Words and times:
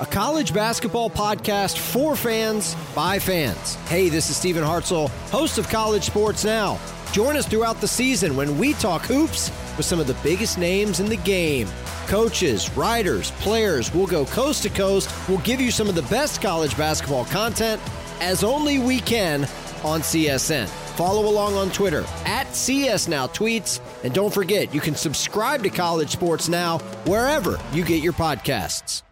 A 0.00 0.06
college 0.06 0.54
basketball 0.54 1.10
podcast 1.10 1.76
for 1.76 2.14
fans 2.14 2.76
by 2.94 3.18
fans. 3.18 3.74
Hey, 3.86 4.08
this 4.08 4.30
is 4.30 4.36
Stephen 4.36 4.62
Hartzell, 4.62 5.08
host 5.30 5.58
of 5.58 5.68
College 5.68 6.04
Sports 6.04 6.44
Now. 6.44 6.78
Join 7.10 7.36
us 7.36 7.48
throughout 7.48 7.80
the 7.80 7.88
season 7.88 8.36
when 8.36 8.58
we 8.58 8.74
talk 8.74 9.02
hoops 9.02 9.50
with 9.76 9.86
some 9.86 9.98
of 9.98 10.06
the 10.06 10.14
biggest 10.22 10.56
names 10.56 11.00
in 11.00 11.06
the 11.06 11.16
game. 11.16 11.66
Coaches, 12.06 12.70
writers, 12.76 13.32
players, 13.40 13.92
we'll 13.92 14.06
go 14.06 14.24
coast 14.26 14.62
to 14.62 14.68
coast. 14.68 15.10
We'll 15.28 15.38
give 15.38 15.60
you 15.60 15.72
some 15.72 15.88
of 15.88 15.96
the 15.96 16.02
best 16.02 16.40
college 16.40 16.76
basketball 16.76 17.24
content 17.24 17.82
as 18.20 18.44
only 18.44 18.78
we 18.78 19.00
can 19.00 19.44
on 19.82 20.02
CSN. 20.02 20.68
Follow 20.96 21.28
along 21.28 21.54
on 21.54 21.70
Twitter 21.70 22.04
at 22.24 22.54
CS 22.54 23.08
Now 23.08 23.26
Tweets. 23.26 23.80
And 24.04 24.14
don't 24.14 24.32
forget, 24.32 24.72
you 24.72 24.80
can 24.80 24.94
subscribe 24.94 25.64
to 25.64 25.70
College 25.70 26.10
Sports 26.10 26.48
Now 26.48 26.78
wherever 27.06 27.58
you 27.72 27.84
get 27.84 28.00
your 28.00 28.12
podcasts. 28.12 29.02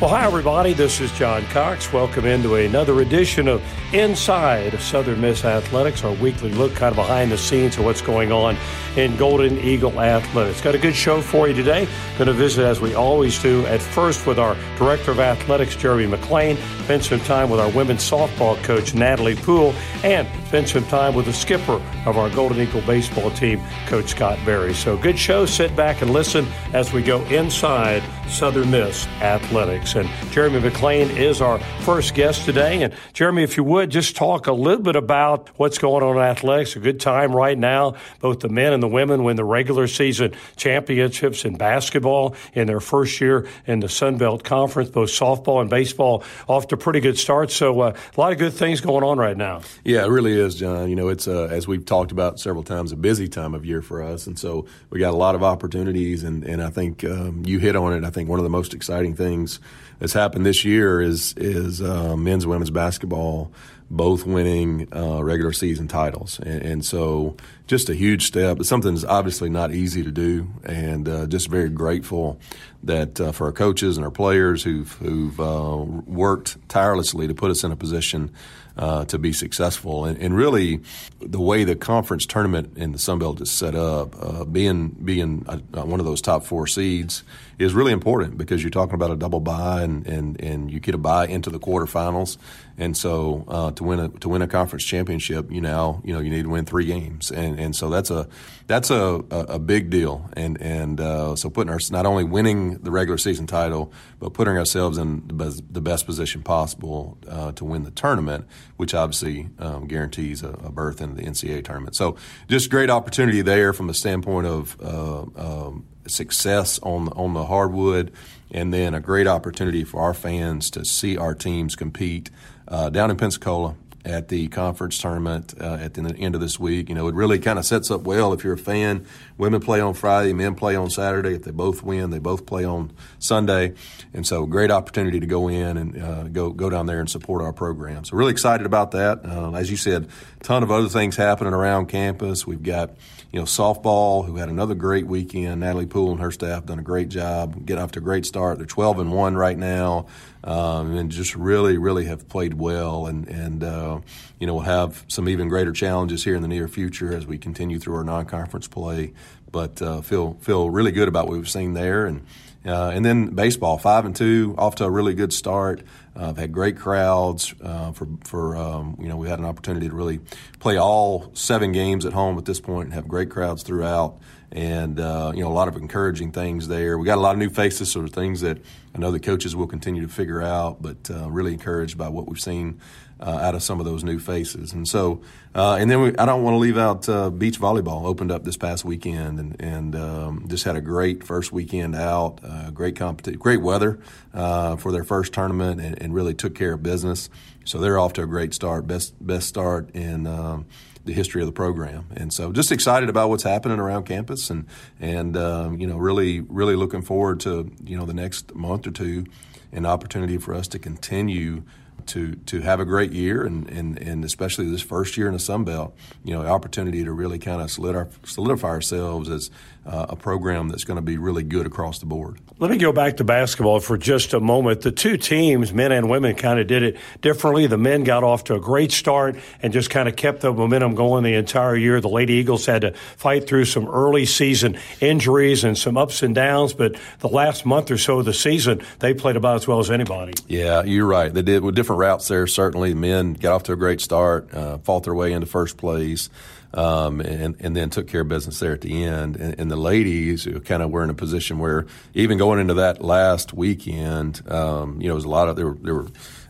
Well, 0.00 0.10
hi, 0.10 0.24
everybody. 0.24 0.74
This 0.74 1.00
is 1.00 1.10
John 1.10 1.44
Cox. 1.46 1.92
Welcome 1.92 2.24
into 2.24 2.54
another 2.54 3.00
edition 3.00 3.48
of 3.48 3.60
Inside 3.92 4.78
Southern 4.78 5.20
Miss 5.20 5.44
Athletics, 5.44 6.04
our 6.04 6.12
weekly 6.12 6.52
look 6.52 6.72
kind 6.76 6.92
of 6.92 6.96
behind 6.96 7.32
the 7.32 7.36
scenes 7.36 7.76
of 7.78 7.84
what's 7.84 8.00
going 8.00 8.30
on 8.30 8.56
in 8.96 9.16
Golden 9.16 9.58
Eagle 9.58 10.00
Athletics. 10.00 10.60
Got 10.60 10.76
a 10.76 10.78
good 10.78 10.94
show 10.94 11.20
for 11.20 11.48
you 11.48 11.54
today. 11.54 11.88
Going 12.16 12.28
to 12.28 12.32
visit, 12.32 12.64
as 12.64 12.80
we 12.80 12.94
always 12.94 13.42
do, 13.42 13.66
at 13.66 13.82
first 13.82 14.24
with 14.24 14.38
our 14.38 14.56
Director 14.76 15.10
of 15.10 15.18
Athletics, 15.18 15.74
Jeremy 15.74 16.06
McClain. 16.06 16.56
spend 16.84 17.04
some 17.04 17.20
time 17.20 17.50
with 17.50 17.58
our 17.58 17.70
women's 17.70 18.08
softball 18.08 18.56
coach, 18.62 18.94
Natalie 18.94 19.34
Poole, 19.34 19.74
and 20.04 20.28
spend 20.46 20.68
some 20.68 20.84
time 20.84 21.16
with 21.16 21.26
the 21.26 21.32
skipper 21.32 21.82
of 22.06 22.16
our 22.16 22.30
Golden 22.30 22.60
Eagle 22.60 22.82
baseball 22.82 23.32
team, 23.32 23.60
Coach 23.86 24.10
Scott 24.10 24.38
Berry. 24.46 24.74
So, 24.74 24.96
good 24.96 25.18
show. 25.18 25.44
Sit 25.44 25.74
back 25.74 26.02
and 26.02 26.12
listen 26.12 26.46
as 26.72 26.92
we 26.92 27.02
go 27.02 27.20
inside 27.24 28.04
Southern 28.28 28.70
Miss 28.70 29.06
Athletics. 29.20 29.94
And 29.94 30.08
Jeremy 30.30 30.60
McClain 30.60 31.16
is 31.16 31.40
our 31.40 31.58
first 31.80 32.14
guest 32.14 32.44
today. 32.44 32.82
And 32.82 32.94
Jeremy, 33.12 33.42
if 33.42 33.56
you 33.56 33.64
would, 33.64 33.90
just 33.90 34.16
talk 34.16 34.46
a 34.46 34.52
little 34.52 34.82
bit 34.82 34.96
about 34.96 35.48
what's 35.56 35.78
going 35.78 36.02
on 36.02 36.16
in 36.16 36.22
athletics. 36.22 36.76
A 36.76 36.80
good 36.80 37.00
time 37.00 37.34
right 37.34 37.56
now. 37.56 37.94
Both 38.20 38.40
the 38.40 38.48
men 38.48 38.72
and 38.72 38.82
the 38.82 38.88
women 38.88 39.24
win 39.24 39.36
the 39.36 39.44
regular 39.44 39.86
season 39.86 40.34
championships 40.56 41.44
in 41.44 41.56
basketball 41.56 42.34
in 42.54 42.66
their 42.66 42.80
first 42.80 43.20
year 43.20 43.46
in 43.66 43.80
the 43.80 43.88
Sun 43.88 44.18
Belt 44.18 44.44
Conference. 44.44 44.90
Both 44.90 45.10
softball 45.10 45.60
and 45.60 45.70
baseball 45.70 46.24
off 46.48 46.68
to 46.68 46.76
pretty 46.76 47.00
good 47.00 47.18
starts. 47.18 47.54
So 47.54 47.80
uh, 47.80 47.96
a 48.16 48.20
lot 48.20 48.32
of 48.32 48.38
good 48.38 48.52
things 48.52 48.80
going 48.80 49.04
on 49.04 49.18
right 49.18 49.36
now. 49.36 49.62
Yeah, 49.84 50.04
it 50.04 50.08
really 50.08 50.32
is, 50.32 50.56
John. 50.56 50.90
You 50.90 50.96
know, 50.96 51.08
it's 51.08 51.28
uh, 51.28 51.48
as 51.50 51.68
we've 51.68 51.84
talked 51.84 52.12
about 52.12 52.40
several 52.40 52.64
times, 52.64 52.92
a 52.92 52.96
busy 52.96 53.28
time 53.28 53.54
of 53.54 53.64
year 53.64 53.82
for 53.82 54.02
us, 54.02 54.26
and 54.26 54.38
so 54.38 54.66
we 54.90 54.98
got 54.98 55.14
a 55.14 55.16
lot 55.16 55.34
of 55.34 55.42
opportunities. 55.42 56.24
And, 56.24 56.44
and 56.44 56.62
I 56.62 56.70
think 56.70 57.04
um, 57.04 57.44
you 57.46 57.58
hit 57.58 57.76
on 57.76 57.92
it. 57.92 58.04
I 58.04 58.10
think 58.10 58.17
one 58.26 58.40
of 58.40 58.44
the 58.44 58.50
most 58.50 58.74
exciting 58.74 59.14
things 59.14 59.60
that's 59.98 60.12
happened 60.12 60.44
this 60.44 60.64
year 60.64 61.00
is 61.00 61.34
is 61.36 61.80
uh, 61.80 62.16
men's 62.16 62.46
women's 62.46 62.70
basketball 62.70 63.52
both 63.90 64.26
winning 64.26 64.88
uh, 64.94 65.22
regular 65.22 65.52
season 65.52 65.88
titles, 65.88 66.38
and, 66.40 66.62
and, 66.62 66.84
so 66.84 67.36
just 67.66 67.88
a 67.88 67.94
huge 67.94 68.26
step. 68.26 68.60
It's 68.60 68.68
something 68.68 68.94
that's 68.94 69.04
obviously 69.04 69.48
not 69.48 69.72
easy 69.72 70.02
to 70.02 70.10
do, 70.10 70.48
and 70.64 71.08
uh, 71.08 71.26
just 71.26 71.48
very 71.48 71.70
grateful 71.70 72.38
that 72.82 73.20
uh, 73.20 73.32
for 73.32 73.46
our 73.46 73.52
coaches 73.52 73.96
and 73.96 74.04
our 74.04 74.10
players 74.10 74.62
who've 74.62 74.92
who've 74.92 75.40
uh, 75.40 75.76
worked 76.06 76.56
tirelessly 76.68 77.26
to 77.28 77.34
put 77.34 77.50
us 77.50 77.64
in 77.64 77.72
a 77.72 77.76
position 77.76 78.30
uh, 78.78 79.04
to 79.06 79.18
be 79.18 79.32
successful. 79.32 80.04
And, 80.04 80.16
and, 80.18 80.36
really, 80.36 80.80
the 81.20 81.40
way 81.40 81.64
the 81.64 81.74
conference 81.74 82.24
tournament 82.26 82.76
in 82.76 82.92
the 82.92 82.98
Sun 82.98 83.18
Belt 83.18 83.40
is 83.40 83.50
set 83.50 83.74
up, 83.74 84.14
uh, 84.22 84.44
being 84.44 84.88
being 84.88 85.44
a, 85.48 85.84
one 85.84 85.98
of 85.98 86.06
those 86.06 86.22
top 86.22 86.44
four 86.44 86.66
seeds 86.66 87.24
is 87.58 87.74
really 87.74 87.92
important 87.92 88.38
because 88.38 88.62
you're 88.62 88.70
talking 88.70 88.94
about 88.94 89.10
a 89.10 89.16
double 89.16 89.40
bye 89.40 89.82
and, 89.82 90.06
and, 90.06 90.40
and 90.40 90.70
you 90.70 90.78
get 90.78 90.94
a 90.94 90.98
bye 90.98 91.26
into 91.26 91.50
the 91.50 91.58
quarterfinals. 91.58 92.38
And 92.78 92.96
so 92.96 93.44
uh, 93.48 93.72
to 93.72 93.82
win 93.84 93.98
a 93.98 94.08
to 94.08 94.28
win 94.28 94.40
a 94.40 94.46
conference 94.46 94.84
championship, 94.84 95.50
you 95.50 95.60
now 95.60 96.00
you 96.04 96.14
know 96.14 96.20
you 96.20 96.30
need 96.30 96.44
to 96.44 96.48
win 96.48 96.64
three 96.64 96.86
games, 96.86 97.32
and 97.32 97.58
and 97.58 97.74
so 97.74 97.90
that's 97.90 98.08
a 98.08 98.28
that's 98.68 98.90
a, 98.90 99.24
a, 99.30 99.38
a 99.38 99.58
big 99.58 99.90
deal. 99.90 100.30
And 100.34 100.62
and 100.62 101.00
uh, 101.00 101.34
so 101.34 101.50
putting 101.50 101.72
our 101.72 101.80
not 101.90 102.06
only 102.06 102.22
winning 102.22 102.78
the 102.78 102.92
regular 102.92 103.18
season 103.18 103.48
title, 103.48 103.92
but 104.20 104.32
putting 104.32 104.56
ourselves 104.56 104.96
in 104.96 105.26
the 105.26 105.34
best, 105.34 105.74
the 105.74 105.80
best 105.80 106.06
position 106.06 106.42
possible 106.42 107.18
uh, 107.28 107.50
to 107.52 107.64
win 107.64 107.82
the 107.82 107.90
tournament, 107.90 108.46
which 108.76 108.94
obviously 108.94 109.48
um, 109.58 109.88
guarantees 109.88 110.44
a, 110.44 110.50
a, 110.50 110.70
berth 110.70 111.00
in 111.00 111.16
the 111.16 111.22
NCAA 111.22 111.64
tournament. 111.64 111.96
So 111.96 112.16
just 112.46 112.70
great 112.70 112.90
opportunity 112.90 113.42
there 113.42 113.72
from 113.72 113.90
a 113.90 113.94
standpoint 113.94 114.46
of 114.46 114.76
uh, 114.80 115.22
um, 115.34 115.84
success 116.06 116.78
on 116.84 117.08
on 117.08 117.34
the 117.34 117.46
hardwood, 117.46 118.12
and 118.52 118.72
then 118.72 118.94
a 118.94 119.00
great 119.00 119.26
opportunity 119.26 119.82
for 119.82 120.00
our 120.00 120.14
fans 120.14 120.70
to 120.70 120.84
see 120.84 121.16
our 121.16 121.34
teams 121.34 121.74
compete 121.74 122.30
uh, 122.68 122.90
down 122.90 123.10
in 123.10 123.16
Pensacola 123.16 123.74
at 124.04 124.28
the 124.28 124.48
conference 124.48 124.98
tournament 124.98 125.54
uh, 125.60 125.74
at 125.74 125.94
the 125.94 126.00
end 126.16 126.34
of 126.34 126.40
this 126.40 126.58
week. 126.58 126.88
You 126.88 126.94
know, 126.94 127.08
it 127.08 127.14
really 127.14 127.38
kind 127.38 127.58
of 127.58 127.66
sets 127.66 127.90
up 127.90 128.02
well 128.02 128.32
if 128.32 128.42
you're 128.42 128.54
a 128.54 128.58
fan. 128.58 129.06
Women 129.36 129.60
play 129.60 129.80
on 129.80 129.94
Friday, 129.94 130.32
men 130.32 130.54
play 130.54 130.76
on 130.76 130.88
Saturday. 130.88 131.34
If 131.34 131.42
they 131.42 131.50
both 131.50 131.82
win, 131.82 132.10
they 132.10 132.18
both 132.18 132.46
play 132.46 132.64
on 132.64 132.92
Sunday, 133.18 133.74
and 134.14 134.26
so 134.26 134.46
great 134.46 134.70
opportunity 134.70 135.20
to 135.20 135.26
go 135.26 135.48
in 135.48 135.76
and 135.76 136.02
uh, 136.02 136.22
go 136.24 136.50
go 136.50 136.70
down 136.70 136.86
there 136.86 137.00
and 137.00 137.10
support 137.10 137.42
our 137.42 137.52
program. 137.52 138.04
So 138.04 138.16
really 138.16 138.32
excited 138.32 138.66
about 138.66 138.92
that. 138.92 139.24
Uh, 139.24 139.52
as 139.52 139.70
you 139.70 139.76
said, 139.76 140.08
ton 140.42 140.62
of 140.62 140.70
other 140.70 140.88
things 140.88 141.16
happening 141.16 141.52
around 141.52 141.86
campus. 141.86 142.46
We've 142.46 142.62
got 142.62 142.92
you 143.32 143.38
know, 143.38 143.44
softball, 143.44 144.24
who 144.24 144.36
had 144.36 144.48
another 144.48 144.74
great 144.74 145.06
weekend. 145.06 145.60
Natalie 145.60 145.86
Poole 145.86 146.12
and 146.12 146.20
her 146.20 146.30
staff 146.30 146.64
done 146.64 146.78
a 146.78 146.82
great 146.82 147.10
job, 147.10 147.66
getting 147.66 147.82
off 147.82 147.92
to 147.92 147.98
a 147.98 148.02
great 148.02 148.24
start. 148.24 148.56
They're 148.56 148.66
12 148.66 149.00
and 149.00 149.12
one 149.12 149.36
right 149.36 149.58
now, 149.58 150.06
um, 150.44 150.96
and 150.96 151.10
just 151.10 151.36
really, 151.36 151.76
really 151.76 152.06
have 152.06 152.26
played 152.28 152.54
well. 152.54 153.06
And 153.06 153.28
and 153.28 153.62
uh, 153.62 154.00
you 154.38 154.46
know, 154.46 154.54
we'll 154.54 154.64
have 154.64 155.04
some 155.08 155.28
even 155.28 155.48
greater 155.48 155.72
challenges 155.72 156.24
here 156.24 156.36
in 156.36 156.42
the 156.42 156.48
near 156.48 156.68
future 156.68 157.14
as 157.14 157.26
we 157.26 157.36
continue 157.36 157.78
through 157.78 157.96
our 157.96 158.04
non-conference 158.04 158.68
play. 158.68 159.12
But 159.52 159.82
uh, 159.82 160.00
feel 160.00 160.34
feel 160.40 160.70
really 160.70 160.92
good 160.92 161.08
about 161.08 161.26
what 161.26 161.36
we've 161.36 161.48
seen 161.48 161.74
there, 161.74 162.06
and 162.06 162.24
uh, 162.66 162.90
and 162.90 163.04
then 163.04 163.34
baseball, 163.34 163.78
five 163.78 164.04
and 164.04 164.14
two, 164.14 164.54
off 164.58 164.76
to 164.76 164.84
a 164.84 164.90
really 164.90 165.14
good 165.14 165.32
start. 165.32 165.82
Uh, 166.16 166.30
I've 166.30 166.36
had 166.36 166.52
great 166.52 166.76
crowds 166.76 167.54
uh, 167.62 167.92
for 167.92 168.08
for 168.24 168.56
um, 168.56 168.96
you 169.00 169.08
know 169.08 169.16
we 169.16 169.28
had 169.28 169.38
an 169.38 169.44
opportunity 169.44 169.88
to 169.88 169.94
really 169.94 170.20
play 170.58 170.76
all 170.76 171.30
seven 171.34 171.72
games 171.72 172.04
at 172.04 172.12
home 172.12 172.36
at 172.38 172.44
this 172.44 172.60
point 172.60 172.86
and 172.86 172.94
have 172.94 173.06
great 173.06 173.30
crowds 173.30 173.62
throughout. 173.62 174.18
and 174.50 174.98
uh, 174.98 175.32
you 175.34 175.42
know 175.42 175.50
a 175.50 175.52
lot 175.52 175.68
of 175.68 175.76
encouraging 175.76 176.32
things 176.32 176.68
there. 176.68 176.98
We 176.98 177.04
got 177.06 177.18
a 177.18 177.20
lot 177.20 177.32
of 177.32 177.38
new 177.38 177.50
faces, 177.50 177.90
sort 177.92 178.06
of 178.06 178.12
things 178.12 178.40
that 178.40 178.58
I 178.94 178.98
know 178.98 179.10
the 179.10 179.20
coaches 179.20 179.54
will 179.54 179.66
continue 179.66 180.02
to 180.02 180.12
figure 180.12 180.42
out, 180.42 180.80
but 180.82 181.10
uh, 181.10 181.30
really 181.30 181.52
encouraged 181.52 181.96
by 181.98 182.08
what 182.08 182.26
we've 182.26 182.40
seen 182.40 182.80
uh, 183.20 183.30
out 183.30 183.54
of 183.54 183.62
some 183.62 183.80
of 183.80 183.86
those 183.86 184.04
new 184.04 184.18
faces. 184.18 184.72
And 184.72 184.86
so, 184.86 185.22
uh, 185.54 185.76
and 185.80 185.90
then 185.90 186.00
we, 186.00 186.16
I 186.16 186.26
don't 186.26 186.42
want 186.42 186.54
to 186.54 186.58
leave 186.58 186.78
out 186.78 187.08
uh, 187.08 187.30
beach 187.30 187.58
volleyball 187.60 188.04
opened 188.04 188.30
up 188.30 188.44
this 188.44 188.56
past 188.56 188.84
weekend 188.84 189.40
and, 189.40 189.60
and 189.60 189.96
um, 189.96 190.44
just 190.48 190.64
had 190.64 190.76
a 190.76 190.80
great 190.80 191.24
first 191.24 191.52
weekend 191.52 191.94
out, 191.94 192.40
uh, 192.44 192.70
great 192.70 192.96
competition, 192.96 193.38
great 193.38 193.60
weather 193.60 193.98
uh, 194.34 194.76
for 194.76 194.92
their 194.92 195.04
first 195.04 195.32
tournament 195.32 195.80
and, 195.80 196.00
and, 196.00 196.14
really 196.14 196.34
took 196.34 196.54
care 196.54 196.74
of 196.74 196.82
business. 196.82 197.28
So 197.64 197.78
they're 197.78 197.98
off 197.98 198.14
to 198.14 198.22
a 198.22 198.26
great 198.26 198.54
start, 198.54 198.86
best 198.86 199.14
best 199.24 199.48
start 199.48 199.90
in 199.94 200.26
um, 200.26 200.66
the 201.04 201.12
history 201.12 201.42
of 201.42 201.46
the 201.46 201.52
program. 201.52 202.06
And 202.16 202.32
so 202.32 202.52
just 202.52 202.72
excited 202.72 203.08
about 203.08 203.28
what's 203.28 203.42
happening 203.42 203.78
around 203.78 204.04
campus 204.04 204.48
and, 204.50 204.66
and 205.00 205.36
um, 205.36 205.80
you 205.80 205.86
know, 205.86 205.96
really, 205.96 206.40
really 206.40 206.76
looking 206.76 207.02
forward 207.02 207.40
to, 207.40 207.70
you 207.84 207.96
know, 207.96 208.06
the 208.06 208.14
next 208.14 208.54
month 208.54 208.86
or 208.86 208.90
two 208.90 209.26
an 209.72 209.86
opportunity 209.86 210.38
for 210.38 210.54
us 210.54 210.68
to 210.68 210.78
continue 210.78 211.62
to 212.08 212.34
to 212.46 212.60
have 212.60 212.80
a 212.80 212.84
great 212.84 213.12
year 213.12 213.44
and, 213.44 213.68
and, 213.68 213.98
and 213.98 214.24
especially 214.24 214.68
this 214.70 214.82
first 214.82 215.16
year 215.16 215.26
in 215.26 215.32
the 215.32 215.38
Sun 215.38 215.64
Belt, 215.64 215.96
you 216.24 216.34
know, 216.34 216.46
opportunity 216.46 217.04
to 217.04 217.12
really 217.12 217.38
kind 217.38 217.62
of 217.62 217.70
solidify 217.70 218.68
ourselves 218.68 219.28
as 219.28 219.50
uh, 219.86 220.06
a 220.10 220.16
program 220.16 220.68
that's 220.68 220.84
going 220.84 220.96
to 220.96 221.02
be 221.02 221.16
really 221.16 221.42
good 221.42 221.66
across 221.66 221.98
the 221.98 222.06
board. 222.06 222.38
Let 222.58 222.70
me 222.70 222.76
go 222.76 222.92
back 222.92 223.18
to 223.18 223.24
basketball 223.24 223.80
for 223.80 223.96
just 223.96 224.34
a 224.34 224.40
moment. 224.40 224.80
The 224.80 224.90
two 224.90 225.16
teams, 225.16 225.72
men 225.72 225.92
and 225.92 226.10
women, 226.10 226.34
kind 226.34 226.58
of 226.58 226.66
did 226.66 226.82
it 226.82 226.96
differently. 227.20 227.66
The 227.68 227.78
men 227.78 228.02
got 228.02 228.24
off 228.24 228.44
to 228.44 228.54
a 228.56 228.60
great 228.60 228.90
start 228.90 229.36
and 229.62 229.72
just 229.72 229.90
kind 229.90 230.08
of 230.08 230.16
kept 230.16 230.40
the 230.40 230.52
momentum 230.52 230.94
going 230.94 231.22
the 231.22 231.34
entire 231.34 231.76
year. 231.76 232.00
The 232.00 232.08
Lady 232.08 232.34
Eagles 232.34 232.66
had 232.66 232.82
to 232.82 232.92
fight 233.16 233.46
through 233.46 233.66
some 233.66 233.88
early 233.88 234.26
season 234.26 234.76
injuries 235.00 235.62
and 235.62 235.78
some 235.78 235.96
ups 235.96 236.22
and 236.22 236.34
downs, 236.34 236.72
but 236.72 236.96
the 237.20 237.28
last 237.28 237.64
month 237.64 237.90
or 237.90 237.98
so 237.98 238.18
of 238.18 238.24
the 238.24 238.34
season, 238.34 238.82
they 238.98 239.14
played 239.14 239.36
about 239.36 239.56
as 239.56 239.68
well 239.68 239.78
as 239.78 239.90
anybody. 239.90 240.32
Yeah, 240.48 240.82
you're 240.82 241.06
right. 241.06 241.32
They 241.32 241.42
did 241.42 241.62
with 241.62 241.76
different 241.76 242.00
routes 242.00 242.26
there. 242.26 242.46
Certainly, 242.46 242.90
the 242.90 242.96
men 242.96 243.34
got 243.34 243.52
off 243.52 243.62
to 243.64 243.72
a 243.72 243.76
great 243.76 244.00
start, 244.00 244.52
uh, 244.52 244.78
fought 244.78 245.04
their 245.04 245.14
way 245.14 245.32
into 245.32 245.46
first 245.46 245.76
place 245.76 246.28
um, 246.74 247.20
and, 247.20 247.56
and 247.60 247.76
then 247.76 247.90
took 247.90 248.08
care 248.08 248.22
of 248.22 248.28
business 248.28 248.58
there 248.58 248.72
at 248.72 248.80
the 248.80 249.04
end. 249.04 249.36
And, 249.36 249.58
and 249.58 249.70
the 249.70 249.76
ladies 249.76 250.46
kind 250.64 250.82
of 250.82 250.90
were 250.90 251.02
in 251.02 251.10
a 251.10 251.14
position 251.14 251.58
where 251.58 251.86
even 252.14 252.38
going 252.38 252.60
into 252.60 252.74
that 252.74 253.02
last 253.02 253.52
weekend, 253.54 254.42
um, 254.50 255.00
you 255.00 255.08
know, 255.08 255.08
there 255.08 255.14
was 255.14 255.24
a 255.24 255.28
lot 255.28 255.48
of 255.48 255.56
there 255.56 255.66
were 255.66 255.78
there 255.80 255.94
were. 255.94 256.08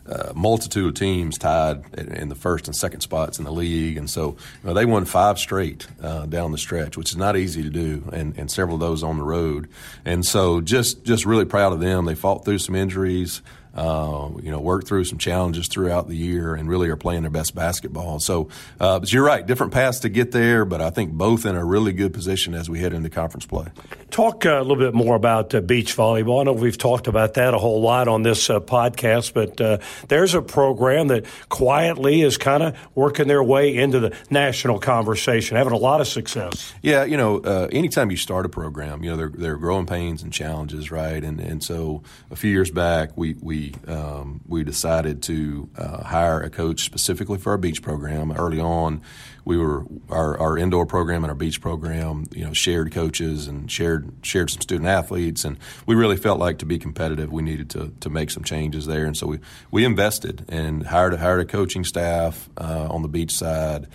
Uh, 0.08 0.32
multitude 0.34 0.86
of 0.86 0.94
teams 0.94 1.36
tied 1.36 1.84
in 1.98 2.30
the 2.30 2.34
first 2.34 2.66
and 2.66 2.74
second 2.74 3.02
spots 3.02 3.38
in 3.38 3.44
the 3.44 3.52
league, 3.52 3.98
and 3.98 4.08
so 4.08 4.38
you 4.62 4.68
know, 4.68 4.72
they 4.72 4.86
won 4.86 5.04
five 5.04 5.38
straight 5.38 5.86
uh, 6.00 6.24
down 6.24 6.50
the 6.50 6.56
stretch, 6.56 6.96
which 6.96 7.10
is 7.10 7.16
not 7.18 7.36
easy 7.36 7.62
to 7.62 7.68
do, 7.68 8.08
and, 8.10 8.34
and 8.38 8.50
several 8.50 8.76
of 8.76 8.80
those 8.80 9.02
on 9.02 9.18
the 9.18 9.22
road. 9.22 9.68
And 10.06 10.24
so, 10.24 10.62
just 10.62 11.04
just 11.04 11.26
really 11.26 11.44
proud 11.44 11.74
of 11.74 11.80
them. 11.80 12.06
They 12.06 12.14
fought 12.14 12.46
through 12.46 12.60
some 12.60 12.74
injuries 12.74 13.42
uh, 13.74 14.28
you 14.42 14.50
know, 14.50 14.60
worked 14.60 14.88
through 14.88 15.04
some 15.04 15.18
challenges 15.18 15.68
throughout 15.68 16.08
the 16.08 16.16
year 16.16 16.54
and 16.54 16.68
really 16.68 16.88
are 16.88 16.96
playing 16.96 17.22
their 17.22 17.30
best 17.30 17.54
basketball. 17.54 18.18
So, 18.20 18.48
uh, 18.80 18.98
but 19.00 19.12
you're 19.12 19.24
right, 19.24 19.46
different 19.46 19.72
paths 19.72 20.00
to 20.00 20.08
get 20.08 20.32
there, 20.32 20.64
but 20.64 20.80
I 20.80 20.90
think 20.90 21.12
both 21.12 21.46
in 21.46 21.56
a 21.56 21.64
really 21.64 21.92
good 21.92 22.12
position 22.12 22.54
as 22.54 22.68
we 22.68 22.80
head 22.80 22.92
into 22.92 23.10
conference 23.10 23.46
play. 23.46 23.66
Talk 24.10 24.46
uh, 24.46 24.50
a 24.50 24.62
little 24.62 24.76
bit 24.76 24.94
more 24.94 25.14
about 25.14 25.54
uh, 25.54 25.60
beach 25.60 25.96
volleyball. 25.96 26.40
I 26.40 26.44
know 26.44 26.52
we've 26.52 26.78
talked 26.78 27.06
about 27.08 27.34
that 27.34 27.54
a 27.54 27.58
whole 27.58 27.80
lot 27.80 28.08
on 28.08 28.22
this 28.22 28.48
uh, 28.50 28.60
podcast, 28.60 29.34
but 29.34 29.60
uh, 29.60 29.78
there's 30.08 30.34
a 30.34 30.42
program 30.42 31.08
that 31.08 31.26
quietly 31.48 32.22
is 32.22 32.38
kind 32.38 32.62
of 32.62 32.76
working 32.94 33.28
their 33.28 33.42
way 33.42 33.76
into 33.76 34.00
the 34.00 34.16
national 34.30 34.78
conversation, 34.78 35.56
having 35.56 35.72
a 35.72 35.78
lot 35.78 36.00
of 36.00 36.08
success. 36.08 36.72
Yeah, 36.82 37.04
you 37.04 37.16
know, 37.16 37.38
anytime 37.70 38.10
you 38.10 38.16
start 38.16 38.46
a 38.46 38.48
program, 38.48 39.04
you 39.04 39.10
know, 39.10 39.16
there, 39.16 39.28
there 39.28 39.52
are 39.54 39.56
growing 39.56 39.86
pains 39.86 40.22
and 40.22 40.32
challenges, 40.32 40.90
right? 40.90 41.22
And 41.22 41.40
and 41.40 41.62
so 41.62 42.02
a 42.30 42.36
few 42.36 42.50
years 42.50 42.70
back, 42.70 43.10
we 43.16 43.36
we 43.40 43.67
um, 43.86 44.40
we 44.46 44.64
decided 44.64 45.22
to 45.24 45.68
uh, 45.76 46.02
hire 46.04 46.40
a 46.40 46.50
coach 46.50 46.84
specifically 46.84 47.38
for 47.38 47.50
our 47.50 47.58
beach 47.58 47.82
program. 47.82 48.32
Early 48.32 48.60
on, 48.60 49.02
we 49.44 49.56
were 49.56 49.84
our, 50.10 50.38
our 50.38 50.58
indoor 50.58 50.86
program 50.86 51.24
and 51.24 51.30
our 51.30 51.36
beach 51.36 51.60
program, 51.60 52.26
you 52.32 52.44
know, 52.44 52.52
shared 52.52 52.92
coaches 52.92 53.48
and 53.48 53.70
shared 53.70 54.12
shared 54.22 54.50
some 54.50 54.60
student 54.60 54.88
athletes, 54.88 55.44
and 55.44 55.58
we 55.86 55.94
really 55.94 56.16
felt 56.16 56.38
like 56.38 56.58
to 56.58 56.66
be 56.66 56.78
competitive, 56.78 57.32
we 57.32 57.42
needed 57.42 57.70
to 57.70 57.92
to 58.00 58.10
make 58.10 58.30
some 58.30 58.44
changes 58.44 58.86
there, 58.86 59.06
and 59.06 59.16
so 59.16 59.26
we 59.26 59.38
we 59.70 59.84
invested 59.84 60.44
and 60.48 60.86
hired 60.86 61.14
hired 61.14 61.40
a 61.40 61.44
coaching 61.44 61.84
staff 61.84 62.48
uh, 62.58 62.88
on 62.90 63.02
the 63.02 63.08
beach 63.08 63.32
side 63.32 63.86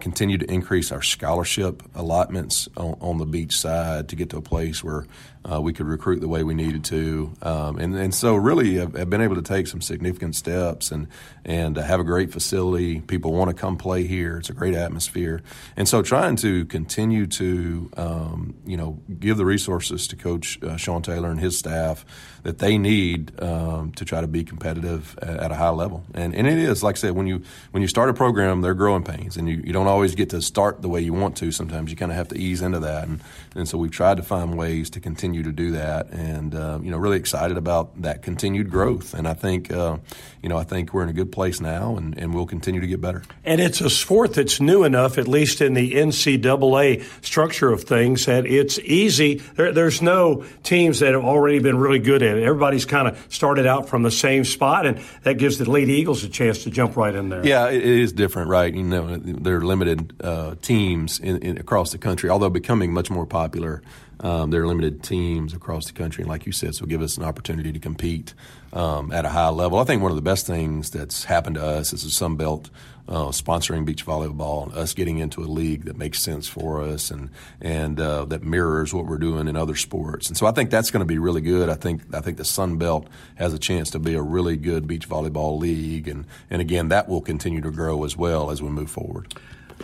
continue 0.00 0.38
to 0.38 0.50
increase 0.50 0.92
our 0.92 1.02
scholarship 1.02 1.82
allotments 1.94 2.68
on, 2.76 2.96
on, 3.00 3.18
the 3.18 3.26
beach 3.26 3.56
side 3.56 4.08
to 4.08 4.16
get 4.16 4.30
to 4.30 4.36
a 4.36 4.42
place 4.42 4.82
where 4.82 5.06
uh, 5.50 5.60
we 5.60 5.72
could 5.72 5.86
recruit 5.86 6.20
the 6.20 6.28
way 6.28 6.42
we 6.42 6.54
needed 6.54 6.84
to, 6.84 7.32
um, 7.42 7.78
and 7.78 7.94
and 7.94 8.14
so 8.14 8.34
really 8.34 8.76
have, 8.76 8.94
have, 8.94 9.10
been 9.10 9.20
able 9.20 9.34
to 9.34 9.42
take 9.42 9.66
some 9.66 9.80
significant 9.80 10.34
steps 10.34 10.90
and 10.90 11.06
and 11.44 11.76
uh, 11.76 11.82
have 11.82 12.00
a 12.00 12.04
great 12.04 12.32
facility. 12.32 13.00
People 13.00 13.32
want 13.32 13.50
to 13.50 13.54
come 13.54 13.76
play 13.76 14.04
here. 14.04 14.38
It's 14.38 14.48
a 14.48 14.54
great 14.54 14.74
atmosphere, 14.74 15.42
and 15.76 15.86
so 15.86 16.00
trying 16.00 16.36
to 16.36 16.64
continue 16.66 17.26
to 17.26 17.90
um, 17.96 18.54
you 18.64 18.76
know 18.76 19.00
give 19.18 19.36
the 19.36 19.44
resources 19.44 20.06
to 20.08 20.16
Coach 20.16 20.62
uh, 20.62 20.76
Sean 20.76 21.02
Taylor 21.02 21.30
and 21.30 21.40
his 21.40 21.58
staff 21.58 22.06
that 22.44 22.58
they 22.58 22.78
need 22.78 23.38
um, 23.42 23.92
to 23.92 24.04
try 24.04 24.20
to 24.20 24.26
be 24.26 24.44
competitive 24.44 25.18
at, 25.20 25.36
at, 25.36 25.50
a 25.50 25.54
high 25.54 25.70
level. 25.70 26.04
And 26.14 26.34
and 26.34 26.46
it 26.46 26.58
is 26.58 26.82
like 26.82 26.96
I 26.96 26.98
said 26.98 27.12
when 27.12 27.26
you 27.26 27.42
when 27.72 27.82
you 27.82 27.88
start 27.88 28.08
a 28.08 28.14
program, 28.14 28.60
they're 28.60 28.74
growing 28.74 29.02
pains, 29.02 29.36
and 29.36 29.48
you, 29.48 29.56
you 29.64 29.72
don't 29.72 29.88
always 29.88 30.14
get 30.14 30.30
to 30.30 30.40
start 30.40 30.80
the 30.80 30.88
way 30.88 31.00
you 31.00 31.12
want 31.12 31.36
to. 31.38 31.50
Sometimes 31.50 31.90
you 31.90 31.96
kind 31.96 32.12
of 32.12 32.16
have 32.16 32.28
to 32.28 32.38
ease 32.38 32.62
into 32.62 32.78
that, 32.80 33.08
and 33.08 33.20
and 33.54 33.68
so 33.68 33.76
we've 33.76 33.90
tried 33.90 34.16
to 34.18 34.22
find 34.22 34.56
ways 34.56 34.90
to 34.90 35.00
continue 35.00 35.24
continue 35.24 35.42
to 35.42 35.52
do 35.52 35.70
that, 35.72 36.10
and 36.10 36.54
uh, 36.54 36.78
you 36.82 36.90
know, 36.90 36.98
really 36.98 37.16
excited 37.16 37.56
about 37.56 38.02
that 38.02 38.22
continued 38.22 38.70
growth. 38.70 39.14
And 39.14 39.26
I 39.26 39.32
think, 39.32 39.72
uh, 39.72 39.96
you 40.44 40.50
know, 40.50 40.58
I 40.58 40.64
think 40.64 40.92
we're 40.92 41.02
in 41.02 41.08
a 41.08 41.14
good 41.14 41.32
place 41.32 41.58
now, 41.58 41.96
and, 41.96 42.18
and 42.18 42.34
we'll 42.34 42.44
continue 42.44 42.82
to 42.82 42.86
get 42.86 43.00
better. 43.00 43.22
And 43.46 43.62
it's 43.62 43.80
a 43.80 43.88
sport 43.88 44.34
that's 44.34 44.60
new 44.60 44.84
enough, 44.84 45.16
at 45.16 45.26
least 45.26 45.62
in 45.62 45.72
the 45.72 45.92
NCAA 45.94 47.02
structure 47.24 47.72
of 47.72 47.84
things, 47.84 48.26
that 48.26 48.44
it's 48.44 48.78
easy. 48.80 49.36
There, 49.36 49.72
there's 49.72 50.02
no 50.02 50.44
teams 50.62 51.00
that 51.00 51.14
have 51.14 51.24
already 51.24 51.60
been 51.60 51.78
really 51.78 51.98
good 51.98 52.22
at 52.22 52.36
it. 52.36 52.42
Everybody's 52.42 52.84
kind 52.84 53.08
of 53.08 53.26
started 53.30 53.64
out 53.64 53.88
from 53.88 54.02
the 54.02 54.10
same 54.10 54.44
spot, 54.44 54.84
and 54.84 55.00
that 55.22 55.38
gives 55.38 55.56
the 55.56 55.64
Lady 55.64 55.94
Eagles 55.94 56.22
a 56.24 56.28
chance 56.28 56.64
to 56.64 56.70
jump 56.70 56.94
right 56.94 57.14
in 57.14 57.30
there. 57.30 57.42
Yeah, 57.42 57.70
it 57.70 57.82
is 57.82 58.12
different, 58.12 58.50
right? 58.50 58.74
You 58.74 58.82
know, 58.82 59.16
there 59.16 59.56
are 59.56 59.64
limited 59.64 60.12
uh, 60.22 60.56
teams 60.60 61.20
in, 61.20 61.38
in, 61.38 61.56
across 61.56 61.90
the 61.90 61.98
country, 61.98 62.28
although 62.28 62.50
becoming 62.50 62.92
much 62.92 63.10
more 63.10 63.24
popular. 63.24 63.82
Um, 64.20 64.50
there 64.50 64.62
are 64.62 64.66
limited 64.66 65.02
teams 65.02 65.54
across 65.54 65.86
the 65.86 65.92
country, 65.92 66.22
and 66.22 66.28
like 66.28 66.44
you 66.44 66.52
said, 66.52 66.74
so 66.74 66.84
give 66.84 67.00
us 67.00 67.16
an 67.16 67.24
opportunity 67.24 67.72
to 67.72 67.78
compete 67.78 68.34
um, 68.74 69.12
at 69.12 69.24
a 69.24 69.28
high 69.30 69.48
level. 69.48 69.78
I 69.78 69.84
think 69.84 70.02
one 70.02 70.10
of 70.10 70.16
the 70.16 70.22
best 70.22 70.46
things 70.46 70.90
that's 70.90 71.24
happened 71.24 71.54
to 71.56 71.64
us 71.64 71.92
is 71.92 72.02
the 72.02 72.10
Sun 72.10 72.36
Belt 72.36 72.68
uh, 73.06 73.26
sponsoring 73.26 73.84
beach 73.84 74.04
volleyball, 74.04 74.64
and 74.64 74.72
us 74.74 74.94
getting 74.94 75.18
into 75.18 75.42
a 75.42 75.46
league 75.46 75.84
that 75.84 75.96
makes 75.96 76.20
sense 76.20 76.48
for 76.48 76.82
us 76.82 77.10
and 77.10 77.30
and 77.60 78.00
uh, 78.00 78.24
that 78.24 78.42
mirrors 78.42 78.92
what 78.92 79.06
we're 79.06 79.18
doing 79.18 79.46
in 79.46 79.56
other 79.56 79.76
sports. 79.76 80.28
And 80.28 80.36
so 80.36 80.46
I 80.46 80.52
think 80.52 80.70
that's 80.70 80.90
going 80.90 81.00
to 81.00 81.06
be 81.06 81.18
really 81.18 81.42
good. 81.42 81.68
I 81.68 81.74
think 81.74 82.02
I 82.14 82.20
think 82.20 82.36
the 82.36 82.44
Sun 82.44 82.78
Belt 82.78 83.06
has 83.36 83.52
a 83.52 83.58
chance 83.58 83.90
to 83.90 83.98
be 83.98 84.14
a 84.14 84.22
really 84.22 84.56
good 84.56 84.86
beach 84.86 85.08
volleyball 85.08 85.58
league, 85.58 86.08
and 86.08 86.24
and 86.50 86.60
again 86.60 86.88
that 86.88 87.08
will 87.08 87.20
continue 87.20 87.60
to 87.60 87.70
grow 87.70 88.04
as 88.04 88.16
well 88.16 88.50
as 88.50 88.62
we 88.62 88.70
move 88.70 88.90
forward. 88.90 89.32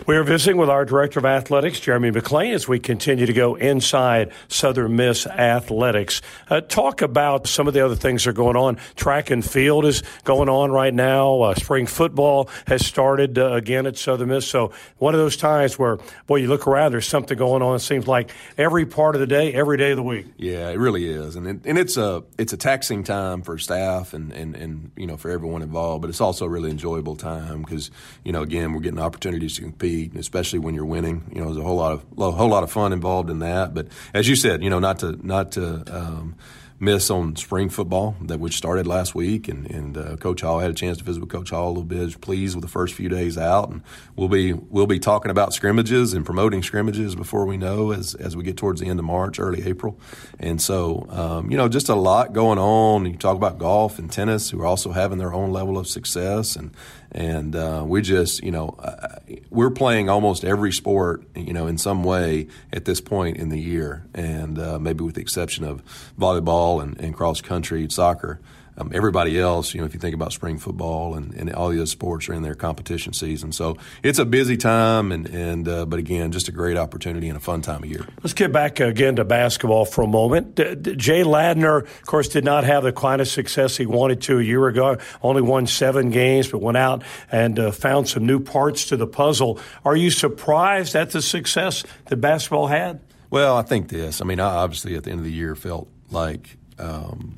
We 0.07 0.15
are 0.15 0.23
visiting 0.23 0.57
with 0.57 0.69
our 0.69 0.83
Director 0.83 1.19
of 1.19 1.25
Athletics, 1.25 1.79
Jeremy 1.79 2.11
McClain, 2.11 2.53
as 2.53 2.67
we 2.67 2.79
continue 2.79 3.25
to 3.27 3.33
go 3.33 3.55
inside 3.55 4.31
Southern 4.47 4.95
Miss 4.95 5.27
Athletics. 5.27 6.21
Uh, 6.49 6.61
talk 6.61 7.03
about 7.03 7.45
some 7.45 7.67
of 7.67 7.73
the 7.73 7.85
other 7.85 7.95
things 7.95 8.23
that 8.23 8.31
are 8.31 8.33
going 8.33 8.55
on. 8.55 8.77
Track 8.95 9.29
and 9.29 9.45
field 9.45 9.85
is 9.85 10.01
going 10.23 10.49
on 10.49 10.71
right 10.71 10.93
now. 10.93 11.41
Uh, 11.41 11.55
spring 11.55 11.85
football 11.85 12.49
has 12.67 12.85
started 12.85 13.37
uh, 13.37 13.51
again 13.51 13.85
at 13.85 13.95
Southern 13.95 14.29
Miss. 14.29 14.47
So 14.47 14.71
one 14.97 15.13
of 15.13 15.19
those 15.19 15.37
times 15.37 15.77
where, 15.77 15.99
boy, 16.25 16.37
you 16.37 16.47
look 16.47 16.67
around, 16.67 16.93
there's 16.93 17.07
something 17.07 17.37
going 17.37 17.61
on. 17.61 17.75
It 17.75 17.79
seems 17.79 18.07
like 18.07 18.31
every 18.57 18.85
part 18.87 19.15
of 19.15 19.21
the 19.21 19.27
day, 19.27 19.53
every 19.53 19.77
day 19.77 19.91
of 19.91 19.97
the 19.97 20.03
week. 20.03 20.25
Yeah, 20.37 20.69
it 20.69 20.79
really 20.79 21.05
is, 21.05 21.35
and 21.35 21.45
it, 21.47 21.59
and 21.65 21.77
it's 21.77 21.97
a 21.97 22.23
it's 22.39 22.53
a 22.53 22.57
taxing 22.57 23.03
time 23.03 23.43
for 23.43 23.57
staff 23.59 24.13
and, 24.13 24.31
and 24.31 24.55
and 24.55 24.91
you 24.95 25.05
know 25.05 25.17
for 25.17 25.29
everyone 25.29 25.61
involved, 25.61 26.01
but 26.01 26.09
it's 26.09 26.21
also 26.21 26.45
a 26.45 26.49
really 26.49 26.71
enjoyable 26.71 27.15
time 27.15 27.61
because 27.61 27.91
you 28.23 28.31
know 28.31 28.41
again 28.41 28.73
we're 28.73 28.79
getting 28.79 28.99
opportunities 28.99 29.57
to 29.57 29.63
compete 29.81 30.15
especially 30.15 30.59
when 30.59 30.75
you're 30.75 30.85
winning. 30.85 31.23
You 31.33 31.41
know, 31.41 31.45
there's 31.45 31.57
a 31.57 31.63
whole 31.63 31.77
lot 31.77 31.91
of 31.93 32.05
a 32.17 32.31
whole 32.31 32.49
lot 32.49 32.63
of 32.63 32.71
fun 32.71 32.93
involved 32.93 33.29
in 33.29 33.39
that. 33.39 33.73
But 33.73 33.87
as 34.13 34.27
you 34.27 34.35
said, 34.35 34.63
you 34.63 34.69
know, 34.69 34.79
not 34.79 34.99
to 34.99 35.17
not 35.25 35.51
to 35.53 35.83
um, 35.91 36.35
miss 36.79 37.11
on 37.11 37.35
spring 37.35 37.69
football 37.69 38.15
that 38.21 38.39
which 38.39 38.57
started 38.57 38.87
last 38.87 39.13
week, 39.13 39.47
and, 39.47 39.69
and 39.69 39.97
uh, 39.97 40.15
Coach 40.17 40.41
Hall 40.41 40.59
had 40.59 40.71
a 40.71 40.73
chance 40.73 40.97
to 40.97 41.03
visit 41.03 41.19
with 41.19 41.29
Coach 41.29 41.51
Hall 41.51 41.67
a 41.67 41.69
little 41.69 41.83
bit. 41.83 42.19
Pleased 42.21 42.55
with 42.55 42.63
the 42.63 42.69
first 42.69 42.93
few 42.93 43.09
days 43.09 43.37
out, 43.37 43.69
and 43.69 43.81
we'll 44.15 44.29
be 44.29 44.53
we'll 44.53 44.87
be 44.87 44.99
talking 44.99 45.31
about 45.31 45.53
scrimmages 45.53 46.13
and 46.13 46.25
promoting 46.25 46.61
scrimmages 46.61 47.15
before 47.15 47.45
we 47.45 47.57
know 47.57 47.91
as 47.91 48.13
as 48.15 48.35
we 48.35 48.43
get 48.43 48.57
towards 48.57 48.81
the 48.81 48.87
end 48.87 48.99
of 48.99 49.05
March, 49.05 49.39
early 49.39 49.63
April, 49.67 49.99
and 50.39 50.61
so 50.61 51.07
um, 51.09 51.49
you 51.49 51.57
know 51.57 51.67
just 51.67 51.89
a 51.89 51.95
lot 51.95 52.33
going 52.33 52.59
on. 52.59 53.05
You 53.05 53.17
talk 53.17 53.35
about 53.35 53.57
golf 53.57 53.97
and 53.97 54.11
tennis, 54.11 54.49
who 54.51 54.61
are 54.61 54.65
also 54.65 54.91
having 54.91 55.17
their 55.17 55.33
own 55.33 55.51
level 55.51 55.77
of 55.77 55.87
success, 55.87 56.55
and 56.55 56.71
and 57.11 57.55
uh, 57.55 57.83
we 57.85 58.01
just 58.01 58.43
you 58.43 58.51
know 58.51 58.75
uh, 58.79 59.19
we're 59.49 59.71
playing 59.71 60.09
almost 60.09 60.43
every 60.43 60.71
sport 60.71 61.23
you 61.35 61.53
know 61.53 61.67
in 61.67 61.77
some 61.77 62.03
way 62.03 62.47
at 62.71 62.85
this 62.85 63.01
point 63.01 63.37
in 63.37 63.49
the 63.49 63.59
year, 63.59 64.05
and 64.13 64.57
uh, 64.57 64.79
maybe 64.79 65.03
with 65.03 65.15
the 65.15 65.21
exception 65.21 65.63
of 65.63 65.83
volleyball 66.17 66.81
and, 66.81 66.99
and 66.99 67.15
cross 67.15 67.41
country, 67.41 67.87
soccer. 67.89 68.39
Um, 68.81 68.91
everybody 68.93 69.39
else, 69.39 69.73
you 69.73 69.79
know, 69.79 69.85
if 69.85 69.93
you 69.93 69.99
think 69.99 70.15
about 70.15 70.33
spring 70.33 70.57
football 70.57 71.15
and, 71.15 71.33
and 71.35 71.53
all 71.53 71.69
the 71.69 71.77
other 71.77 71.85
sports 71.85 72.27
are 72.29 72.33
in 72.33 72.41
their 72.41 72.55
competition 72.55 73.13
season. 73.13 73.51
So 73.51 73.77
it's 74.01 74.19
a 74.19 74.25
busy 74.25 74.57
time, 74.57 75.11
and, 75.11 75.27
and 75.27 75.67
uh, 75.67 75.85
but 75.85 75.99
again, 75.99 76.31
just 76.31 76.47
a 76.47 76.51
great 76.51 76.77
opportunity 76.77 77.27
and 77.27 77.37
a 77.37 77.39
fun 77.39 77.61
time 77.61 77.83
of 77.83 77.89
year. 77.89 78.05
Let's 78.23 78.33
get 78.33 78.51
back 78.51 78.79
again 78.79 79.17
to 79.17 79.23
basketball 79.23 79.85
for 79.85 80.03
a 80.03 80.07
moment. 80.07 80.55
D- 80.55 80.75
D- 80.75 80.95
Jay 80.95 81.21
Ladner, 81.21 81.83
of 81.83 82.05
course, 82.05 82.27
did 82.27 82.43
not 82.43 82.63
have 82.63 82.83
the 82.83 82.91
kind 82.91 83.21
of 83.21 83.27
success 83.27 83.77
he 83.77 83.85
wanted 83.85 84.21
to 84.23 84.39
a 84.39 84.43
year 84.43 84.67
ago. 84.67 84.97
Only 85.21 85.41
won 85.41 85.67
seven 85.67 86.09
games, 86.09 86.49
but 86.49 86.59
went 86.59 86.77
out 86.77 87.03
and 87.31 87.59
uh, 87.59 87.71
found 87.71 88.09
some 88.09 88.25
new 88.25 88.39
parts 88.39 88.87
to 88.87 88.97
the 88.97 89.07
puzzle. 89.07 89.59
Are 89.85 89.95
you 89.95 90.09
surprised 90.09 90.95
at 90.95 91.11
the 91.11 91.21
success 91.21 91.83
that 92.07 92.17
basketball 92.17 92.67
had? 92.67 92.99
Well, 93.29 93.55
I 93.55 93.61
think 93.61 93.89
this. 93.89 94.21
I 94.21 94.25
mean, 94.25 94.39
I 94.39 94.45
obviously 94.45 94.95
at 94.95 95.03
the 95.03 95.11
end 95.11 95.19
of 95.19 95.25
the 95.25 95.31
year 95.31 95.55
felt 95.55 95.87
like 96.09 96.57
um, 96.79 97.37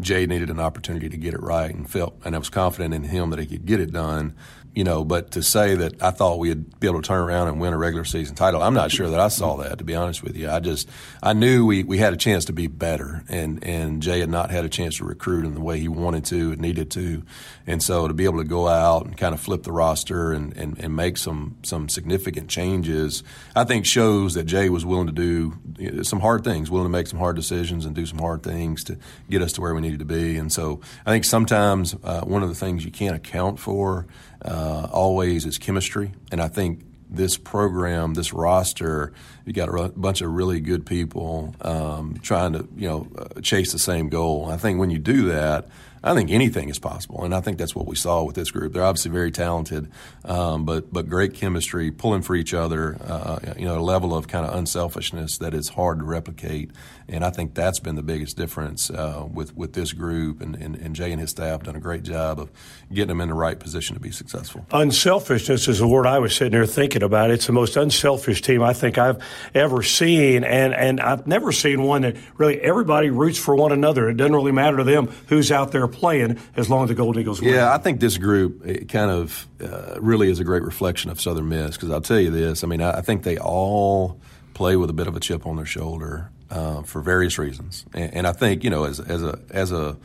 Jay 0.00 0.26
needed 0.26 0.50
an 0.50 0.60
opportunity 0.60 1.08
to 1.08 1.16
get 1.16 1.34
it 1.34 1.42
right 1.42 1.74
and 1.74 1.88
felt, 1.88 2.14
and 2.24 2.34
I 2.34 2.38
was 2.38 2.50
confident 2.50 2.94
in 2.94 3.04
him 3.04 3.30
that 3.30 3.38
he 3.38 3.46
could 3.46 3.66
get 3.66 3.80
it 3.80 3.92
done. 3.92 4.34
You 4.74 4.84
know, 4.84 5.04
but 5.04 5.32
to 5.32 5.42
say 5.42 5.74
that 5.74 6.00
I 6.00 6.12
thought 6.12 6.38
we'd 6.38 6.78
be 6.78 6.86
able 6.86 7.02
to 7.02 7.06
turn 7.06 7.20
around 7.20 7.48
and 7.48 7.60
win 7.60 7.72
a 7.72 7.78
regular 7.78 8.04
season 8.04 8.36
title, 8.36 8.62
I'm 8.62 8.74
not 8.74 8.92
sure 8.92 9.10
that 9.10 9.18
I 9.18 9.26
saw 9.26 9.56
that. 9.56 9.78
To 9.78 9.84
be 9.84 9.96
honest 9.96 10.22
with 10.22 10.36
you, 10.36 10.48
I 10.48 10.60
just 10.60 10.88
I 11.20 11.32
knew 11.32 11.66
we, 11.66 11.82
we 11.82 11.98
had 11.98 12.12
a 12.12 12.16
chance 12.16 12.44
to 12.44 12.52
be 12.52 12.68
better, 12.68 13.24
and 13.28 13.64
and 13.64 14.00
Jay 14.00 14.20
had 14.20 14.30
not 14.30 14.50
had 14.50 14.64
a 14.64 14.68
chance 14.68 14.98
to 14.98 15.04
recruit 15.04 15.44
in 15.44 15.54
the 15.54 15.60
way 15.60 15.80
he 15.80 15.88
wanted 15.88 16.24
to 16.26 16.52
and 16.52 16.60
needed 16.60 16.92
to, 16.92 17.24
and 17.66 17.82
so 17.82 18.06
to 18.06 18.14
be 18.14 18.24
able 18.24 18.38
to 18.38 18.44
go 18.44 18.68
out 18.68 19.04
and 19.04 19.16
kind 19.16 19.34
of 19.34 19.40
flip 19.40 19.64
the 19.64 19.72
roster 19.72 20.32
and, 20.32 20.56
and, 20.56 20.78
and 20.78 20.94
make 20.94 21.16
some 21.16 21.56
some 21.62 21.88
significant 21.88 22.48
changes, 22.48 23.24
I 23.56 23.64
think 23.64 23.84
shows 23.84 24.34
that 24.34 24.44
Jay 24.44 24.68
was 24.68 24.84
willing 24.84 25.06
to 25.06 25.12
do 25.12 26.02
some 26.04 26.20
hard 26.20 26.44
things, 26.44 26.70
willing 26.70 26.86
to 26.86 26.90
make 26.90 27.08
some 27.08 27.18
hard 27.18 27.34
decisions 27.36 27.84
and 27.84 27.96
do 27.96 28.06
some 28.06 28.18
hard 28.18 28.42
things 28.42 28.84
to 28.84 28.96
get 29.28 29.42
us 29.42 29.52
to 29.54 29.60
where 29.60 29.74
we 29.74 29.80
needed 29.80 29.98
to 29.98 30.04
be. 30.04 30.36
And 30.36 30.52
so 30.52 30.80
I 31.04 31.10
think 31.10 31.24
sometimes 31.24 31.96
uh, 32.04 32.20
one 32.20 32.42
of 32.42 32.48
the 32.48 32.54
things 32.54 32.84
you 32.84 32.90
can't 32.90 33.16
account 33.16 33.58
for 33.58 34.06
uh, 34.44 34.88
always 34.92 35.46
is 35.46 35.58
chemistry. 35.58 36.12
And 36.30 36.40
I 36.40 36.48
think 36.48 36.84
this 37.10 37.36
program, 37.38 38.14
this 38.14 38.32
roster, 38.32 39.12
you 39.44 39.52
got 39.52 39.68
a 39.68 39.88
bunch 39.90 40.20
of 40.20 40.30
really 40.30 40.60
good 40.60 40.84
people 40.84 41.54
um, 41.62 42.18
trying 42.22 42.52
to, 42.52 42.68
you 42.76 42.88
know, 42.88 43.08
uh, 43.18 43.40
chase 43.40 43.72
the 43.72 43.78
same 43.78 44.08
goal. 44.08 44.50
I 44.50 44.56
think 44.56 44.78
when 44.78 44.90
you 44.90 44.98
do 44.98 45.28
that, 45.28 45.68
I 46.02 46.14
think 46.14 46.30
anything 46.30 46.68
is 46.68 46.78
possible, 46.78 47.24
and 47.24 47.34
I 47.34 47.40
think 47.40 47.58
that's 47.58 47.74
what 47.74 47.86
we 47.86 47.96
saw 47.96 48.22
with 48.22 48.36
this 48.36 48.50
group. 48.52 48.72
They're 48.72 48.84
obviously 48.84 49.10
very 49.10 49.32
talented, 49.32 49.90
um, 50.24 50.64
but 50.64 50.92
but 50.92 51.08
great 51.08 51.34
chemistry, 51.34 51.90
pulling 51.90 52.22
for 52.22 52.36
each 52.36 52.54
other. 52.54 52.96
Uh, 53.04 53.38
you 53.58 53.64
know, 53.64 53.78
a 53.78 53.82
level 53.82 54.14
of 54.14 54.28
kind 54.28 54.46
of 54.46 54.54
unselfishness 54.54 55.38
that 55.38 55.54
is 55.54 55.70
hard 55.70 55.98
to 55.98 56.04
replicate, 56.04 56.70
and 57.08 57.24
I 57.24 57.30
think 57.30 57.54
that's 57.54 57.80
been 57.80 57.94
the 57.94 58.02
biggest 58.02 58.36
difference 58.36 58.90
uh, 58.90 59.26
with 59.32 59.56
with 59.56 59.72
this 59.72 59.92
group. 59.92 60.40
And, 60.40 60.54
and, 60.56 60.76
and 60.76 60.94
Jay 60.94 61.10
and 61.10 61.20
his 61.20 61.30
staff 61.30 61.52
have 61.52 61.62
done 61.64 61.76
a 61.76 61.80
great 61.80 62.02
job 62.02 62.38
of 62.38 62.50
getting 62.92 63.08
them 63.08 63.20
in 63.20 63.28
the 63.28 63.34
right 63.34 63.58
position 63.58 63.94
to 63.94 64.00
be 64.00 64.10
successful. 64.10 64.66
Unselfishness 64.72 65.68
is 65.68 65.78
the 65.78 65.88
word 65.88 66.06
I 66.06 66.18
was 66.18 66.36
sitting 66.36 66.52
there 66.52 66.66
thinking 66.66 67.02
about. 67.02 67.30
It's 67.30 67.46
the 67.46 67.52
most 67.52 67.76
unselfish 67.76 68.42
team 68.42 68.62
I 68.62 68.74
think 68.74 68.98
I've 68.98 69.22
ever 69.54 69.82
seen, 69.82 70.44
and 70.44 70.74
and 70.74 71.00
I've 71.00 71.26
never 71.26 71.50
seen 71.52 71.82
one 71.82 72.02
that 72.02 72.16
really 72.36 72.60
everybody 72.60 73.10
roots 73.10 73.38
for 73.38 73.56
one 73.56 73.72
another. 73.72 74.08
It 74.08 74.16
doesn't 74.16 74.34
really 74.34 74.52
matter 74.52 74.76
to 74.76 74.84
them 74.84 75.08
who's 75.28 75.50
out 75.50 75.72
there 75.72 75.88
playing 75.88 76.38
as 76.56 76.68
long 76.68 76.84
as 76.84 76.88
the 76.88 76.94
Golden 76.94 77.22
Eagles 77.22 77.40
win. 77.40 77.54
Yeah, 77.54 77.72
I 77.72 77.78
think 77.78 78.00
this 78.00 78.18
group 78.18 78.88
kind 78.88 79.10
of 79.10 79.48
uh, 79.62 79.98
really 80.00 80.30
is 80.30 80.40
a 80.40 80.44
great 80.44 80.62
reflection 80.62 81.10
of 81.10 81.20
Southern 81.20 81.48
Miss 81.48 81.76
because 81.76 81.90
I'll 81.90 82.00
tell 82.00 82.20
you 82.20 82.30
this. 82.30 82.62
I 82.62 82.66
mean, 82.66 82.82
I, 82.82 82.98
I, 82.98 83.00
think 83.00 83.22
they 83.22 83.38
all 83.38 84.20
play 84.54 84.76
with 84.76 84.90
a 84.90 84.92
bit 84.92 85.06
of 85.06 85.16
a 85.16 85.20
chip 85.20 85.46
on 85.46 85.56
their 85.56 85.66
shoulder 85.66 86.30
uh, 86.50 86.82
for 86.82 87.00
various 87.00 87.38
reasons, 87.38 87.84
and, 87.94 88.14
and, 88.14 88.26
I 88.26 88.32
think 88.32 88.64
you 88.64 88.70
know 88.70 88.84
as 88.84 89.00
as 89.00 89.22
a 89.22 89.38
as 89.50 89.72
a, 89.72 89.96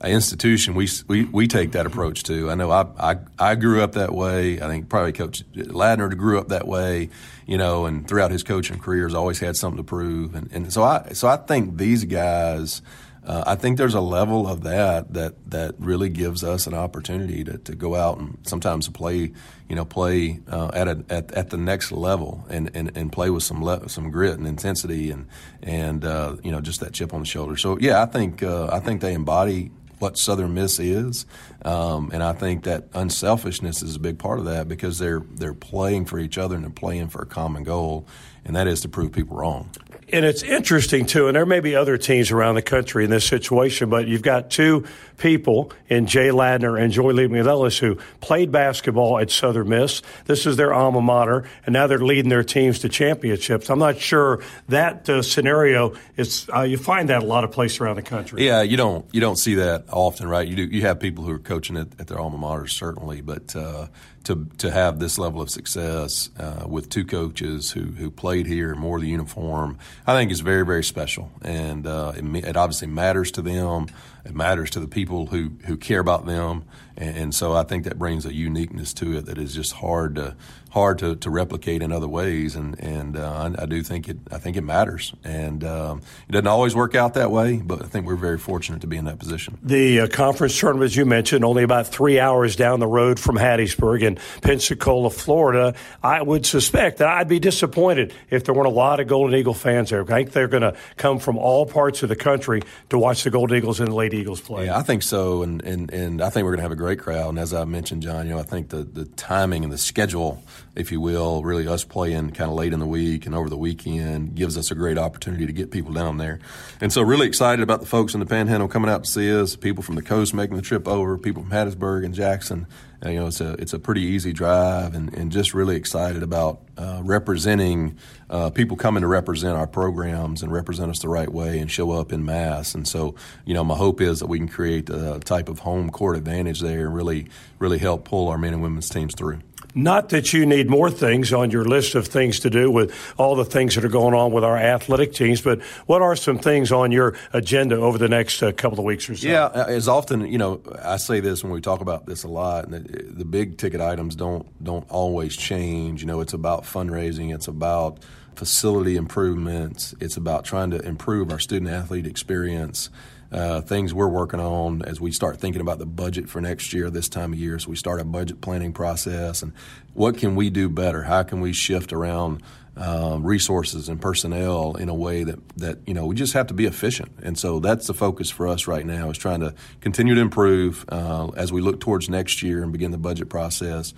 a 0.00 0.08
institution, 0.10 0.74
we, 0.74 0.88
we 1.06 1.24
we 1.26 1.46
take 1.46 1.72
that 1.72 1.86
approach 1.86 2.24
too. 2.24 2.50
I 2.50 2.54
know 2.54 2.70
I, 2.70 2.86
I 2.98 3.16
I 3.38 3.54
grew 3.54 3.82
up 3.82 3.92
that 3.92 4.12
way. 4.12 4.60
I 4.60 4.66
think 4.66 4.88
probably 4.88 5.12
Coach 5.12 5.44
Ladner 5.52 6.16
grew 6.16 6.38
up 6.38 6.48
that 6.48 6.66
way, 6.66 7.10
you 7.46 7.56
know, 7.56 7.86
and 7.86 8.06
throughout 8.08 8.30
his 8.30 8.42
coaching 8.42 8.78
career 8.78 9.04
has 9.06 9.14
always 9.14 9.38
had 9.38 9.56
something 9.56 9.78
to 9.78 9.84
prove, 9.84 10.34
and, 10.34 10.50
and 10.52 10.72
so 10.72 10.82
I 10.82 11.10
so 11.12 11.28
I 11.28 11.36
think 11.36 11.78
these 11.78 12.04
guys 12.04 12.82
uh, 13.24 13.44
I 13.46 13.54
think 13.54 13.78
there's 13.78 13.94
a 13.94 14.00
level 14.00 14.48
of 14.48 14.64
that 14.64 15.12
that 15.14 15.50
that 15.50 15.74
really 15.78 16.08
gives 16.08 16.42
us 16.42 16.66
an 16.66 16.74
opportunity 16.74 17.44
to, 17.44 17.56
to 17.58 17.74
go 17.74 17.94
out 17.94 18.18
and 18.18 18.36
sometimes 18.42 18.88
play, 18.88 19.32
you 19.68 19.76
know, 19.76 19.84
play 19.84 20.40
uh, 20.50 20.70
at, 20.74 20.88
a, 20.88 21.04
at 21.08 21.30
at 21.32 21.50
the 21.50 21.56
next 21.56 21.92
level 21.92 22.44
and, 22.50 22.70
and, 22.74 22.96
and 22.96 23.12
play 23.12 23.30
with 23.30 23.44
some 23.44 23.62
le- 23.62 23.88
some 23.88 24.10
grit 24.10 24.38
and 24.38 24.46
intensity 24.46 25.12
and 25.12 25.28
and 25.62 26.04
uh, 26.04 26.36
you 26.42 26.50
know 26.50 26.60
just 26.60 26.80
that 26.80 26.92
chip 26.92 27.14
on 27.14 27.20
the 27.20 27.26
shoulder. 27.26 27.56
So 27.56 27.78
yeah, 27.80 28.02
I 28.02 28.06
think 28.06 28.42
uh, 28.42 28.68
I 28.72 28.80
think 28.80 29.00
they 29.00 29.14
embody 29.14 29.70
what 30.00 30.18
Southern 30.18 30.54
Miss 30.54 30.80
is, 30.80 31.24
um, 31.64 32.10
and 32.12 32.24
I 32.24 32.32
think 32.32 32.64
that 32.64 32.88
unselfishness 32.92 33.84
is 33.84 33.94
a 33.94 34.00
big 34.00 34.18
part 34.18 34.40
of 34.40 34.46
that 34.46 34.66
because 34.66 34.98
they're 34.98 35.22
they're 35.34 35.54
playing 35.54 36.06
for 36.06 36.18
each 36.18 36.38
other 36.38 36.56
and 36.56 36.64
they're 36.64 36.70
playing 36.70 37.08
for 37.08 37.22
a 37.22 37.26
common 37.26 37.62
goal, 37.62 38.04
and 38.44 38.56
that 38.56 38.66
is 38.66 38.80
to 38.80 38.88
prove 38.88 39.12
people 39.12 39.36
wrong 39.36 39.70
and 40.12 40.24
it's 40.24 40.42
interesting 40.42 41.06
too, 41.06 41.26
and 41.26 41.36
there 41.36 41.46
may 41.46 41.60
be 41.60 41.74
other 41.74 41.96
teams 41.96 42.30
around 42.30 42.54
the 42.54 42.62
country 42.62 43.04
in 43.04 43.10
this 43.10 43.24
situation, 43.24 43.88
but 43.88 44.06
you've 44.06 44.22
got 44.22 44.50
two 44.50 44.84
people 45.16 45.72
in 45.88 46.06
Jay 46.06 46.28
Ladner 46.28 46.80
and 46.80 46.92
Joye 46.92 47.12
Lee-McNelis 47.12 47.78
who 47.78 47.96
played 48.20 48.52
basketball 48.52 49.18
at 49.18 49.30
Southern 49.30 49.68
Miss. 49.68 50.02
This 50.26 50.46
is 50.46 50.56
their 50.56 50.74
alma 50.74 51.00
mater, 51.00 51.44
and 51.64 51.72
now 51.72 51.86
they're 51.86 51.98
leading 51.98 52.28
their 52.28 52.44
teams 52.44 52.80
to 52.80 52.88
championships. 52.88 53.70
I'm 53.70 53.78
not 53.78 53.98
sure 53.98 54.42
that 54.68 55.08
uh, 55.08 55.22
scenario 55.22 55.94
is. 56.16 56.48
Uh, 56.54 56.62
you 56.62 56.76
find 56.76 57.08
that 57.08 57.22
a 57.22 57.26
lot 57.26 57.44
of 57.44 57.52
places 57.52 57.80
around 57.80 57.96
the 57.96 58.02
country. 58.02 58.44
Yeah, 58.44 58.62
you 58.62 58.76
don't 58.76 59.06
you 59.12 59.20
don't 59.20 59.36
see 59.36 59.54
that 59.56 59.84
often, 59.90 60.28
right? 60.28 60.46
You 60.46 60.56
do. 60.56 60.64
You 60.64 60.82
have 60.82 61.00
people 61.00 61.24
who 61.24 61.32
are 61.32 61.38
coaching 61.38 61.76
at, 61.76 61.88
at 61.98 62.06
their 62.08 62.18
alma 62.18 62.38
maters, 62.38 62.70
certainly, 62.70 63.20
but. 63.20 63.56
Uh, 63.56 63.86
to 64.24 64.46
to 64.58 64.70
have 64.70 64.98
this 64.98 65.18
level 65.18 65.40
of 65.40 65.50
success 65.50 66.30
uh, 66.38 66.64
with 66.66 66.88
two 66.88 67.04
coaches 67.04 67.72
who 67.72 67.82
who 67.82 68.10
played 68.10 68.46
here 68.46 68.72
and 68.72 68.82
wore 68.82 69.00
the 69.00 69.08
uniform, 69.08 69.78
I 70.06 70.14
think 70.14 70.30
is 70.30 70.40
very 70.40 70.64
very 70.64 70.84
special, 70.84 71.30
and 71.42 71.86
uh, 71.86 72.12
it, 72.16 72.24
it, 72.44 72.56
obviously 72.56 72.88
matters 72.88 73.30
to 73.32 73.42
them. 73.42 73.86
It 74.24 74.34
matters 74.34 74.70
to 74.70 74.80
the 74.80 74.88
people 74.88 75.26
who 75.26 75.52
who 75.66 75.76
care 75.76 76.00
about 76.00 76.26
them, 76.26 76.64
and, 76.96 77.16
and 77.16 77.34
so 77.34 77.54
I 77.54 77.64
think 77.64 77.84
that 77.84 77.98
brings 77.98 78.24
a 78.24 78.32
uniqueness 78.32 78.92
to 78.94 79.16
it 79.18 79.26
that 79.26 79.38
is 79.38 79.54
just 79.54 79.72
hard 79.74 80.14
to 80.16 80.36
hard 80.72 80.98
to, 80.98 81.14
to 81.16 81.28
replicate 81.28 81.82
in 81.82 81.92
other 81.92 82.08
ways, 82.08 82.56
and 82.56 82.78
and 82.80 83.16
uh, 83.16 83.52
I, 83.58 83.62
I, 83.62 83.66
do 83.66 83.82
think 83.82 84.08
it 84.08 84.18
I 84.30 84.38
think 84.38 84.56
it 84.56 84.62
matters, 84.62 85.12
and 85.22 85.62
um, 85.64 86.02
it 86.28 86.32
doesn't 86.32 86.46
always 86.46 86.74
work 86.74 86.94
out 86.94 87.14
that 87.14 87.30
way, 87.30 87.58
but 87.58 87.82
I 87.82 87.86
think 87.86 88.06
we're 88.06 88.16
very 88.16 88.38
fortunate 88.38 88.80
to 88.80 88.86
be 88.86 88.96
in 88.96 89.04
that 89.04 89.18
position. 89.18 89.58
The 89.62 90.00
uh, 90.00 90.06
conference 90.06 90.58
tournament, 90.58 90.90
as 90.90 90.96
you 90.96 91.04
mentioned, 91.04 91.44
only 91.44 91.62
about 91.62 91.88
three 91.88 92.18
hours 92.18 92.56
down 92.56 92.80
the 92.80 92.86
road 92.86 93.20
from 93.20 93.36
Hattiesburg 93.36 94.02
in 94.02 94.18
Pensacola, 94.40 95.10
Florida. 95.10 95.74
I 96.02 96.22
would 96.22 96.46
suspect 96.46 96.98
that 96.98 97.08
I'd 97.08 97.28
be 97.28 97.38
disappointed 97.38 98.14
if 98.30 98.44
there 98.44 98.54
weren't 98.54 98.68
a 98.68 98.70
lot 98.70 98.98
of 98.98 99.08
Golden 99.08 99.38
Eagle 99.38 99.54
fans 99.54 99.90
there. 99.90 100.02
I 100.02 100.06
think 100.06 100.32
they're 100.32 100.48
going 100.48 100.62
to 100.62 100.74
come 100.96 101.18
from 101.18 101.36
all 101.36 101.66
parts 101.66 102.02
of 102.02 102.08
the 102.08 102.16
country 102.16 102.62
to 102.88 102.98
watch 102.98 103.24
the 103.24 103.30
Golden 103.30 103.58
Eagles 103.58 103.80
and 103.80 103.90
the 103.90 103.94
Eagles 104.12 104.40
play. 104.40 104.66
Yeah, 104.66 104.76
I 104.76 104.82
think 104.82 105.02
so, 105.02 105.42
and 105.42 105.62
and, 105.62 105.92
and 105.92 106.22
I 106.22 106.30
think 106.30 106.44
we're 106.44 106.50
going 106.50 106.58
to 106.58 106.64
have 106.64 106.72
a 106.72 106.76
great 106.76 106.98
crowd. 106.98 107.30
And 107.30 107.38
as 107.38 107.54
I 107.54 107.64
mentioned, 107.64 108.02
John, 108.02 108.26
you 108.26 108.34
know, 108.34 108.38
I 108.38 108.44
think 108.44 108.68
the 108.68 108.84
the 108.84 109.04
timing 109.04 109.64
and 109.64 109.72
the 109.72 109.78
schedule 109.78 110.42
if 110.74 110.90
you 110.90 111.00
will, 111.00 111.42
really 111.42 111.68
us 111.68 111.84
playing 111.84 112.30
kind 112.30 112.50
of 112.50 112.56
late 112.56 112.72
in 112.72 112.80
the 112.80 112.86
week 112.86 113.26
and 113.26 113.34
over 113.34 113.48
the 113.48 113.56
weekend 113.56 114.34
gives 114.34 114.56
us 114.56 114.70
a 114.70 114.74
great 114.74 114.96
opportunity 114.96 115.46
to 115.46 115.52
get 115.52 115.70
people 115.70 115.92
down 115.92 116.16
there. 116.16 116.40
And 116.80 116.92
so, 116.92 117.02
really 117.02 117.26
excited 117.26 117.62
about 117.62 117.80
the 117.80 117.86
folks 117.86 118.14
in 118.14 118.20
the 118.20 118.26
Panhandle 118.26 118.68
coming 118.68 118.90
out 118.90 119.04
to 119.04 119.10
see 119.10 119.32
us, 119.34 119.54
people 119.54 119.82
from 119.82 119.96
the 119.96 120.02
coast 120.02 120.32
making 120.32 120.56
the 120.56 120.62
trip 120.62 120.88
over, 120.88 121.18
people 121.18 121.42
from 121.42 121.52
Hattiesburg 121.52 122.04
and 122.04 122.14
Jackson. 122.14 122.66
You 123.04 123.14
know, 123.14 123.26
it's 123.26 123.40
a 123.40 123.54
it's 123.54 123.72
a 123.72 123.80
pretty 123.80 124.02
easy 124.02 124.32
drive, 124.32 124.94
and, 124.94 125.12
and 125.14 125.32
just 125.32 125.54
really 125.54 125.74
excited 125.74 126.22
about 126.22 126.60
uh, 126.76 127.00
representing 127.02 127.98
uh, 128.30 128.50
people 128.50 128.76
coming 128.76 129.00
to 129.00 129.08
represent 129.08 129.56
our 129.56 129.66
programs 129.66 130.42
and 130.42 130.52
represent 130.52 130.90
us 130.90 131.00
the 131.00 131.08
right 131.08 131.28
way 131.28 131.58
and 131.58 131.70
show 131.70 131.90
up 131.90 132.12
in 132.12 132.24
mass. 132.24 132.74
And 132.74 132.86
so, 132.86 133.16
you 133.44 133.54
know, 133.54 133.64
my 133.64 133.74
hope 133.74 134.00
is 134.00 134.20
that 134.20 134.26
we 134.26 134.38
can 134.38 134.48
create 134.48 134.88
a 134.88 135.18
type 135.18 135.48
of 135.48 135.60
home 135.60 135.90
court 135.90 136.16
advantage 136.16 136.60
there 136.60 136.86
and 136.86 136.94
really 136.94 137.26
really 137.58 137.78
help 137.78 138.04
pull 138.04 138.28
our 138.28 138.38
men 138.38 138.52
and 138.54 138.62
women's 138.62 138.88
teams 138.88 139.14
through. 139.14 139.40
Not 139.74 140.10
that 140.10 140.32
you 140.32 140.44
need 140.44 140.68
more 140.68 140.90
things 140.90 141.32
on 141.32 141.50
your 141.50 141.64
list 141.64 141.94
of 141.94 142.06
things 142.06 142.40
to 142.40 142.50
do 142.50 142.70
with 142.70 142.94
all 143.16 143.34
the 143.34 143.44
things 143.44 143.74
that 143.74 143.84
are 143.84 143.88
going 143.88 144.14
on 144.14 144.30
with 144.30 144.44
our 144.44 144.56
athletic 144.56 145.14
teams, 145.14 145.40
but 145.40 145.62
what 145.86 146.02
are 146.02 146.14
some 146.14 146.38
things 146.38 146.70
on 146.72 146.92
your 146.92 147.14
agenda 147.32 147.76
over 147.76 147.96
the 147.96 148.08
next 148.08 148.42
uh, 148.42 148.52
couple 148.52 148.78
of 148.78 148.84
weeks 148.84 149.08
or 149.08 149.16
so? 149.16 149.26
Yeah, 149.26 149.46
uh, 149.46 149.64
as 149.68 149.88
often, 149.88 150.26
you 150.26 150.38
know, 150.38 150.60
I 150.82 150.98
say 150.98 151.20
this 151.20 151.42
when 151.42 151.52
we 151.52 151.60
talk 151.60 151.80
about 151.80 152.04
this 152.06 152.24
a 152.24 152.28
lot, 152.28 152.66
and 152.66 152.84
the, 152.84 153.02
the 153.02 153.24
big 153.24 153.56
ticket 153.56 153.80
items 153.80 154.14
don't 154.14 154.46
don't 154.62 154.88
always 154.90 155.36
change. 155.36 156.02
You 156.02 156.06
know, 156.06 156.20
it's 156.20 156.34
about 156.34 156.64
fundraising, 156.64 157.34
it's 157.34 157.48
about 157.48 157.98
facility 158.36 158.96
improvements, 158.96 159.94
it's 160.00 160.16
about 160.16 160.44
trying 160.44 160.70
to 160.70 160.80
improve 160.80 161.30
our 161.30 161.38
student 161.38 161.70
athlete 161.70 162.06
experience. 162.06 162.90
uh, 163.32 163.62
things 163.62 163.94
we're 163.94 164.08
working 164.08 164.40
on 164.40 164.82
as 164.82 165.00
we 165.00 165.10
start 165.10 165.38
thinking 165.38 165.62
about 165.62 165.78
the 165.78 165.86
budget 165.86 166.28
for 166.28 166.40
next 166.40 166.72
year, 166.74 166.90
this 166.90 167.08
time 167.08 167.32
of 167.32 167.38
year. 167.38 167.58
So 167.58 167.70
we 167.70 167.76
start 167.76 167.98
a 167.98 168.04
budget 168.04 168.42
planning 168.42 168.72
process 168.74 169.42
and 169.42 169.52
what 169.94 170.18
can 170.18 170.36
we 170.36 170.50
do 170.50 170.68
better? 170.68 171.02
How 171.04 171.22
can 171.22 171.40
we 171.40 171.52
shift 171.52 171.92
around 171.92 172.42
um, 172.76 173.24
resources 173.24 173.88
and 173.88 174.00
personnel 174.00 174.76
in 174.76 174.88
a 174.88 174.94
way 174.94 175.24
that, 175.24 175.38
that 175.58 175.78
you 175.86 175.92
know 175.92 176.06
we 176.06 176.14
just 176.14 176.32
have 176.32 176.46
to 176.46 176.54
be 176.54 176.64
efficient 176.64 177.12
and 177.22 177.38
so 177.38 177.60
that's 177.60 177.86
the 177.86 177.92
focus 177.92 178.30
for 178.30 178.48
us 178.48 178.66
right 178.66 178.86
now 178.86 179.10
is 179.10 179.18
trying 179.18 179.40
to 179.40 179.54
continue 179.82 180.14
to 180.14 180.20
improve 180.22 180.86
uh, 180.88 181.28
as 181.36 181.52
we 181.52 181.60
look 181.60 181.80
towards 181.80 182.08
next 182.08 182.42
year 182.42 182.62
and 182.62 182.72
begin 182.72 182.90
the 182.90 182.96
budget 182.96 183.28
process 183.28 183.92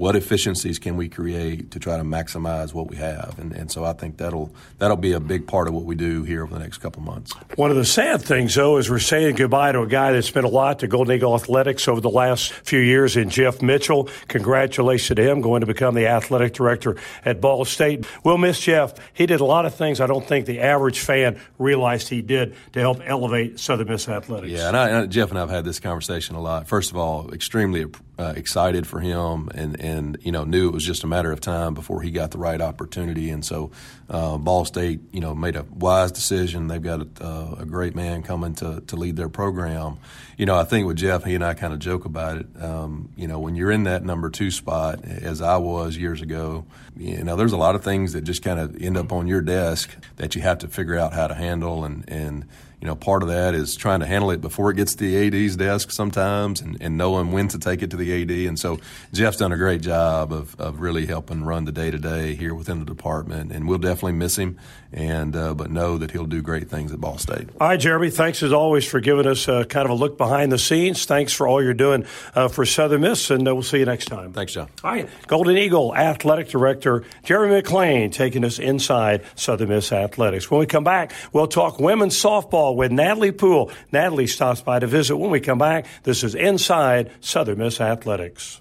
what 0.00 0.16
efficiencies 0.16 0.78
can 0.78 0.96
we 0.96 1.10
create 1.10 1.72
to 1.72 1.78
try 1.78 1.98
to 1.98 2.02
maximize 2.02 2.72
what 2.72 2.88
we 2.88 2.96
have? 2.96 3.38
And, 3.38 3.52
and 3.52 3.70
so 3.70 3.84
I 3.84 3.92
think 3.92 4.16
that'll 4.16 4.50
that'll 4.78 4.96
be 4.96 5.12
a 5.12 5.20
big 5.20 5.46
part 5.46 5.68
of 5.68 5.74
what 5.74 5.84
we 5.84 5.94
do 5.94 6.22
here 6.22 6.42
over 6.42 6.54
the 6.54 6.58
next 6.58 6.78
couple 6.78 7.02
of 7.02 7.06
months. 7.06 7.34
One 7.56 7.70
of 7.70 7.76
the 7.76 7.84
sad 7.84 8.22
things, 8.22 8.54
though, 8.54 8.78
is 8.78 8.88
we're 8.88 8.98
saying 8.98 9.36
goodbye 9.36 9.72
to 9.72 9.82
a 9.82 9.86
guy 9.86 10.12
that's 10.12 10.30
been 10.30 10.46
a 10.46 10.48
lot 10.48 10.78
to 10.78 10.86
Golden 10.86 11.14
Eagle 11.14 11.34
Athletics 11.34 11.86
over 11.86 12.00
the 12.00 12.08
last 12.08 12.50
few 12.50 12.80
years 12.80 13.14
in 13.18 13.28
Jeff 13.28 13.60
Mitchell. 13.60 14.08
Congratulations 14.28 15.16
to 15.16 15.22
him 15.22 15.42
going 15.42 15.60
to 15.60 15.66
become 15.66 15.94
the 15.94 16.06
athletic 16.06 16.54
director 16.54 16.96
at 17.22 17.42
Ball 17.42 17.66
State. 17.66 18.06
We'll 18.24 18.38
miss 18.38 18.58
Jeff. 18.58 18.94
He 19.12 19.26
did 19.26 19.40
a 19.40 19.44
lot 19.44 19.66
of 19.66 19.74
things 19.74 20.00
I 20.00 20.06
don't 20.06 20.26
think 20.26 20.46
the 20.46 20.60
average 20.60 21.00
fan 21.00 21.38
realized 21.58 22.08
he 22.08 22.22
did 22.22 22.54
to 22.72 22.80
help 22.80 23.02
elevate 23.04 23.60
Southern 23.60 23.88
Miss 23.88 24.08
athletics. 24.08 24.50
Yeah, 24.50 24.68
and, 24.68 24.76
I, 24.78 24.88
and 24.88 25.12
Jeff 25.12 25.28
and 25.28 25.36
I 25.36 25.42
have 25.42 25.50
had 25.50 25.66
this 25.66 25.78
conversation 25.78 26.36
a 26.36 26.40
lot. 26.40 26.68
First 26.68 26.90
of 26.90 26.96
all, 26.96 27.34
extremely 27.34 27.84
uh, 28.20 28.34
excited 28.36 28.86
for 28.86 29.00
him 29.00 29.48
and, 29.54 29.80
and 29.80 30.18
you 30.20 30.30
know 30.30 30.44
knew 30.44 30.68
it 30.68 30.74
was 30.74 30.84
just 30.84 31.04
a 31.04 31.06
matter 31.06 31.32
of 31.32 31.40
time 31.40 31.72
before 31.72 32.02
he 32.02 32.10
got 32.10 32.30
the 32.30 32.38
right 32.38 32.60
opportunity. 32.60 33.30
And 33.30 33.42
so 33.42 33.70
uh, 34.10 34.36
Ball 34.36 34.66
State 34.66 35.00
you 35.10 35.20
know 35.20 35.34
made 35.34 35.56
a 35.56 35.62
wise 35.62 36.12
decision. 36.12 36.68
They've 36.68 36.82
got 36.82 37.00
a, 37.00 37.08
uh, 37.24 37.56
a, 37.60 37.64
great 37.64 37.94
man 37.94 38.22
coming 38.22 38.54
to, 38.56 38.82
to 38.88 38.96
lead 38.96 39.16
their 39.16 39.30
program. 39.30 39.96
You 40.36 40.44
know 40.44 40.54
I 40.54 40.64
think 40.64 40.86
with 40.86 40.98
Jeff 40.98 41.24
he 41.24 41.34
and 41.34 41.42
I 41.42 41.54
kind 41.54 41.72
of 41.72 41.78
joke 41.78 42.04
about 42.04 42.36
it. 42.36 42.46
Um, 42.62 43.08
you 43.16 43.26
know 43.26 43.38
when 43.38 43.54
you're 43.54 43.70
in 43.70 43.84
that 43.84 44.04
number 44.04 44.28
two 44.28 44.50
spot 44.50 45.02
as 45.04 45.40
I 45.40 45.56
was 45.56 45.96
years 45.96 46.20
ago 46.20 46.66
you 46.96 47.24
know 47.24 47.36
there's 47.36 47.52
a 47.52 47.56
lot 47.56 47.74
of 47.74 47.82
things 47.82 48.12
that 48.12 48.22
just 48.22 48.42
kind 48.42 48.60
of 48.60 48.76
end 48.82 48.98
up 48.98 49.12
on 49.12 49.26
your 49.26 49.40
desk 49.40 49.96
that 50.16 50.34
you 50.34 50.42
have 50.42 50.58
to 50.58 50.68
figure 50.68 50.98
out 50.98 51.14
how 51.14 51.26
to 51.26 51.34
handle 51.34 51.84
and 51.84 52.04
and 52.08 52.46
you 52.80 52.86
know, 52.86 52.94
part 52.94 53.22
of 53.22 53.28
that 53.28 53.54
is 53.54 53.76
trying 53.76 54.00
to 54.00 54.06
handle 54.06 54.30
it 54.30 54.40
before 54.40 54.70
it 54.70 54.76
gets 54.76 54.94
to 54.94 55.04
the 55.04 55.44
AD's 55.44 55.56
desk 55.56 55.90
sometimes 55.90 56.62
and, 56.62 56.78
and 56.80 56.96
knowing 56.96 57.30
when 57.30 57.46
to 57.48 57.58
take 57.58 57.82
it 57.82 57.90
to 57.90 57.96
the 57.96 58.22
AD. 58.22 58.30
And 58.48 58.58
so 58.58 58.78
Jeff's 59.12 59.36
done 59.36 59.52
a 59.52 59.56
great 59.58 59.82
job 59.82 60.32
of, 60.32 60.58
of 60.58 60.80
really 60.80 61.04
helping 61.04 61.44
run 61.44 61.66
the 61.66 61.72
day 61.72 61.90
to 61.90 61.98
day 61.98 62.34
here 62.34 62.54
within 62.54 62.78
the 62.78 62.86
department. 62.86 63.52
And 63.52 63.68
we'll 63.68 63.78
definitely 63.78 64.12
miss 64.12 64.36
him, 64.36 64.58
and 64.92 65.36
uh, 65.36 65.54
but 65.54 65.70
know 65.70 65.98
that 65.98 66.10
he'll 66.10 66.26
do 66.26 66.42
great 66.42 66.68
things 66.68 66.92
at 66.92 67.00
Ball 67.00 67.18
State. 67.18 67.48
All 67.60 67.68
right, 67.68 67.78
Jeremy, 67.78 68.10
thanks 68.10 68.42
as 68.42 68.52
always 68.52 68.84
for 68.84 69.00
giving 69.00 69.26
us 69.26 69.48
uh, 69.48 69.64
kind 69.64 69.84
of 69.84 69.90
a 69.90 69.94
look 69.94 70.18
behind 70.18 70.50
the 70.50 70.58
scenes. 70.58 71.04
Thanks 71.04 71.32
for 71.32 71.46
all 71.46 71.62
you're 71.62 71.74
doing 71.74 72.04
uh, 72.34 72.48
for 72.48 72.66
Southern 72.66 73.02
Miss, 73.02 73.30
and 73.30 73.46
uh, 73.46 73.54
we'll 73.54 73.62
see 73.62 73.78
you 73.78 73.84
next 73.84 74.06
time. 74.06 74.32
Thanks, 74.32 74.52
John. 74.52 74.68
All 74.82 74.90
right, 74.90 75.08
Golden 75.26 75.56
Eagle 75.56 75.94
Athletic 75.94 76.48
Director 76.48 77.04
Jeremy 77.24 77.62
McClain 77.62 78.12
taking 78.12 78.44
us 78.44 78.58
inside 78.58 79.24
Southern 79.34 79.68
Miss 79.68 79.92
Athletics. 79.92 80.50
When 80.50 80.60
we 80.60 80.66
come 80.66 80.84
back, 80.84 81.12
we'll 81.32 81.46
talk 81.46 81.78
women's 81.78 82.20
softball 82.20 82.76
with 82.76 82.92
Natalie 82.92 83.32
Poole 83.32 83.70
Natalie 83.92 84.26
stops 84.26 84.62
by 84.62 84.78
to 84.78 84.86
visit 84.86 85.16
when 85.16 85.30
we 85.30 85.40
come 85.40 85.58
back. 85.58 85.86
This 86.02 86.24
is 86.24 86.34
Inside 86.34 87.10
Southern 87.20 87.58
Miss 87.58 87.80
Athletics. 87.80 88.60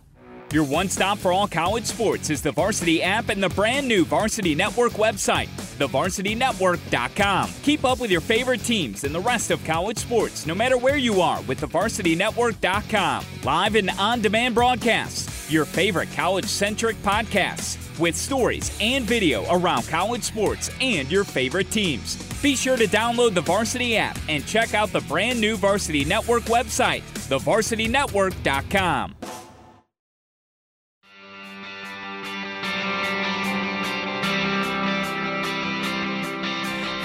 Your 0.51 0.63
one 0.63 0.89
stop 0.89 1.19
for 1.19 1.31
all 1.31 1.47
college 1.47 1.85
sports 1.85 2.31
is 2.31 2.41
the 2.41 2.51
Varsity 2.51 3.03
app 3.03 3.29
and 3.29 3.41
the 3.41 3.49
brand 3.49 3.87
new 3.87 4.03
Varsity 4.03 4.55
Network 4.55 4.93
website, 4.93 5.47
thevarsitynetwork.com. 5.77 7.51
Keep 7.61 7.85
up 7.85 7.99
with 7.99 8.09
your 8.09 8.21
favorite 8.21 8.63
teams 8.63 9.03
and 9.03 9.13
the 9.13 9.19
rest 9.19 9.51
of 9.51 9.63
college 9.63 9.99
sports 9.99 10.47
no 10.47 10.55
matter 10.55 10.75
where 10.77 10.97
you 10.97 11.21
are 11.21 11.41
with 11.43 11.61
thevarsitynetwork.com. 11.61 13.25
Live 13.43 13.75
and 13.75 13.91
on 13.91 14.21
demand 14.21 14.55
broadcasts, 14.55 15.51
your 15.51 15.65
favorite 15.65 16.11
college 16.13 16.45
centric 16.45 16.95
podcasts 17.03 17.77
with 17.99 18.15
stories 18.15 18.75
and 18.81 19.05
video 19.05 19.45
around 19.53 19.87
college 19.87 20.23
sports 20.23 20.71
and 20.81 21.11
your 21.11 21.25
favorite 21.25 21.69
teams. 21.69 22.15
Be 22.41 22.55
sure 22.55 22.77
to 22.77 22.87
download 22.87 23.35
the 23.35 23.41
Varsity 23.41 23.97
app 23.97 24.17
and 24.27 24.43
check 24.47 24.73
out 24.73 24.91
the 24.91 25.01
brand 25.01 25.39
new 25.39 25.57
Varsity 25.57 26.05
Network 26.05 26.43
website, 26.43 27.03
thevarsitynetwork.com. 27.27 29.15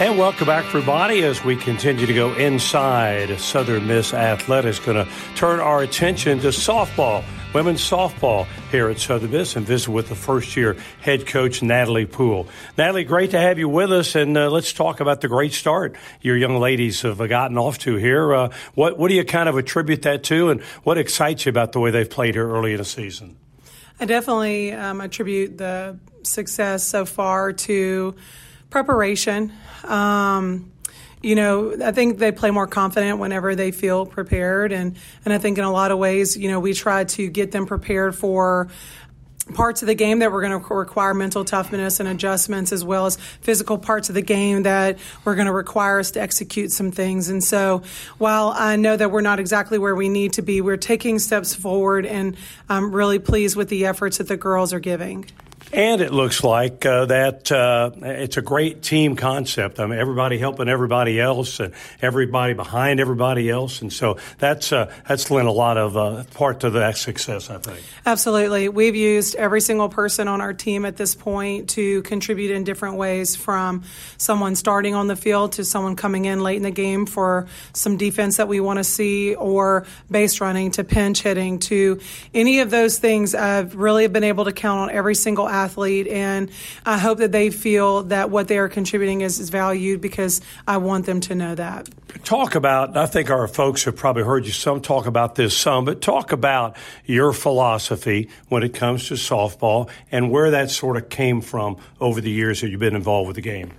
And 0.01 0.19
welcome 0.19 0.49
back, 0.49 0.65
everybody, 0.67 1.23
as 1.23 1.45
we 1.45 1.55
continue 1.55 2.05
to 2.05 2.13
go 2.13 2.35
inside 2.35 3.39
Southern 3.39 3.87
Miss 3.87 4.13
Athletics. 4.13 4.81
Going 4.81 5.07
to 5.07 5.13
turn 5.37 5.61
our 5.61 5.83
attention 5.83 6.41
to 6.41 6.49
softball 6.49 7.25
women's 7.55 7.89
softball 7.89 8.49
here 8.73 8.89
at 8.89 8.99
Southern 8.99 9.31
Miss 9.31 9.55
and 9.55 9.65
visit 9.65 9.89
with 9.89 10.09
the 10.09 10.17
first 10.17 10.57
year 10.57 10.77
head 11.01 11.29
coach, 11.29 11.63
Natalie 11.63 12.07
Poole. 12.07 12.49
Natalie, 12.77 13.05
great 13.05 13.31
to 13.31 13.39
have 13.39 13.57
you 13.61 13.69
with 13.69 13.93
us, 13.93 14.17
and 14.17 14.37
uh, 14.37 14.51
let's 14.51 14.73
talk 14.73 14.99
about 14.99 15.21
the 15.21 15.29
great 15.29 15.53
start 15.53 15.95
your 16.21 16.37
young 16.37 16.57
ladies 16.57 17.03
have 17.03 17.19
gotten 17.29 17.57
off 17.57 17.79
to 17.79 17.95
here. 17.95 18.35
Uh, 18.35 18.51
what, 18.75 18.99
what 18.99 19.11
do 19.11 19.15
you 19.15 19.25
kind 19.25 19.49
of 19.49 19.57
attribute 19.57 20.03
that 20.03 20.25
to, 20.25 20.51
and 20.51 20.61
what 20.83 20.99
excites 20.99 21.47
you 21.47 21.51
about 21.51 21.71
the 21.71 21.79
way 21.79 21.93
they've 21.93 22.11
played 22.11 22.35
here 22.35 22.51
early 22.51 22.73
in 22.73 22.79
the 22.79 22.85
season? 22.85 23.37
I 24.01 24.07
definitely 24.07 24.73
um, 24.73 25.01
attribute 25.01 25.57
the 25.57 26.01
success 26.25 26.83
so 26.83 27.05
far 27.05 27.53
to 27.53 28.17
preparation. 28.75 29.53
Um, 29.85 30.73
you 31.23 31.37
know, 31.37 31.77
I 31.81 31.93
think 31.93 32.19
they 32.19 32.33
play 32.33 32.51
more 32.51 32.67
confident 32.67 33.21
whenever 33.21 33.55
they 33.55 33.71
feel 33.71 34.05
prepared. 34.05 34.73
And, 34.73 34.97
and 35.25 35.33
I 35.33 35.39
think 35.39 35.59
in 35.59 35.65
a 35.65 35.71
lot 35.71 35.93
of 35.93 35.99
ways, 35.99 36.37
you 36.37 36.51
know, 36.51 36.59
we 36.59 36.75
try 36.75 37.05
to 37.05 37.29
get 37.29 37.53
them 37.53 37.67
prepared 37.67 38.17
for 38.17 38.67
parts 39.55 39.83
of 39.83 39.87
the 39.87 39.95
game 39.95 40.19
that 40.19 40.33
we're 40.33 40.41
going 40.41 40.61
to 40.61 40.75
require 40.75 41.15
mental 41.15 41.45
toughness 41.45 42.01
and 42.01 42.09
adjustments 42.09 42.73
as 42.73 42.85
well 42.85 43.07
as 43.07 43.17
physical 43.43 43.79
parts 43.79 44.09
of 44.09 44.17
the 44.17 44.23
game 44.23 44.65
that 44.65 44.99
we're 45.25 45.37
going 45.37 45.47
to 45.47 45.53
require 45.53 46.01
us 46.01 46.11
to 46.11 46.21
execute 46.21 46.73
some 46.73 46.91
things 46.91 47.29
and 47.29 47.45
so 47.45 47.83
while 48.17 48.55
i 48.57 48.75
know 48.75 48.97
that 48.97 49.11
we're 49.11 49.21
not 49.21 49.39
exactly 49.39 49.77
where 49.77 49.95
we 49.95 50.09
need 50.09 50.33
to 50.33 50.41
be 50.41 50.63
we're 50.63 50.79
taking 50.79 51.19
steps 51.19 51.55
forward 51.55 52.07
and 52.07 52.39
i'm 52.71 52.91
really 52.91 53.19
pleased 53.19 53.55
with 53.55 53.69
the 53.69 53.85
efforts 53.85 54.17
that 54.17 54.29
the 54.29 54.37
girls 54.39 54.73
are 54.73 54.81
giving 54.81 55.27
and 55.75 56.01
it 56.01 56.13
looks 56.13 56.45
like 56.45 56.87
uh, 56.87 57.07
that 57.07 57.51
uh, 57.51 57.91
it's 58.03 58.37
a 58.37 58.43
great 58.43 58.81
team 58.81 59.17
concept. 59.17 59.81
I 59.81 59.87
mean, 59.87 59.99
everybody 59.99 60.39
helping 60.39 60.69
everybody 60.69 61.21
else, 61.21 61.59
and 61.59 61.75
everybody 62.01 62.55
behind 62.55 63.01
everybody 63.01 63.51
else, 63.51 63.83
and 63.83 63.93
so 63.93 64.17
that's 64.39 64.73
uh, 64.73 64.93
that's 65.09 65.31
lent 65.31 65.49
a 65.49 65.53
lot 65.53 65.77
of 65.77 65.97
uh, 65.97 66.23
part 66.35 66.61
to 66.61 66.71
that 66.71 66.97
success. 66.97 67.51
I 67.51 67.59
think. 67.59 67.81
Absolutely, 68.07 68.69
we've 68.69 68.95
used 68.95 69.35
every 69.35 69.61
single 69.61 69.89
person 69.89 70.29
on 70.29 70.41
our 70.41 70.53
team 70.53 70.85
at 70.85 70.97
this 70.97 71.17
point 71.17 71.71
to 71.71 72.03
contribute 72.03 72.53
in 72.53 72.63
different 72.63 72.97
ways, 72.97 73.35
from 73.35 73.83
someone 74.17 74.55
starting 74.55 74.95
on 74.95 75.09
the 75.09 75.17
field 75.17 75.53
to 75.53 75.65
someone 75.65 75.97
coming 75.97 76.25
in 76.25 76.41
late 76.41 76.57
in 76.57 76.63
the 76.63 76.71
game 76.71 77.05
for 77.05 77.49
some 77.73 77.97
defense 77.97 78.37
that 78.37 78.47
we 78.47 78.61
want 78.61 78.79
to 78.79 78.85
see, 78.85 79.35
or 79.35 79.87
base 80.09 80.41
running 80.41 80.71
to 80.71 80.85
pinch 80.85 81.23
hitting 81.23 81.59
to 81.59 82.01
any 82.33 82.61
of 82.61 82.71
those 82.71 82.99
things. 82.99 83.35
I've 83.35 83.75
really 83.75 84.07
been 84.07 84.23
able 84.23 84.45
to 84.45 84.53
count 84.53 84.79
on 84.79 84.91
every 84.91 85.17
single 85.17 85.49
athlete, 85.49 85.64
and 86.09 86.51
I 86.85 86.99
hope 86.99 87.19
that 87.19 87.33
they 87.33 87.51
feel 87.51 88.05
that 88.05 88.31
what 88.31 88.49
they 88.49 88.59
are 88.59 88.69
contributing 88.69 89.23
is, 89.23 89.39
is 89.41 89.51
valued 89.51 90.01
because 90.01 90.41
I 90.67 90.77
want 90.77 91.07
them 91.07 91.21
to 91.21 91.35
know 91.35 91.55
that. 91.55 91.89
Talk 92.25 92.55
about, 92.55 92.97
I 92.97 93.07
think 93.07 93.31
our 93.31 93.49
folks 93.49 93.85
have 93.85 93.97
probably 93.97 94.23
heard 94.23 94.47
you 94.47 94.53
some 94.53 94.81
talk 94.81 95.07
about 95.07 95.35
this 95.35 95.57
some, 95.57 95.85
but 95.85 96.01
talk 96.01 96.33
about 96.33 96.77
your 97.05 97.33
philosophy 97.33 98.29
when 98.49 98.63
it 98.63 98.75
comes 98.75 99.09
to 99.09 99.15
softball 99.15 99.91
and 100.13 100.31
where 100.31 100.51
that 100.53 100.71
sort 100.71 100.97
of 100.97 101.09
came 101.09 101.41
from 101.41 101.77
over 102.01 102.21
the 102.21 102.31
years 102.31 102.61
that 102.61 102.71
you've 102.71 102.81
been 102.81 102.97
involved 102.97 103.27
with 103.27 103.37
the 103.37 103.43
game. 103.43 103.73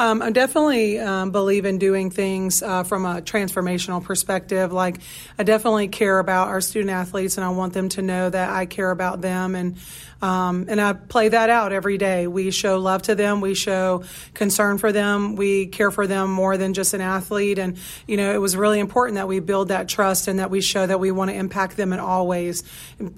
Um, 0.00 0.22
I 0.22 0.30
definitely 0.30 1.00
um, 1.00 1.32
believe 1.32 1.64
in 1.64 1.78
doing 1.78 2.10
things 2.10 2.62
uh, 2.62 2.84
from 2.84 3.04
a 3.04 3.20
transformational 3.20 4.02
perspective. 4.02 4.72
Like, 4.72 5.00
I 5.36 5.42
definitely 5.42 5.88
care 5.88 6.20
about 6.20 6.48
our 6.48 6.60
student 6.60 6.90
athletes, 6.90 7.36
and 7.36 7.44
I 7.44 7.48
want 7.48 7.72
them 7.72 7.88
to 7.90 8.02
know 8.02 8.30
that 8.30 8.48
I 8.48 8.66
care 8.66 8.92
about 8.92 9.22
them. 9.22 9.56
And 9.56 9.76
um, 10.20 10.66
and 10.68 10.80
I 10.80 10.94
play 10.94 11.28
that 11.28 11.48
out 11.48 11.72
every 11.72 11.96
day. 11.96 12.26
We 12.26 12.50
show 12.50 12.78
love 12.78 13.02
to 13.02 13.14
them. 13.14 13.40
We 13.40 13.54
show 13.54 14.02
concern 14.34 14.78
for 14.78 14.90
them. 14.90 15.36
We 15.36 15.66
care 15.66 15.92
for 15.92 16.06
them 16.08 16.32
more 16.32 16.56
than 16.56 16.74
just 16.74 16.92
an 16.92 17.00
athlete. 17.00 17.58
And, 17.58 17.76
you 18.06 18.16
know, 18.16 18.34
it 18.34 18.38
was 18.38 18.56
really 18.56 18.80
important 18.80 19.14
that 19.14 19.28
we 19.28 19.38
build 19.38 19.68
that 19.68 19.88
trust 19.88 20.26
and 20.26 20.40
that 20.40 20.50
we 20.50 20.60
show 20.60 20.84
that 20.84 20.98
we 20.98 21.12
want 21.12 21.30
to 21.30 21.36
impact 21.36 21.76
them 21.76 21.92
in 21.92 22.00
all 22.00 22.26
ways 22.26 22.64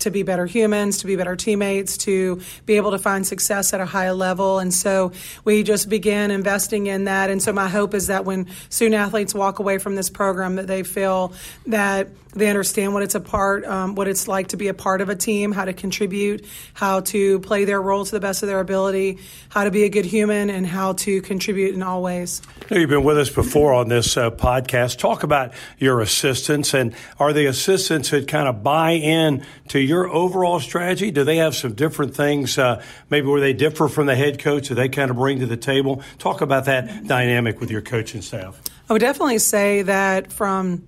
to 0.00 0.10
be 0.10 0.22
better 0.22 0.44
humans, 0.44 0.98
to 0.98 1.06
be 1.06 1.16
better 1.16 1.36
teammates, 1.36 1.96
to 1.98 2.42
be 2.66 2.76
able 2.76 2.90
to 2.90 2.98
find 2.98 3.26
success 3.26 3.72
at 3.72 3.80
a 3.80 3.86
high 3.86 4.10
level. 4.10 4.58
And 4.58 4.72
so 4.72 5.12
we 5.44 5.62
just 5.62 5.88
began 5.88 6.30
investing 6.30 6.86
in 6.86 7.04
that. 7.04 7.30
And 7.30 7.42
so 7.42 7.52
my 7.52 7.68
hope 7.68 7.94
is 7.94 8.08
that 8.08 8.26
when 8.26 8.46
student 8.68 8.96
athletes 8.96 9.34
walk 9.34 9.58
away 9.58 9.78
from 9.78 9.94
this 9.94 10.10
program, 10.10 10.56
that 10.56 10.66
they 10.66 10.82
feel 10.82 11.32
that 11.66 12.08
they 12.32 12.48
understand 12.48 12.94
what 12.94 13.02
it's 13.02 13.14
a 13.14 13.20
part, 13.20 13.64
um, 13.64 13.94
what 13.94 14.06
it's 14.06 14.28
like 14.28 14.48
to 14.48 14.56
be 14.56 14.68
a 14.68 14.74
part 14.74 15.00
of 15.00 15.08
a 15.08 15.16
team, 15.16 15.50
how 15.50 15.64
to 15.64 15.72
contribute, 15.72 16.46
how 16.74 16.89
to 16.98 17.38
play 17.38 17.64
their 17.64 17.80
role 17.80 18.04
to 18.04 18.10
the 18.10 18.18
best 18.18 18.42
of 18.42 18.48
their 18.48 18.58
ability, 18.58 19.18
how 19.50 19.62
to 19.62 19.70
be 19.70 19.84
a 19.84 19.88
good 19.88 20.04
human, 20.04 20.50
and 20.50 20.66
how 20.66 20.94
to 20.94 21.22
contribute 21.22 21.76
in 21.76 21.84
all 21.84 22.02
ways. 22.02 22.42
You've 22.68 22.90
been 22.90 23.04
with 23.04 23.18
us 23.18 23.30
before 23.30 23.72
on 23.72 23.88
this 23.88 24.16
uh, 24.16 24.32
podcast. 24.32 24.98
Talk 24.98 25.22
about 25.22 25.52
your 25.78 26.00
assistants, 26.00 26.74
and 26.74 26.92
are 27.20 27.32
the 27.32 27.46
assistants 27.46 28.10
that 28.10 28.26
kind 28.26 28.48
of 28.48 28.64
buy 28.64 28.92
in 28.92 29.46
to 29.68 29.78
your 29.78 30.08
overall 30.08 30.58
strategy? 30.58 31.12
Do 31.12 31.22
they 31.22 31.36
have 31.36 31.54
some 31.54 31.74
different 31.74 32.16
things, 32.16 32.58
uh, 32.58 32.82
maybe 33.10 33.28
where 33.28 33.40
they 33.40 33.52
differ 33.52 33.86
from 33.86 34.06
the 34.06 34.16
head 34.16 34.40
coach 34.40 34.68
that 34.70 34.74
they 34.74 34.88
kind 34.88 35.10
of 35.10 35.16
bring 35.16 35.38
to 35.38 35.46
the 35.46 35.56
table? 35.56 36.02
Talk 36.18 36.40
about 36.40 36.64
that 36.64 37.06
dynamic 37.06 37.60
with 37.60 37.70
your 37.70 37.82
coaching 37.82 38.22
staff. 38.22 38.60
I 38.88 38.92
would 38.92 38.98
definitely 38.98 39.38
say 39.38 39.82
that 39.82 40.32
from 40.32 40.82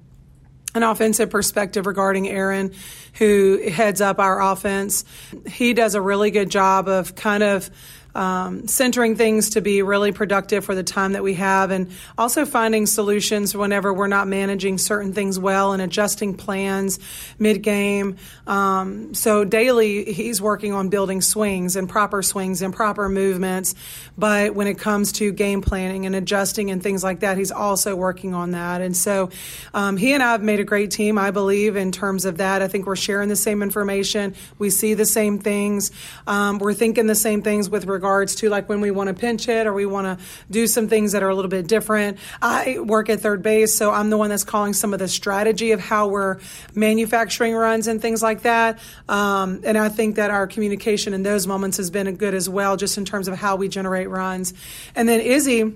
an 0.74 0.82
offensive 0.82 1.30
perspective 1.30 1.86
regarding 1.86 2.28
Aaron, 2.28 2.72
who 3.14 3.68
heads 3.68 4.00
up 4.00 4.18
our 4.18 4.40
offense. 4.40 5.04
He 5.46 5.74
does 5.74 5.94
a 5.94 6.00
really 6.00 6.30
good 6.30 6.50
job 6.50 6.88
of 6.88 7.14
kind 7.14 7.42
of 7.42 7.70
um, 8.14 8.66
centering 8.68 9.16
things 9.16 9.50
to 9.50 9.60
be 9.60 9.82
really 9.82 10.12
productive 10.12 10.64
for 10.64 10.74
the 10.74 10.82
time 10.82 11.12
that 11.12 11.22
we 11.22 11.34
have, 11.34 11.70
and 11.70 11.90
also 12.18 12.44
finding 12.44 12.86
solutions 12.86 13.56
whenever 13.56 13.92
we're 13.92 14.06
not 14.06 14.28
managing 14.28 14.78
certain 14.78 15.12
things 15.12 15.38
well 15.38 15.72
and 15.72 15.80
adjusting 15.80 16.34
plans 16.34 16.98
mid 17.38 17.62
game. 17.62 18.16
Um, 18.46 19.14
so 19.14 19.44
daily, 19.44 20.12
he's 20.12 20.40
working 20.40 20.72
on 20.72 20.90
building 20.90 21.22
swings 21.22 21.74
and 21.74 21.88
proper 21.88 22.22
swings 22.22 22.60
and 22.60 22.74
proper 22.74 23.08
movements. 23.08 23.74
But 24.18 24.54
when 24.54 24.66
it 24.66 24.78
comes 24.78 25.12
to 25.12 25.32
game 25.32 25.62
planning 25.62 26.04
and 26.04 26.14
adjusting 26.14 26.70
and 26.70 26.82
things 26.82 27.02
like 27.02 27.20
that, 27.20 27.38
he's 27.38 27.50
also 27.50 27.96
working 27.96 28.34
on 28.34 28.50
that. 28.50 28.82
And 28.82 28.96
so 28.96 29.30
um, 29.72 29.96
he 29.96 30.12
and 30.12 30.22
I 30.22 30.32
have 30.32 30.42
made 30.42 30.60
a 30.60 30.64
great 30.64 30.90
team, 30.90 31.16
I 31.16 31.30
believe, 31.30 31.76
in 31.76 31.92
terms 31.92 32.26
of 32.26 32.36
that. 32.38 32.60
I 32.60 32.68
think 32.68 32.86
we're 32.86 32.96
sharing 32.96 33.30
the 33.30 33.36
same 33.36 33.62
information, 33.62 34.34
we 34.58 34.68
see 34.68 34.94
the 34.94 35.06
same 35.06 35.38
things, 35.38 35.90
um, 36.26 36.58
we're 36.58 36.74
thinking 36.74 37.06
the 37.06 37.14
same 37.14 37.40
things 37.40 37.70
with 37.70 37.86
regard 37.86 38.01
regards 38.02 38.34
to 38.34 38.48
like 38.48 38.68
when 38.68 38.80
we 38.80 38.90
want 38.90 39.06
to 39.06 39.14
pinch 39.14 39.46
hit 39.46 39.64
or 39.64 39.72
we 39.72 39.86
want 39.86 40.06
to 40.06 40.24
do 40.50 40.66
some 40.66 40.88
things 40.88 41.12
that 41.12 41.22
are 41.22 41.28
a 41.28 41.34
little 41.36 41.48
bit 41.48 41.68
different. 41.68 42.18
I 42.42 42.80
work 42.80 43.08
at 43.08 43.20
third 43.20 43.42
base, 43.44 43.76
so 43.76 43.92
I'm 43.92 44.10
the 44.10 44.18
one 44.18 44.28
that's 44.28 44.42
calling 44.42 44.72
some 44.72 44.92
of 44.92 44.98
the 44.98 45.06
strategy 45.06 45.70
of 45.70 45.78
how 45.78 46.08
we're 46.08 46.40
manufacturing 46.74 47.54
runs 47.54 47.86
and 47.86 48.02
things 48.02 48.20
like 48.20 48.42
that. 48.42 48.80
Um, 49.08 49.60
and 49.62 49.78
I 49.78 49.88
think 49.88 50.16
that 50.16 50.32
our 50.32 50.48
communication 50.48 51.14
in 51.14 51.22
those 51.22 51.46
moments 51.46 51.76
has 51.76 51.90
been 51.90 52.12
good 52.16 52.34
as 52.34 52.48
well, 52.48 52.76
just 52.76 52.98
in 52.98 53.04
terms 53.04 53.28
of 53.28 53.36
how 53.36 53.54
we 53.54 53.68
generate 53.68 54.10
runs. 54.10 54.52
And 54.96 55.08
then 55.08 55.20
Izzy 55.20 55.72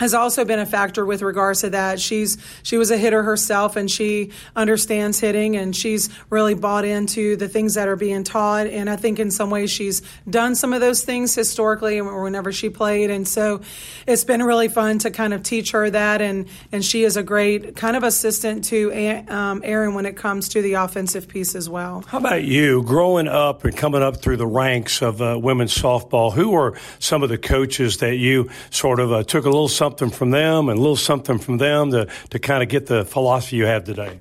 has 0.00 0.14
also 0.14 0.46
been 0.46 0.58
a 0.58 0.64
factor 0.64 1.04
with 1.04 1.20
regards 1.20 1.60
to 1.60 1.70
that. 1.70 2.00
She's 2.00 2.38
she 2.62 2.78
was 2.78 2.90
a 2.90 2.96
hitter 2.96 3.22
herself 3.22 3.76
and 3.76 3.90
she 3.90 4.30
understands 4.56 5.20
hitting 5.20 5.56
and 5.56 5.76
she's 5.76 6.08
really 6.30 6.54
bought 6.54 6.86
into 6.86 7.36
the 7.36 7.48
things 7.48 7.74
that 7.74 7.86
are 7.86 7.96
being 7.96 8.24
taught 8.24 8.66
and 8.66 8.88
I 8.88 8.96
think 8.96 9.18
in 9.18 9.30
some 9.30 9.50
ways 9.50 9.70
she's 9.70 10.00
done 10.28 10.54
some 10.54 10.72
of 10.72 10.80
those 10.80 11.02
things 11.02 11.34
historically 11.34 12.00
or 12.00 12.22
whenever 12.22 12.50
she 12.50 12.70
played 12.70 13.10
and 13.10 13.28
so 13.28 13.60
it's 14.06 14.24
been 14.24 14.42
really 14.42 14.68
fun 14.68 14.98
to 15.00 15.10
kind 15.10 15.34
of 15.34 15.42
teach 15.42 15.72
her 15.72 15.90
that 15.90 16.22
and 16.22 16.48
and 16.72 16.82
she 16.82 17.04
is 17.04 17.18
a 17.18 17.22
great 17.22 17.76
kind 17.76 17.94
of 17.94 18.02
assistant 18.02 18.64
to 18.64 18.90
um, 19.28 19.60
Aaron 19.62 19.92
when 19.92 20.06
it 20.06 20.16
comes 20.16 20.48
to 20.50 20.62
the 20.62 20.74
offensive 20.74 21.28
piece 21.28 21.54
as 21.54 21.68
well. 21.68 22.04
How 22.08 22.18
about 22.18 22.44
you 22.44 22.82
growing 22.84 23.28
up 23.28 23.64
and 23.64 23.76
coming 23.76 24.02
up 24.02 24.22
through 24.22 24.38
the 24.38 24.46
ranks 24.46 25.02
of 25.02 25.20
uh, 25.20 25.38
women's 25.38 25.76
softball? 25.76 26.32
Who 26.32 26.50
were 26.52 26.78
some 26.98 27.22
of 27.22 27.28
the 27.28 27.36
coaches 27.36 27.98
that 27.98 28.16
you 28.16 28.48
sort 28.70 28.98
of 28.98 29.12
uh, 29.12 29.24
took 29.24 29.44
a 29.44 29.50
little 29.50 29.68
something 29.68 29.89
something 29.90 30.10
from 30.10 30.30
them 30.30 30.68
and 30.68 30.78
a 30.78 30.80
little 30.80 30.96
something 30.96 31.38
from 31.38 31.58
them 31.58 31.90
to, 31.90 32.06
to 32.30 32.38
kind 32.38 32.62
of 32.62 32.68
get 32.68 32.86
the 32.86 33.04
philosophy 33.04 33.56
you 33.56 33.66
have 33.66 33.84
today? 33.84 34.20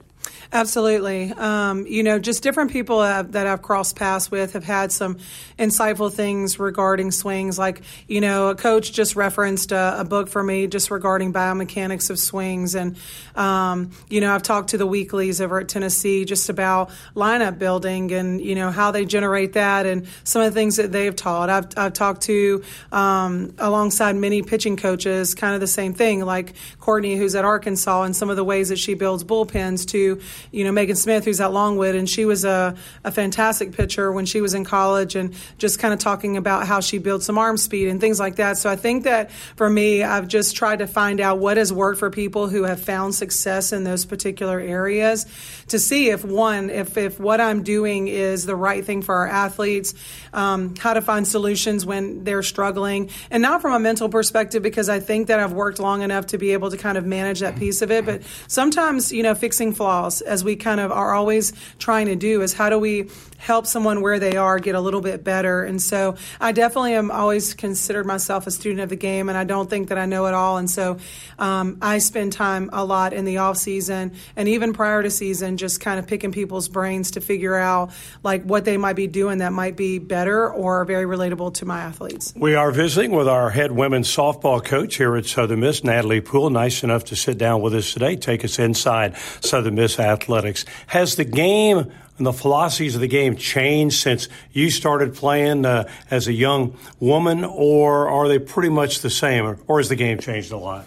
Absolutely. 0.51 1.31
Um, 1.31 1.85
you 1.85 2.01
know, 2.01 2.17
just 2.17 2.41
different 2.41 2.71
people 2.71 3.01
that 3.01 3.45
I've 3.45 3.62
crossed 3.62 3.95
paths 3.95 4.31
with 4.31 4.53
have 4.53 4.63
had 4.63 4.91
some 4.91 5.19
insightful 5.59 6.12
things 6.12 6.57
regarding 6.57 7.12
swings. 7.12 7.59
Like, 7.59 7.83
you 8.07 8.19
know, 8.19 8.47
a 8.47 8.55
coach 8.55 8.91
just 8.91 9.15
referenced 9.15 9.71
a, 9.71 9.99
a 9.99 10.03
book 10.03 10.27
for 10.27 10.41
me 10.41 10.65
just 10.65 10.89
regarding 10.89 11.33
biomechanics 11.33 12.09
of 12.09 12.17
swings. 12.17 12.73
And, 12.73 12.97
um, 13.35 13.91
you 14.09 14.21
know, 14.21 14.33
I've 14.33 14.41
talked 14.41 14.71
to 14.71 14.79
the 14.79 14.88
Weeklys 14.88 15.39
over 15.39 15.59
at 15.59 15.67
Tennessee 15.67 16.25
just 16.25 16.49
about 16.49 16.89
lineup 17.15 17.59
building 17.59 18.12
and, 18.12 18.41
you 18.41 18.55
know, 18.55 18.71
how 18.71 18.89
they 18.89 19.05
generate 19.05 19.53
that 19.53 19.85
and 19.85 20.07
some 20.23 20.41
of 20.41 20.51
the 20.51 20.59
things 20.59 20.77
that 20.77 20.91
they've 20.91 21.15
taught. 21.15 21.51
I've, 21.51 21.67
I've 21.77 21.93
talked 21.93 22.21
to, 22.23 22.63
um, 22.91 23.53
alongside 23.59 24.15
many 24.15 24.41
pitching 24.41 24.77
coaches, 24.77 25.35
kind 25.35 25.53
of 25.53 25.62
the 25.62 25.67
same 25.67 25.93
thing, 25.93 26.25
like 26.25 26.55
Courtney, 26.79 27.17
who's 27.17 27.35
at 27.35 27.45
Arkansas, 27.45 28.01
and 28.01 28.15
some 28.15 28.31
of 28.31 28.35
the 28.35 28.43
ways 28.43 28.69
that 28.69 28.79
she 28.79 28.95
builds 28.95 29.23
bullpens 29.23 29.88
to, 29.89 30.19
you 30.52 30.63
know, 30.63 30.71
Megan 30.71 30.95
Smith, 30.95 31.25
who's 31.25 31.41
at 31.41 31.52
Longwood, 31.52 31.95
and 31.95 32.10
she 32.10 32.25
was 32.25 32.45
a, 32.45 32.75
a 33.04 33.12
fantastic 33.12 33.71
pitcher 33.71 34.12
when 34.12 34.25
she 34.25 34.41
was 34.41 34.54
in 34.54 34.63
college, 34.63 35.15
and 35.15 35.34
just 35.58 35.80
kind 35.80 35.93
of 35.93 35.99
talking 35.99 36.38
about 36.38 36.67
how 36.67 36.80
she 36.80 36.97
built 36.97 37.23
some 37.23 37.38
arm 37.38 37.58
speed 37.58 37.88
and 37.88 37.99
things 37.99 38.19
like 38.19 38.36
that. 38.38 38.58
So 38.58 38.69
I 38.69 38.75
think 38.75 39.04
that 39.04 39.32
for 39.32 39.69
me, 39.69 40.04
I've 40.04 40.28
just 40.28 40.56
tried 40.56 40.80
to 40.80 40.88
find 40.88 41.19
out 41.19 41.39
what 41.39 41.58
has 41.58 41.71
worked 41.71 41.99
for 41.99 42.10
people 42.10 42.47
who 42.47 42.63
have 42.63 42.80
found 42.80 43.15
success 43.15 43.71
in 43.71 43.84
those 43.84 44.06
particular 44.06 44.60
areas 44.60 45.25
to 45.67 45.80
see 45.80 46.10
if 46.10 46.25
one, 46.25 46.69
if, 46.69 46.97
if 46.97 47.19
what 47.19 47.39
I'm 47.39 47.63
doing 47.63 48.08
is 48.08 48.45
the 48.45 48.56
right 48.56 48.84
thing 48.84 49.02
for 49.02 49.15
our 49.15 49.28
athletes, 49.28 49.93
um, 50.34 50.75
how 50.75 50.93
to 50.93 51.02
find 51.02 51.28
solutions 51.28 51.86
when 51.86 52.23
they're 52.23 52.43
struggling, 52.43 53.10
and 53.30 53.41
not 53.41 53.62
from 53.62 53.73
a 53.73 53.80
mental 53.80 54.10
perspective, 54.10 54.63
because 54.63 54.89
I 54.89 54.99
think 54.99 55.28
that 55.28 55.39
I've 55.39 55.54
worked 55.54 55.80
long 55.80 56.02
enough 56.02 56.28
to 56.28 56.38
be 56.38 56.54
able 56.54 56.71
to 56.71 56.78
kind 56.78 56.97
of 56.97 57.06
manage 57.06 57.39
that 57.41 57.58
piece 57.58 57.82
of 57.82 57.91
it. 57.91 58.06
But 58.06 58.23
sometimes, 58.47 59.12
you 59.12 59.23
know, 59.23 59.36
fixing 59.36 59.73
flaws 59.73 60.21
as 60.30 60.44
we 60.44 60.56
kind 60.56 60.80
of 60.80 60.92
are 60.92 61.13
always 61.13 61.52
trying 61.80 62.06
to 62.06 62.15
do 62.15 62.42
is 62.42 62.54
how 62.54 62.70
do 62.70 62.80
we 62.80 63.10
help 63.39 63.65
someone 63.65 64.02
where 64.02 64.19
they 64.19 64.36
are 64.36 64.60
get 64.60 64.75
a 64.75 64.82
little 64.82 65.02
bit 65.02 65.23
better. 65.23 65.63
And 65.63 65.82
so 65.82 66.15
I 66.39 66.52
definitely 66.52 66.93
am 66.93 67.10
always 67.10 67.54
considered 67.54 68.06
myself 68.06 68.45
a 68.45 68.52
student 68.52 68.82
of 68.82 68.89
the 68.89 68.95
game, 68.95 69.30
and 69.30 69.38
I 69.38 69.45
don't 69.45 69.69
think 69.69 69.89
that 69.89 69.97
I 69.97 70.06
know 70.06 70.28
it 70.28 70.34
all. 70.34 70.58
And 70.58 70.69
so 70.69 70.97
um, 71.39 71.78
I 71.82 71.99
spend 71.99 72.34
time 72.34 72.69
a 72.73 72.84
lot 72.84 73.13
in 73.13 73.25
the 73.25 73.38
off 73.38 73.58
season 73.58 74.13
and 74.36 74.47
even 74.49 74.73
prior 74.73 75.02
to 75.02 75.10
season, 75.10 75.58
just 75.58 75.80
kind 75.80 75.99
of 75.99 76.06
picking 76.06 76.32
people's 76.32 76.67
brains 76.67 77.12
to 77.12 77.21
figure 77.21 77.56
out 77.56 77.91
like 78.23 78.43
what 78.43 78.65
they 78.65 78.78
might 78.78 78.97
be 78.97 79.08
doing 79.08 79.39
that 79.39 79.54
might 79.54 79.78
be 79.78 79.99
better 79.99 80.52
or 80.52 80.84
very 80.86 81.06
relatable 81.06 81.54
to 81.56 81.65
my 81.65 81.80
athletes. 81.80 82.34
We 82.36 82.56
are 82.56 82.71
visiting 82.71 83.12
with 83.12 83.28
our 83.28 83.49
head 83.49 83.71
women's 83.71 84.13
softball 84.13 84.63
coach 84.63 84.97
here 84.97 85.15
at 85.15 85.25
Southern 85.25 85.62
Miss, 85.62 85.84
Natalie 85.84 86.21
Poole. 86.21 86.49
Nice 86.49 86.84
enough 86.84 87.06
to 87.06 87.15
sit 87.15 87.38
down 87.38 87.62
with 87.62 87.73
us 87.73 87.93
today, 87.93 88.17
take 88.17 88.43
us 88.43 88.60
inside 88.60 89.15
Southern 89.39 89.75
Miss 89.75 89.97
athletics. 89.97 90.65
Has 90.88 91.15
the 91.15 91.25
game 91.25 91.89
and 92.19 92.27
the 92.27 92.34
philosophies 92.34 92.95
of 92.95 93.01
the 93.01 93.08
game 93.08 93.36
changed 93.38 93.95
since 93.95 94.27
you 94.51 94.69
started 94.69 95.15
playing 95.15 95.65
uh, 95.65 95.89
as 96.12 96.27
a 96.27 96.34
young 96.34 96.77
woman, 96.99 97.45
or 97.45 98.10
are 98.10 98.27
they 98.27 98.38
pretty 98.38 98.69
much 98.69 98.99
the 98.99 99.10
same, 99.10 99.58
or, 99.67 99.79
has 99.79 99.89
the 99.89 99.95
game 99.95 100.19
changed 100.19 100.51
a 100.51 100.58
lot? 100.58 100.86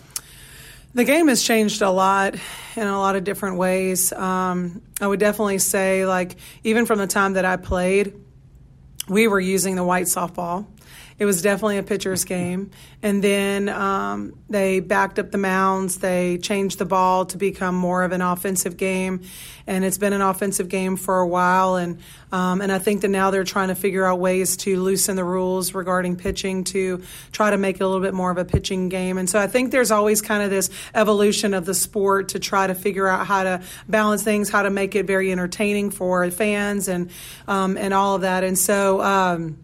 The 0.95 1.05
game 1.05 1.29
has 1.29 1.43
changed 1.43 1.81
a 1.81 1.91
lot 1.91 2.35
in 2.77 2.87
a 2.87 2.99
lot 2.99 3.17
of 3.17 3.25
different 3.25 3.57
ways. 3.57 4.13
Um, 4.13 4.83
I 5.01 5.07
would 5.07 5.21
definitely 5.21 5.59
say, 5.59 6.05
like, 6.05 6.37
even 6.65 6.85
from 6.85 6.99
the 6.99 7.07
time 7.07 7.33
that 7.33 7.47
I 7.47 7.57
played, 7.57 8.13
we 9.09 9.27
were 9.27 9.41
using 9.41 9.75
the 9.75 9.85
white 9.85 10.05
softball. 10.05 10.67
It 11.19 11.25
was 11.25 11.43
definitely 11.43 11.79
a 11.79 11.83
pitcher's 11.83 12.25
game. 12.25 12.71
And 13.03 13.23
then 13.23 13.69
um, 13.69 14.39
they 14.49 14.81
backed 14.81 15.19
up 15.19 15.31
the 15.31 15.39
mounds. 15.39 15.99
They 15.99 16.39
changed 16.39 16.79
the 16.79 16.85
ball 16.85 17.27
to 17.27 17.37
become 17.37 17.75
more 17.75 18.03
of 18.05 18.13
an 18.13 18.23
offensive 18.23 18.77
game. 18.77 19.23
And 19.67 19.85
it's 19.85 19.99
been 19.99 20.13
an 20.13 20.23
offensive 20.23 20.69
game 20.69 20.97
for 20.97 21.21
a 21.21 21.27
while. 21.27 21.77
And 21.77 21.99
um, 22.33 22.63
and 22.63 22.73
I 22.73 22.79
think 22.79 23.03
that 23.03 23.09
now 23.09 23.31
they're 23.31 23.45
trying 23.45 23.69
to 23.69 23.75
figure 23.75 24.07
out 24.07 24.19
ways 24.19 24.57
to 24.59 24.81
loosen 24.81 25.17
the 25.17 25.25
rules 25.25 25.75
regarding 25.75 26.17
pitching 26.17 26.65
to 26.65 27.03
try 27.31 27.51
to 27.51 27.59
make 27.59 27.77
it 27.77 27.83
a 27.83 27.87
little 27.87 28.01
bit 28.01 28.15
more 28.15 28.31
of 28.31 28.39
a 28.39 28.45
pitching 28.45 28.89
game. 28.89 29.19
And 29.19 29.29
so 29.29 29.39
I 29.39 29.47
think 29.47 29.71
there's 29.71 29.91
always 29.91 30.23
kind 30.23 30.43
of 30.43 30.49
this 30.49 30.71
evolution 30.95 31.53
of 31.53 31.67
the 31.67 31.75
sport 31.75 32.31
to 32.31 32.39
try 32.39 32.67
to 32.67 32.75
figure 32.75 33.07
out 33.07 33.27
how 33.27 33.43
to 33.43 33.63
balance 33.87 34.23
things, 34.23 34.49
how 34.49 34.63
to 34.63 34.71
make 34.71 34.95
it 34.95 35.07
very 35.07 35.31
entertaining 35.31 35.91
for 35.91 36.29
fans, 36.31 36.89
and 36.89 37.11
um, 37.47 37.77
and 37.77 37.93
all 37.93 38.15
of 38.17 38.23
that. 38.23 38.45
And 38.45 38.59
so. 38.59 39.03
Um, 39.03 39.59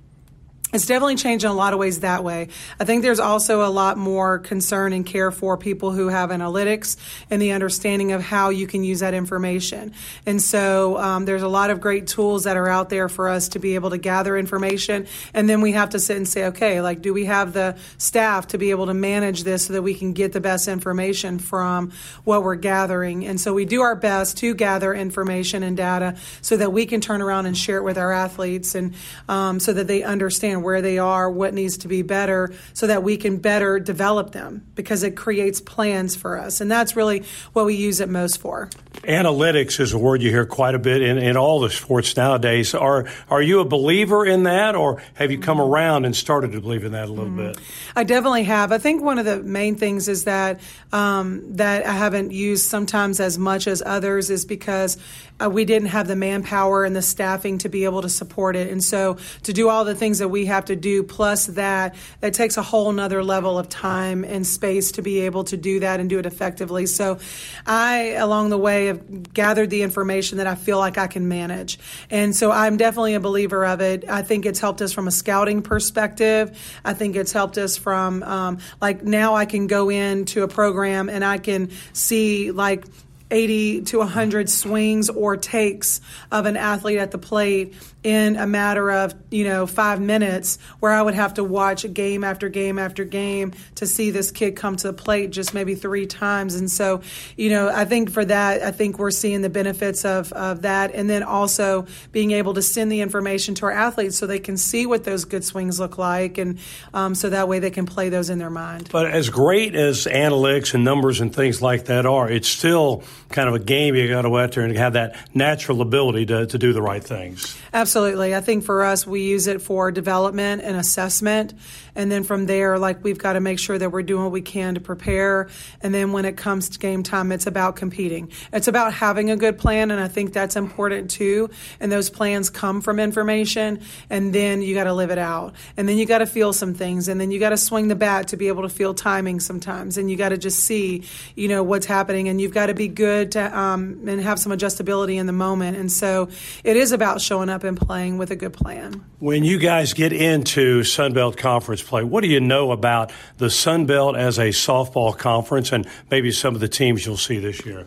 it's 0.73 0.85
definitely 0.85 1.17
changed 1.17 1.47
in 1.47 1.51
a 1.51 1.55
lot 1.55 1.73
of 1.73 1.79
ways 1.79 2.01
that 2.01 2.23
way. 2.23 2.49
I 2.79 2.85
think 2.85 3.03
there's 3.03 3.21
also 3.21 3.67
a 3.67 3.71
lot 3.71 3.97
more 3.97 4.39
concern 4.39 4.93
and 4.93 5.05
care 5.05 5.31
for 5.31 5.57
people 5.57 5.93
who 5.93 6.09
have 6.09 6.29
analytics 6.29 6.99
and 7.31 7.41
the 7.41 7.53
understanding 7.53 8.13
of 8.13 8.23
how 8.23 8.51
you 8.51 8.67
can 8.67 8.85
use 8.85 9.01
that 9.01 9.15
information. 9.15 9.95
And 10.27 10.43
so 10.43 10.99
um, 10.99 11.25
there's 11.25 11.43
a 11.43 11.49
lot 11.49 11.71
of 11.71 11.81
great 11.81 12.07
tools 12.07 12.45
that 12.45 12.59
are 12.59 12.69
out 12.69 12.91
there 12.91 13.09
for 13.09 13.31
us 13.31 13.49
to 13.51 13.59
be 13.59 13.77
able 13.77 13.91
to 13.91 13.99
gather 13.99 14.37
information. 14.37 15.07
And 15.33 15.49
then 15.49 15.63
we 15.63 15.73
have 15.73 15.91
to 15.91 15.99
sit 15.99 16.19
and 16.19 16.29
say, 16.29 16.47
okay, 16.47 16.83
like, 16.83 17.01
do 17.01 17.15
we 17.15 17.25
have 17.25 17.55
the 17.55 17.79
staff 17.97 18.49
to 18.49 18.59
be 18.59 18.71
able 18.71 18.87
to 18.87 18.95
manage 18.95 19.45
this 19.45 19.67
so 19.67 19.73
that 19.73 19.83
we 19.83 19.95
can 19.95 20.13
get 20.13 20.33
the 20.33 20.41
best 20.41 20.69
information 20.69 21.39
from 21.39 21.93
what 22.25 22.43
we're 22.43 22.57
gathering? 22.57 23.27
And 23.27 23.41
so 23.41 23.55
we 23.55 23.65
do 23.65 23.81
our 23.81 23.97
best 23.97 24.37
to 24.39 24.55
gather 24.55 24.93
information 24.93 25.63
and 25.63 25.79
data 25.79 26.17
so 26.43 26.59
that 26.59 26.75
we 26.75 26.85
can 26.85 27.01
turn 27.01 27.23
around 27.23 27.47
and 27.47 27.57
share 27.57 27.79
it 27.79 27.85
with 27.85 27.97
our 27.97 28.13
athletes 28.13 28.75
and 28.75 28.95
um, 29.31 29.61
so 29.61 29.73
that 29.73 29.87
they 29.87 30.03
understand 30.03 30.58
where 30.63 30.83
they 30.83 30.99
are, 30.99 31.31
what 31.31 31.55
needs 31.55 31.79
to 31.79 31.89
be 31.89 32.03
better, 32.03 32.53
so 32.75 32.87
that 32.87 33.03
we 33.03 33.17
can 33.17 33.37
better 33.39 33.79
develop 33.79 34.33
them 34.33 34.67
because 34.75 35.03
it 35.03 35.17
creates 35.17 35.61
plans 35.61 36.17
for 36.17 36.39
us. 36.39 36.61
And 36.61 36.71
that's 36.71 36.97
really 36.97 37.25
what 37.53 37.67
we 37.67 37.75
use 37.75 38.01
it 38.01 38.09
most 38.09 38.39
for. 38.41 38.71
Analytics 39.03 39.81
is 39.81 39.93
a 39.93 39.99
word 39.99 40.23
you 40.23 40.31
hear 40.31 40.45
quite 40.45 40.75
a 40.75 40.79
bit 40.79 41.03
in, 41.03 41.19
in 41.19 41.37
all 41.37 41.61
the 41.61 41.71
sports 41.71 42.17
nowadays. 42.17 42.75
Are 42.75 43.07
are 43.31 43.43
you 43.43 43.61
a 43.61 43.65
believer 43.65 44.27
in 44.27 44.43
that, 44.45 44.75
or 44.75 45.01
have 45.15 45.31
you 45.31 45.39
come 45.39 45.61
around 45.61 46.05
and 46.05 46.17
started 46.17 46.53
to 46.53 46.61
believe 46.61 46.85
in 46.85 46.93
that 46.93 47.09
a 47.09 47.13
little 47.13 47.27
mm-hmm. 47.27 47.53
bit? 47.53 47.59
I 47.95 48.05
definitely 48.05 48.45
have. 48.45 48.73
I 48.73 48.79
think 48.79 49.03
one 49.03 49.19
of 49.19 49.25
the 49.25 49.43
main 49.43 49.77
things 49.77 50.09
is 50.09 50.25
that 50.25 50.61
um, 50.93 51.57
that 51.57 51.87
I 51.87 51.93
haven't 51.93 52.33
used 52.33 52.69
sometimes 52.69 53.21
as 53.21 53.39
much 53.39 53.67
as 53.67 53.83
others 53.85 54.31
is 54.31 54.45
because 54.45 54.99
uh, 55.41 55.49
we 55.49 55.65
didn't 55.65 55.89
have 55.89 56.09
the 56.09 56.17
manpower 56.17 56.85
and 56.85 56.95
the 56.95 57.03
staffing 57.03 57.59
to 57.59 57.69
be 57.69 57.85
able 57.85 58.03
to 58.03 58.09
support 58.09 58.57
it. 58.57 58.71
And 58.71 58.83
so 58.83 59.19
to 59.45 59.53
do 59.53 59.69
all 59.69 59.85
the 59.85 59.95
things 59.95 60.19
that 60.19 60.29
we 60.29 60.47
have 60.47 60.67
to 60.67 60.77
do, 60.77 61.03
plus 61.03 61.47
that, 61.47 61.95
that 62.21 62.35
takes 62.35 62.57
a 62.57 62.63
whole 62.63 62.93
nother 62.93 63.23
level 63.23 63.59
of 63.59 63.69
time 63.69 64.25
and 64.25 64.47
space 64.47 64.93
to 64.93 65.03
be 65.03 65.21
able 65.21 65.45
to 65.45 65.57
do 65.57 65.81
that 65.81 66.01
and 66.01 66.11
do 66.11 66.19
it 66.19 66.27
effectively. 66.27 66.87
So 66.87 67.19
I, 67.67 68.15
along 68.19 68.51
the 68.51 68.59
way, 68.59 68.87
have 68.87 69.33
gathered 69.33 69.71
the 69.71 69.83
information 69.83 70.39
that 70.39 70.47
I 70.47 70.55
feel 70.55 70.79
like 70.79 70.99
I 70.99 71.07
can 71.07 71.29
manage. 71.29 71.79
And 72.11 72.35
so 72.35 72.51
I'm 72.51 72.77
definitely 72.77 73.15
a 73.15 73.21
believer 73.21 73.65
of 73.65 73.81
it. 73.81 74.09
I 74.09 74.23
think 74.23 74.47
it's 74.47 74.61
helped 74.61 74.83
us 74.83 74.93
from 74.93 75.09
a 75.09 75.13
scouting 75.13 75.63
perspective. 75.63 76.59
I 76.85 76.95
think 76.95 77.17
it's 77.17 77.33
helped 77.33 77.59
us 77.59 77.77
from, 77.77 78.23
um, 78.23 78.59
like, 78.81 79.03
now 79.03 79.35
I 79.35 79.47
can 79.47 79.67
go 79.67 79.89
into 79.89 80.43
a 80.43 80.49
program 80.49 81.09
and 81.09 81.25
I 81.25 81.39
can 81.39 81.71
see, 81.93 82.51
like, 82.51 82.85
80 83.31 83.83
to 83.83 83.99
100 83.99 84.49
swings 84.49 85.11
or 85.11 85.37
takes 85.37 86.01
of 86.31 86.47
an 86.47 86.57
athlete 86.57 86.99
at 86.99 87.11
the 87.11 87.19
plate 87.19 87.75
in 88.05 88.37
a 88.37 88.47
matter 88.47 88.91
of 88.91 89.13
you 89.31 89.45
know 89.45 89.67
five 89.67 90.01
minutes 90.01 90.59
where 90.79 90.93
i 90.93 91.03
would 91.03 91.15
have 91.15 91.35
to 91.35 91.43
watch 91.43 91.85
game 91.93 92.23
after 92.23 92.49
game 92.49 92.79
after 92.79 93.05
game 93.05 93.53
to 93.75 93.87
see 93.87 94.11
this 94.11 94.31
kid 94.31 94.55
come 94.55 94.77
to 94.77 94.87
the 94.87 94.93
plate 94.93 95.31
just 95.31 95.53
maybe 95.53 95.75
three 95.75 96.07
times. 96.07 96.55
And 96.55 96.71
so 96.71 97.03
you 97.37 97.51
know 97.51 97.69
i 97.69 97.85
think 97.85 98.11
for 98.11 98.25
that 98.25 98.63
i 98.63 98.71
think 98.71 98.99
we're 98.99 99.11
seeing 99.11 99.43
the 99.43 99.51
benefits 99.51 100.05
of, 100.05 100.33
of 100.33 100.63
that. 100.63 100.95
And 100.95 101.11
then 101.11 101.23
also 101.23 101.87
being 102.13 102.31
able 102.31 102.55
to 102.55 102.63
send 102.63 102.93
the 102.93 103.01
information 103.01 103.55
to 103.57 103.67
our 103.67 103.73
athletes 103.73 104.17
so 104.17 104.27
they 104.27 104.39
can 104.39 104.57
see 104.57 104.87
what 104.87 105.05
those 105.05 105.25
good 105.25 105.45
swings 105.45 105.81
look 105.81 105.99
like 105.99 106.39
and 106.39 106.59
um, 106.95 107.15
so 107.15 107.31
that 107.31 107.49
way 107.49 107.59
they 107.59 107.71
can 107.71 107.87
play 107.87 108.09
those 108.09 108.31
in 108.31 108.39
their 108.39 108.51
mind. 108.51 108.89
But 108.93 109.07
as 109.07 109.29
great 109.29 109.75
as 109.75 110.07
analytics 110.07 110.75
and 110.75 110.85
numbers 110.85 111.21
and 111.21 111.35
things 111.35 111.61
like 111.61 111.87
that 111.87 112.07
are 112.07 112.31
it's 112.31 112.49
still 112.49 113.03
kind 113.29 113.49
of 113.49 113.55
a 113.55 113.59
game 113.59 113.95
you 113.95 114.09
got 114.09 114.23
to 114.23 114.29
go 114.29 114.39
out 114.39 114.53
there 114.53 114.65
and 114.65 114.77
have 114.77 114.95
that 114.95 115.17
natural 115.35 115.81
ability 115.81 116.27
to, 116.27 116.47
to 116.47 116.59
do 116.59 116.73
the 116.73 116.83
right 116.83 117.05
things 117.05 117.59
Absolutely. 117.73 118.35
I 118.35 118.41
think 118.41 118.65
for 118.65 118.83
us, 118.83 119.07
we 119.07 119.23
use 119.23 119.47
it 119.47 119.61
for 119.61 119.91
development 119.91 120.63
and 120.63 120.77
assessment. 120.77 121.55
And 121.95 122.11
then 122.11 122.23
from 122.23 122.47
there, 122.47 122.79
like 122.79 123.03
we've 123.03 123.19
got 123.19 123.35
to 123.35 123.41
make 123.41 123.59
sure 123.59 123.77
that 123.77 123.91
we're 123.91 124.03
doing 124.03 124.23
what 124.23 124.33
we 124.33 124.41
can 124.41 124.75
to 124.75 124.81
prepare. 124.81 125.49
And 125.83 125.93
then 125.93 126.13
when 126.13 126.25
it 126.25 126.37
comes 126.37 126.71
to 126.71 126.79
game 126.79 127.03
time, 127.03 127.33
it's 127.33 127.47
about 127.47 127.77
competing. 127.77 128.31
It's 128.53 128.69
about 128.69 128.95
having 128.95 129.31
a 129.31 129.37
good 129.37 129.59
plan. 129.59 129.91
And 129.91 130.01
I 130.01 130.09
think 130.09 130.33
that's 130.33 130.57
important 130.57 131.11
too. 131.11 131.51
And 131.81 131.91
those 131.91 132.09
plans 132.09 132.51
come 132.51 132.81
from 132.81 133.01
information. 133.01 133.81
And 134.09 134.33
then 134.33 134.63
you 134.63 134.75
got 134.75 134.85
to 134.85 134.95
live 134.95 135.11
it 135.11 135.19
out. 135.19 135.55
And 135.77 135.89
then 135.89 135.99
you 135.99 136.07
got 136.07 136.19
to 136.19 136.27
feel 136.27 136.53
some 136.53 136.73
things. 136.73 137.09
And 137.09 137.21
then 137.21 137.31
you 137.31 137.41
got 137.41 137.51
to 137.51 137.57
swing 137.57 137.89
the 137.89 137.97
bat 137.97 138.29
to 138.29 138.37
be 138.37 138.49
able 138.49 138.63
to 138.63 138.69
feel 138.69 138.95
timing 138.95 139.41
sometimes. 139.41 139.99
And 139.99 140.11
you 140.11 140.17
got 140.17 140.31
to 140.31 140.39
just 140.39 140.61
see, 140.61 141.03
you 141.35 141.49
know, 141.49 141.63
what's 141.63 141.87
happening. 141.87 142.29
And 142.29 142.41
you've 142.41 142.55
got 142.55 142.67
to 142.67 142.75
be 142.75 142.89
good 142.89 143.18
to, 143.27 143.59
um, 143.59 144.01
and 144.07 144.21
have 144.21 144.39
some 144.39 144.53
adjustability 144.53 145.17
in 145.17 145.27
the 145.27 145.33
moment. 145.33 145.77
And 145.77 145.91
so 145.91 146.29
it 146.65 146.77
is 146.77 146.93
about 146.93 147.21
showing 147.21 147.49
up 147.49 147.65
and 147.65 147.77
playing 147.77 148.19
with 148.19 148.31
a 148.31 148.37
good 148.37 148.53
plan. 148.53 149.05
When 149.19 149.45
you 149.45 149.59
guys 149.59 149.93
get 149.95 150.13
into 150.13 150.83
Sunbelt 150.83 151.37
Conference 151.37 151.83
play. 151.83 152.03
What 152.03 152.23
do 152.23 152.29
you 152.29 152.41
know 152.41 152.73
about 152.73 153.13
the 153.39 153.51
Sun 153.51 153.87
Belt 153.87 154.17
as 154.17 154.39
a 154.39 154.49
softball 154.49 155.17
conference 155.17 155.73
and 155.73 155.87
maybe 156.11 156.31
some 156.31 156.55
of 156.55 156.61
the 156.61 156.69
teams 156.69 157.07
you'll 157.07 157.17
see 157.17 157.39
this 157.39 157.65
year? 157.65 157.87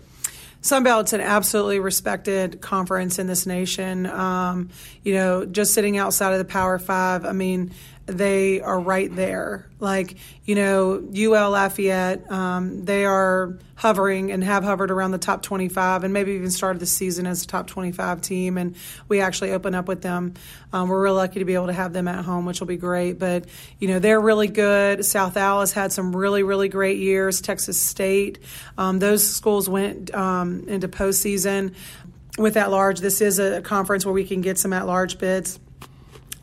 Sunbelt's 0.62 1.14
an 1.14 1.22
absolutely 1.22 1.80
respected 1.80 2.62
conference 2.62 3.18
in 3.18 3.26
this 3.26 3.48
nation. 3.48 4.06
Um, 4.06 4.70
you 5.04 5.16
know, 5.16 5.46
just 5.46 5.74
sitting 5.74 5.98
outside 5.98 6.34
of 6.34 6.40
the 6.40 6.46
Power 6.46 6.78
Five, 6.78 7.26
I 7.26 7.32
mean, 7.32 7.72
they 8.06 8.62
are 8.62 8.80
right 8.80 9.14
there. 9.14 9.68
Like, 9.80 10.18
you 10.44 10.56
know, 10.56 11.02
UL 11.16 11.52
Lafayette, 11.52 12.30
um, 12.32 12.84
they 12.84 13.06
are 13.06 13.58
hovering 13.76 14.32
and 14.32 14.44
have 14.44 14.64
hovered 14.64 14.92
around 14.92 15.12
the 15.12 15.18
top 15.18 15.42
25 15.42 16.04
and 16.04 16.14
maybe 16.14 16.34
even 16.34 16.52
started 16.52 16.80
the 16.80 16.86
season 16.86 17.26
as 17.26 17.44
a 17.44 17.48
top 17.48 17.68
25 17.68 18.22
team. 18.22 18.58
And 18.58 18.76
we 19.08 19.22
actually 19.22 19.52
open 19.52 19.74
up 19.74 19.88
with 19.88 20.02
them. 20.02 20.34
Um, 20.74 20.90
we're 20.90 21.02
real 21.02 21.16
lucky 21.16 21.40
to 21.40 21.46
be 21.46 21.54
able 21.54 21.68
to 21.68 21.74
have 21.74 21.94
them 21.94 22.08
at 22.08 22.26
home, 22.26 22.46
which 22.46 22.60
will 22.60 22.68
be 22.68 22.78
great. 22.78 23.18
But, 23.18 23.46
you 23.80 23.88
know, 23.88 24.00
they're 24.00 24.22
really 24.22 24.48
good. 24.48 25.06
South 25.06 25.38
Alice 25.38 25.72
had 25.72 25.92
some 25.92 26.16
really, 26.16 26.44
really 26.44 26.70
great 26.70 26.98
years. 26.98 27.40
Texas 27.42 27.80
State, 27.80 28.40
um, 28.78 29.00
those 29.00 29.28
schools 29.28 29.70
went 29.70 30.14
um, 30.14 30.68
into 30.68 30.88
postseason 30.88 31.74
with 32.38 32.58
at 32.58 32.72
large. 32.72 33.00
This 33.00 33.22
is 33.22 33.40
a 33.40 33.62
conference 33.62 34.06
where 34.06 34.14
we 34.14 34.26
can 34.26 34.42
get 34.42 34.58
some 34.58 34.74
at 34.74 34.86
large 34.86 35.18
bids. 35.18 35.60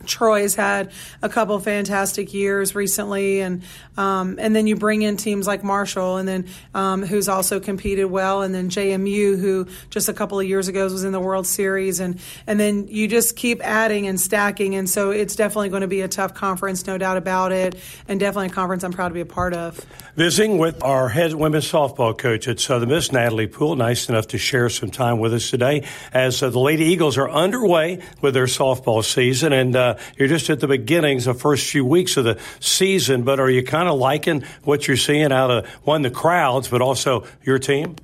Troy's 0.08 0.54
had 0.54 0.90
a 1.22 1.28
couple 1.28 1.58
fantastic 1.60 2.34
years 2.34 2.74
recently, 2.74 3.40
and 3.40 3.62
um, 3.96 4.38
and 4.38 4.54
then 4.54 4.66
you 4.66 4.76
bring 4.76 5.02
in 5.02 5.16
teams 5.16 5.46
like 5.46 5.62
Marshall, 5.62 6.16
and 6.16 6.28
then 6.28 6.46
um, 6.74 7.02
who's 7.02 7.28
also 7.28 7.60
competed 7.60 8.06
well, 8.06 8.42
and 8.42 8.54
then 8.54 8.70
JMU, 8.70 9.38
who 9.38 9.66
just 9.90 10.08
a 10.08 10.12
couple 10.12 10.40
of 10.40 10.46
years 10.46 10.68
ago 10.68 10.84
was 10.84 11.04
in 11.04 11.12
the 11.12 11.20
World 11.20 11.46
Series, 11.46 12.00
and 12.00 12.18
and 12.46 12.58
then 12.58 12.88
you 12.88 13.08
just 13.08 13.36
keep 13.36 13.60
adding 13.62 14.06
and 14.06 14.20
stacking, 14.20 14.74
and 14.74 14.88
so 14.88 15.10
it's 15.10 15.36
definitely 15.36 15.68
going 15.68 15.82
to 15.82 15.88
be 15.88 16.00
a 16.00 16.08
tough 16.08 16.34
conference, 16.34 16.86
no 16.86 16.96
doubt 16.96 17.16
about 17.16 17.52
it, 17.52 17.76
and 18.08 18.18
definitely 18.18 18.48
a 18.48 18.50
conference 18.50 18.84
I'm 18.84 18.92
proud 18.92 19.08
to 19.08 19.14
be 19.14 19.20
a 19.20 19.26
part 19.26 19.54
of. 19.54 19.84
Visiting 20.16 20.58
with 20.58 20.82
our 20.82 21.08
head 21.08 21.34
women's 21.34 21.70
softball 21.70 22.16
coach 22.16 22.48
at 22.48 22.58
Southern 22.58 22.88
Miss, 22.88 23.12
Natalie 23.12 23.46
Poole, 23.46 23.76
nice 23.76 24.08
enough 24.08 24.28
to 24.28 24.38
share 24.38 24.68
some 24.68 24.90
time 24.90 25.18
with 25.18 25.34
us 25.34 25.50
today 25.50 25.86
as 26.12 26.42
uh, 26.42 26.50
the 26.50 26.58
Lady 26.58 26.86
Eagles 26.86 27.18
are 27.18 27.30
underway 27.30 28.02
with 28.20 28.34
their 28.34 28.46
softball 28.46 29.04
season, 29.04 29.52
and 29.52 29.76
uh, 29.76 29.96
you're 30.16 30.28
just 30.28 30.50
at 30.50 30.60
the 30.60 30.68
beginnings, 30.68 31.24
the 31.24 31.34
first 31.34 31.70
few 31.70 31.84
weeks 31.84 32.16
of 32.16 32.24
the 32.24 32.38
season, 32.60 33.22
but 33.22 33.40
are 33.40 33.50
you 33.50 33.62
kind 33.62 33.88
of 33.88 33.98
liking 33.98 34.44
what 34.64 34.88
you're 34.88 34.96
seeing 34.96 35.32
out 35.32 35.50
of 35.50 35.68
one, 35.84 36.02
the 36.02 36.10
crowds, 36.10 36.68
but 36.68 36.80
also 36.80 37.24
your 37.42 37.58
team? 37.58 37.96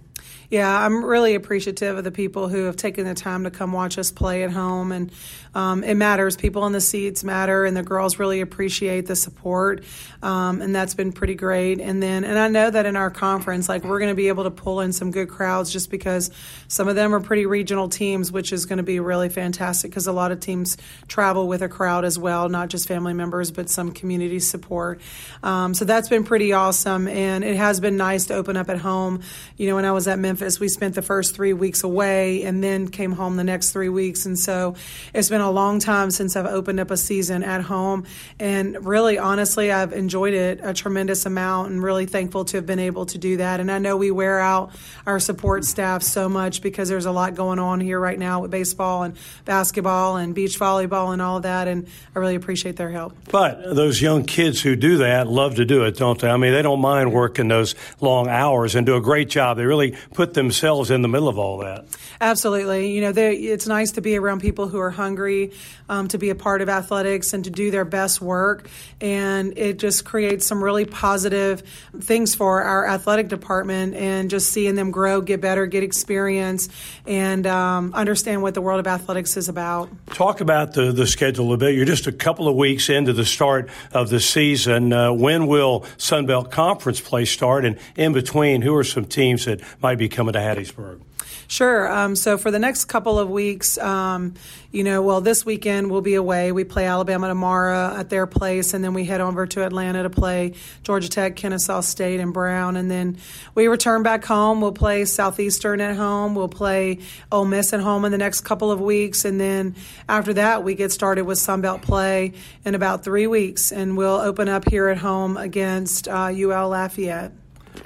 Yeah, 0.54 0.86
I'm 0.86 1.04
really 1.04 1.34
appreciative 1.34 1.98
of 1.98 2.04
the 2.04 2.12
people 2.12 2.46
who 2.46 2.66
have 2.66 2.76
taken 2.76 3.06
the 3.06 3.14
time 3.14 3.42
to 3.42 3.50
come 3.50 3.72
watch 3.72 3.98
us 3.98 4.12
play 4.12 4.44
at 4.44 4.52
home 4.52 4.92
and 4.92 5.10
um, 5.54 5.84
it 5.84 5.94
matters. 5.94 6.36
People 6.36 6.66
in 6.66 6.72
the 6.72 6.80
seats 6.80 7.22
matter, 7.22 7.64
and 7.64 7.76
the 7.76 7.82
girls 7.82 8.18
really 8.18 8.40
appreciate 8.40 9.06
the 9.06 9.16
support, 9.16 9.84
um, 10.22 10.60
and 10.60 10.74
that's 10.74 10.94
been 10.94 11.12
pretty 11.12 11.34
great. 11.34 11.80
And 11.80 12.02
then, 12.02 12.24
and 12.24 12.38
I 12.38 12.48
know 12.48 12.70
that 12.70 12.86
in 12.86 12.96
our 12.96 13.10
conference, 13.10 13.68
like 13.68 13.84
we're 13.84 14.00
going 14.00 14.10
to 14.10 14.16
be 14.16 14.28
able 14.28 14.44
to 14.44 14.50
pull 14.50 14.80
in 14.80 14.92
some 14.92 15.10
good 15.10 15.28
crowds 15.28 15.72
just 15.72 15.90
because 15.90 16.30
some 16.66 16.88
of 16.88 16.96
them 16.96 17.14
are 17.14 17.20
pretty 17.20 17.46
regional 17.46 17.88
teams, 17.88 18.32
which 18.32 18.52
is 18.52 18.66
going 18.66 18.78
to 18.78 18.82
be 18.82 18.98
really 18.98 19.28
fantastic 19.28 19.90
because 19.90 20.06
a 20.06 20.12
lot 20.12 20.32
of 20.32 20.40
teams 20.40 20.76
travel 21.06 21.46
with 21.46 21.62
a 21.62 21.68
crowd 21.68 22.04
as 22.04 22.18
well, 22.18 22.48
not 22.48 22.68
just 22.68 22.88
family 22.88 23.14
members, 23.14 23.50
but 23.52 23.70
some 23.70 23.92
community 23.92 24.40
support. 24.40 25.00
Um, 25.42 25.72
so 25.74 25.84
that's 25.84 26.08
been 26.08 26.24
pretty 26.24 26.52
awesome, 26.52 27.06
and 27.06 27.44
it 27.44 27.56
has 27.56 27.78
been 27.78 27.96
nice 27.96 28.26
to 28.26 28.34
open 28.34 28.56
up 28.56 28.68
at 28.68 28.78
home. 28.78 29.22
You 29.56 29.68
know, 29.68 29.76
when 29.76 29.84
I 29.84 29.92
was 29.92 30.08
at 30.08 30.18
Memphis, 30.18 30.43
we 30.60 30.68
spent 30.68 30.94
the 30.94 31.02
first 31.02 31.34
three 31.34 31.52
weeks 31.52 31.82
away, 31.82 32.42
and 32.44 32.62
then 32.62 32.88
came 32.88 33.12
home 33.12 33.36
the 33.36 33.44
next 33.44 33.72
three 33.72 33.88
weeks, 33.88 34.26
and 34.26 34.38
so 34.38 34.74
it's 35.12 35.28
been 35.28 35.40
a 35.40 35.50
long 35.50 35.78
time 35.80 36.10
since 36.10 36.36
I've 36.36 36.46
opened 36.46 36.80
up 36.80 36.90
a 36.90 36.96
season 36.96 37.42
at 37.42 37.62
home. 37.62 38.06
And 38.38 38.84
really, 38.86 39.18
honestly, 39.18 39.72
I've 39.72 39.92
enjoyed 39.92 40.34
it 40.34 40.60
a 40.62 40.72
tremendous 40.74 41.26
amount 41.26 41.70
and 41.70 41.82
really 41.82 42.06
thankful 42.06 42.44
to 42.46 42.56
have 42.56 42.66
been 42.66 42.78
able 42.78 43.06
to 43.06 43.18
do 43.18 43.38
that. 43.38 43.60
And 43.60 43.70
I 43.70 43.78
know 43.78 43.96
we 43.96 44.10
wear 44.10 44.40
out 44.40 44.72
our 45.06 45.20
support 45.20 45.64
staff 45.64 46.02
so 46.02 46.28
much 46.28 46.62
because 46.62 46.88
there's 46.88 47.06
a 47.06 47.12
lot 47.12 47.34
going 47.34 47.58
on 47.58 47.80
here 47.80 48.00
right 48.00 48.18
now 48.18 48.40
with 48.40 48.50
baseball 48.50 49.02
and 49.02 49.16
basketball 49.44 50.16
and 50.16 50.34
beach 50.34 50.58
volleyball 50.58 51.12
and 51.12 51.20
all 51.20 51.36
of 51.36 51.42
that. 51.42 51.68
And 51.68 51.86
I 52.14 52.18
really 52.18 52.34
appreciate 52.34 52.76
their 52.76 52.90
help. 52.90 53.14
But 53.30 53.74
those 53.74 54.00
young 54.00 54.24
kids 54.24 54.62
who 54.62 54.76
do 54.76 54.98
that 54.98 55.26
love 55.26 55.56
to 55.56 55.64
do 55.64 55.84
it, 55.84 55.96
don't 55.96 56.18
they? 56.18 56.28
I 56.28 56.36
mean, 56.36 56.52
they 56.52 56.62
don't 56.62 56.80
mind 56.80 57.12
working 57.12 57.48
those 57.48 57.74
long 58.00 58.28
hours 58.28 58.74
and 58.74 58.86
do 58.86 58.96
a 58.96 59.00
great 59.00 59.28
job. 59.28 59.56
They 59.56 59.64
really 59.64 59.96
put 60.14 60.23
themselves 60.32 60.90
in 60.90 61.02
the 61.02 61.08
middle 61.08 61.28
of 61.28 61.38
all 61.38 61.58
that. 61.58 61.84
Absolutely. 62.22 62.92
You 62.92 63.02
know, 63.02 63.12
it's 63.14 63.66
nice 63.66 63.92
to 63.92 64.00
be 64.00 64.16
around 64.16 64.40
people 64.40 64.68
who 64.68 64.78
are 64.78 64.90
hungry, 64.90 65.52
um, 65.88 66.08
to 66.08 66.18
be 66.18 66.30
a 66.30 66.34
part 66.34 66.62
of 66.62 66.68
athletics 66.68 67.32
and 67.32 67.44
to 67.44 67.50
do 67.50 67.70
their 67.70 67.84
best 67.84 68.20
work. 68.20 68.68
And 69.00 69.56
it 69.58 69.78
just 69.78 70.04
creates 70.04 70.46
some 70.46 70.62
really 70.62 70.84
positive 70.84 71.62
things 72.00 72.34
for 72.34 72.62
our 72.62 72.86
athletic 72.86 73.28
department 73.28 73.94
and 73.94 74.30
just 74.30 74.50
seeing 74.50 74.74
them 74.74 74.90
grow, 74.90 75.20
get 75.20 75.40
better, 75.40 75.66
get 75.66 75.82
experience, 75.82 76.68
and 77.06 77.46
um, 77.46 77.92
understand 77.94 78.42
what 78.42 78.54
the 78.54 78.62
world 78.62 78.80
of 78.80 78.86
athletics 78.86 79.36
is 79.36 79.48
about. 79.48 79.90
Talk 80.08 80.40
about 80.40 80.72
the, 80.74 80.92
the 80.92 81.06
schedule 81.06 81.52
a 81.52 81.56
bit. 81.56 81.74
You're 81.74 81.84
just 81.84 82.06
a 82.06 82.12
couple 82.12 82.48
of 82.48 82.56
weeks 82.56 82.88
into 82.88 83.12
the 83.12 83.24
start 83.24 83.68
of 83.92 84.10
the 84.10 84.20
season. 84.20 84.92
Uh, 84.92 85.12
when 85.12 85.46
will 85.46 85.80
Sunbelt 85.98 86.50
Conference 86.50 87.00
play 87.00 87.24
start? 87.24 87.64
And 87.64 87.78
in 87.96 88.12
between, 88.12 88.62
who 88.62 88.74
are 88.76 88.84
some 88.84 89.04
teams 89.04 89.44
that 89.44 89.60
might 89.82 89.98
be 89.98 90.08
coming 90.08 90.32
to 90.32 90.38
Hattiesburg? 90.38 91.00
Sure. 91.46 91.90
Um, 91.90 92.16
so 92.16 92.38
for 92.38 92.50
the 92.50 92.58
next 92.58 92.86
couple 92.86 93.18
of 93.18 93.28
weeks, 93.30 93.76
um, 93.78 94.34
you 94.70 94.82
know, 94.82 95.02
well, 95.02 95.20
this 95.20 95.46
weekend 95.46 95.90
we'll 95.90 96.00
be 96.00 96.14
away. 96.14 96.50
We 96.50 96.64
play 96.64 96.86
Alabama 96.86 97.28
tomorrow 97.28 97.94
at 97.96 98.10
their 98.10 98.26
place, 98.26 98.74
and 98.74 98.82
then 98.82 98.94
we 98.94 99.04
head 99.04 99.20
over 99.20 99.46
to 99.46 99.64
Atlanta 99.64 100.02
to 100.02 100.10
play 100.10 100.54
Georgia 100.82 101.08
Tech, 101.08 101.36
Kennesaw 101.36 101.80
State, 101.80 102.18
and 102.20 102.32
Brown. 102.32 102.76
And 102.76 102.90
then 102.90 103.18
we 103.54 103.68
return 103.68 104.02
back 104.02 104.24
home. 104.24 104.60
We'll 104.60 104.72
play 104.72 105.04
Southeastern 105.04 105.80
at 105.80 105.96
home. 105.96 106.34
We'll 106.34 106.48
play 106.48 106.98
Ole 107.30 107.44
Miss 107.44 107.72
at 107.72 107.80
home 107.80 108.04
in 108.04 108.12
the 108.12 108.18
next 108.18 108.40
couple 108.40 108.72
of 108.72 108.80
weeks. 108.80 109.24
And 109.24 109.40
then 109.40 109.76
after 110.08 110.34
that, 110.34 110.64
we 110.64 110.74
get 110.74 110.92
started 110.92 111.24
with 111.24 111.38
Sunbelt 111.38 111.82
play 111.82 112.32
in 112.64 112.74
about 112.74 113.04
three 113.04 113.26
weeks, 113.26 113.70
and 113.70 113.96
we'll 113.96 114.16
open 114.16 114.48
up 114.48 114.68
here 114.68 114.88
at 114.88 114.98
home 114.98 115.36
against 115.36 116.08
uh, 116.08 116.32
UL 116.34 116.70
Lafayette. 116.70 117.43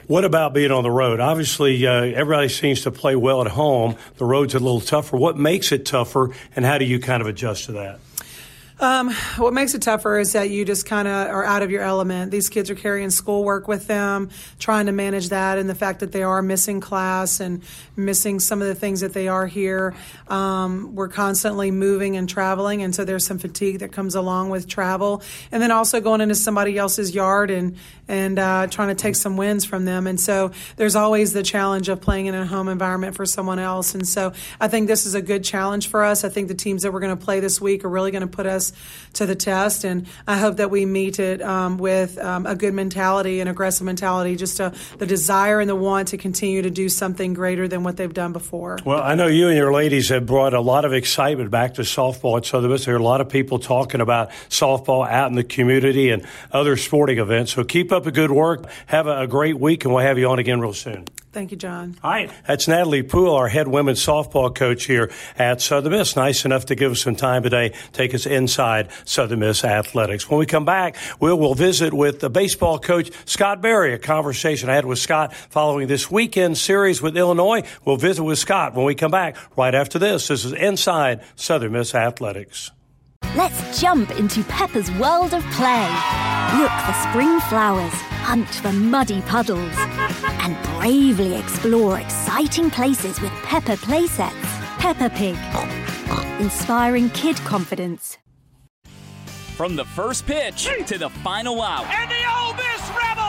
What 0.08 0.24
about 0.24 0.54
being 0.54 0.70
on 0.70 0.84
the 0.84 0.90
road? 0.90 1.20
Obviously, 1.20 1.86
uh, 1.86 1.92
everybody 1.92 2.48
seems 2.48 2.80
to 2.84 2.90
play 2.90 3.14
well 3.14 3.42
at 3.42 3.48
home. 3.48 3.96
The 4.16 4.24
road's 4.24 4.54
a 4.54 4.58
little 4.58 4.80
tougher. 4.80 5.18
What 5.18 5.36
makes 5.36 5.70
it 5.70 5.84
tougher, 5.84 6.30
and 6.56 6.64
how 6.64 6.78
do 6.78 6.86
you 6.86 6.98
kind 6.98 7.20
of 7.20 7.28
adjust 7.28 7.66
to 7.66 7.72
that? 7.72 8.00
Um, 8.80 9.10
what 9.38 9.52
makes 9.52 9.74
it 9.74 9.82
tougher 9.82 10.18
is 10.18 10.32
that 10.34 10.50
you 10.50 10.64
just 10.64 10.86
kind 10.86 11.08
of 11.08 11.14
are 11.28 11.44
out 11.44 11.62
of 11.62 11.70
your 11.72 11.82
element. 11.82 12.30
These 12.30 12.48
kids 12.48 12.70
are 12.70 12.76
carrying 12.76 13.10
schoolwork 13.10 13.66
with 13.66 13.88
them, 13.88 14.30
trying 14.60 14.86
to 14.86 14.92
manage 14.92 15.30
that, 15.30 15.58
and 15.58 15.68
the 15.68 15.74
fact 15.74 15.98
that 16.00 16.12
they 16.12 16.22
are 16.22 16.40
missing 16.42 16.80
class 16.80 17.40
and 17.40 17.62
missing 17.96 18.38
some 18.38 18.62
of 18.62 18.68
the 18.68 18.76
things 18.76 19.00
that 19.00 19.12
they 19.12 19.26
are 19.26 19.46
here. 19.46 19.94
Um, 20.28 20.94
we're 20.94 21.08
constantly 21.08 21.70
moving 21.72 22.16
and 22.16 22.28
traveling, 22.28 22.82
and 22.82 22.94
so 22.94 23.04
there's 23.04 23.26
some 23.26 23.38
fatigue 23.38 23.80
that 23.80 23.90
comes 23.90 24.14
along 24.14 24.50
with 24.50 24.68
travel, 24.68 25.22
and 25.50 25.60
then 25.60 25.72
also 25.72 26.00
going 26.00 26.20
into 26.20 26.36
somebody 26.36 26.78
else's 26.78 27.14
yard 27.14 27.50
and 27.50 27.76
and 28.08 28.38
uh, 28.38 28.66
trying 28.68 28.88
to 28.88 28.94
take 28.94 29.14
some 29.14 29.36
wins 29.36 29.64
from 29.64 29.84
them. 29.84 30.06
And 30.06 30.18
so 30.18 30.50
there's 30.76 30.96
always 30.96 31.32
the 31.32 31.42
challenge 31.42 31.88
of 31.88 32.00
playing 32.00 32.26
in 32.26 32.34
a 32.34 32.46
home 32.46 32.68
environment 32.68 33.14
for 33.14 33.26
someone 33.26 33.58
else. 33.58 33.94
And 33.94 34.08
so 34.08 34.32
I 34.60 34.68
think 34.68 34.88
this 34.88 35.06
is 35.06 35.14
a 35.14 35.22
good 35.22 35.44
challenge 35.44 35.88
for 35.88 36.04
us. 36.04 36.24
I 36.24 36.28
think 36.28 36.48
the 36.48 36.54
teams 36.54 36.82
that 36.82 36.92
we're 36.92 37.00
going 37.00 37.16
to 37.16 37.24
play 37.24 37.40
this 37.40 37.60
week 37.60 37.84
are 37.84 37.88
really 37.88 38.10
going 38.10 38.22
to 38.22 38.26
put 38.26 38.46
us 38.46 38.72
to 39.14 39.26
the 39.26 39.34
test. 39.34 39.84
And 39.84 40.06
I 40.26 40.38
hope 40.38 40.56
that 40.56 40.70
we 40.70 40.86
meet 40.86 41.18
it 41.18 41.42
um, 41.42 41.78
with 41.78 42.18
um, 42.18 42.46
a 42.46 42.54
good 42.54 42.74
mentality 42.74 43.40
and 43.40 43.48
aggressive 43.48 43.84
mentality, 43.84 44.36
just 44.36 44.60
a, 44.60 44.74
the 44.98 45.06
desire 45.06 45.60
and 45.60 45.68
the 45.68 45.76
want 45.76 46.08
to 46.08 46.16
continue 46.16 46.62
to 46.62 46.70
do 46.70 46.88
something 46.88 47.34
greater 47.34 47.68
than 47.68 47.84
what 47.84 47.96
they've 47.96 48.12
done 48.12 48.32
before. 48.32 48.78
Well, 48.84 49.02
I 49.02 49.14
know 49.14 49.26
you 49.26 49.48
and 49.48 49.56
your 49.56 49.72
ladies 49.72 50.08
have 50.08 50.26
brought 50.26 50.54
a 50.54 50.60
lot 50.60 50.84
of 50.84 50.92
excitement 50.92 51.50
back 51.50 51.74
to 51.74 51.82
softball 51.82 52.38
at 52.38 52.46
Southern. 52.46 52.68
There 52.68 52.94
are 52.94 52.98
a 52.98 53.02
lot 53.02 53.20
of 53.20 53.28
people 53.28 53.58
talking 53.58 54.00
about 54.00 54.30
softball 54.48 55.08
out 55.08 55.30
in 55.30 55.36
the 55.36 55.44
community 55.44 56.10
and 56.10 56.26
other 56.52 56.76
sporting 56.76 57.18
events. 57.18 57.52
So 57.52 57.64
keep 57.64 57.92
up 57.92 57.97
up 57.98 58.04
the 58.04 58.12
good 58.12 58.30
work. 58.30 58.64
Have 58.86 59.06
a, 59.06 59.20
a 59.20 59.26
great 59.26 59.58
week, 59.58 59.84
and 59.84 59.92
we'll 59.92 60.04
have 60.04 60.18
you 60.18 60.28
on 60.28 60.38
again 60.38 60.60
real 60.60 60.72
soon. 60.72 61.04
Thank 61.30 61.50
you, 61.50 61.58
John. 61.58 61.96
All 62.02 62.10
right. 62.10 62.32
That's 62.46 62.66
Natalie 62.66 63.02
Poole, 63.02 63.34
our 63.34 63.48
head 63.48 63.68
women's 63.68 64.04
softball 64.04 64.54
coach 64.54 64.86
here 64.86 65.12
at 65.36 65.60
Southern 65.60 65.92
Miss. 65.92 66.16
Nice 66.16 66.46
enough 66.46 66.66
to 66.66 66.74
give 66.74 66.92
us 66.92 67.02
some 67.02 67.16
time 67.16 67.42
today, 67.42 67.74
take 67.92 68.14
us 68.14 68.24
inside 68.24 68.88
Southern 69.04 69.40
Miss 69.40 69.62
athletics. 69.62 70.28
When 70.30 70.38
we 70.38 70.46
come 70.46 70.64
back, 70.64 70.96
we'll, 71.20 71.38
we'll 71.38 71.54
visit 71.54 71.92
with 71.92 72.20
the 72.20 72.30
baseball 72.30 72.78
coach, 72.78 73.10
Scott 73.26 73.60
Berry, 73.60 73.92
a 73.92 73.98
conversation 73.98 74.70
I 74.70 74.74
had 74.74 74.86
with 74.86 74.98
Scott 74.98 75.34
following 75.34 75.86
this 75.86 76.10
weekend 76.10 76.56
series 76.56 77.02
with 77.02 77.16
Illinois. 77.16 77.62
We'll 77.84 77.98
visit 77.98 78.24
with 78.24 78.38
Scott 78.38 78.74
when 78.74 78.86
we 78.86 78.94
come 78.94 79.10
back 79.10 79.36
right 79.56 79.74
after 79.74 79.98
this. 79.98 80.28
This 80.28 80.46
is 80.46 80.52
Inside 80.54 81.22
Southern 81.36 81.72
Miss 81.72 81.94
Athletics. 81.94 82.70
Let's 83.38 83.80
jump 83.80 84.10
into 84.18 84.42
Peppa's 84.42 84.90
world 84.90 85.32
of 85.32 85.44
play. 85.52 85.88
Look 86.58 86.72
for 86.72 86.92
spring 87.08 87.38
flowers, 87.42 87.92
hunt 88.26 88.48
for 88.48 88.72
muddy 88.72 89.20
puddles, 89.22 89.76
and 90.42 90.56
bravely 90.80 91.36
explore 91.36 92.00
exciting 92.00 92.68
places 92.68 93.20
with 93.20 93.30
Peppa 93.44 93.76
playsets. 93.76 94.32
Peppa 94.80 95.08
Pig, 95.10 95.36
inspiring 96.40 97.10
kid 97.10 97.36
confidence. 97.44 98.18
From 99.56 99.76
the 99.76 99.84
first 99.84 100.26
pitch 100.26 100.68
to 100.86 100.98
the 100.98 101.08
final 101.08 101.62
out. 101.62 101.86
And 101.86 102.10
the 102.10 102.16
Ole 102.40 102.54
Miss 102.54 102.90
Rebels 102.90 103.27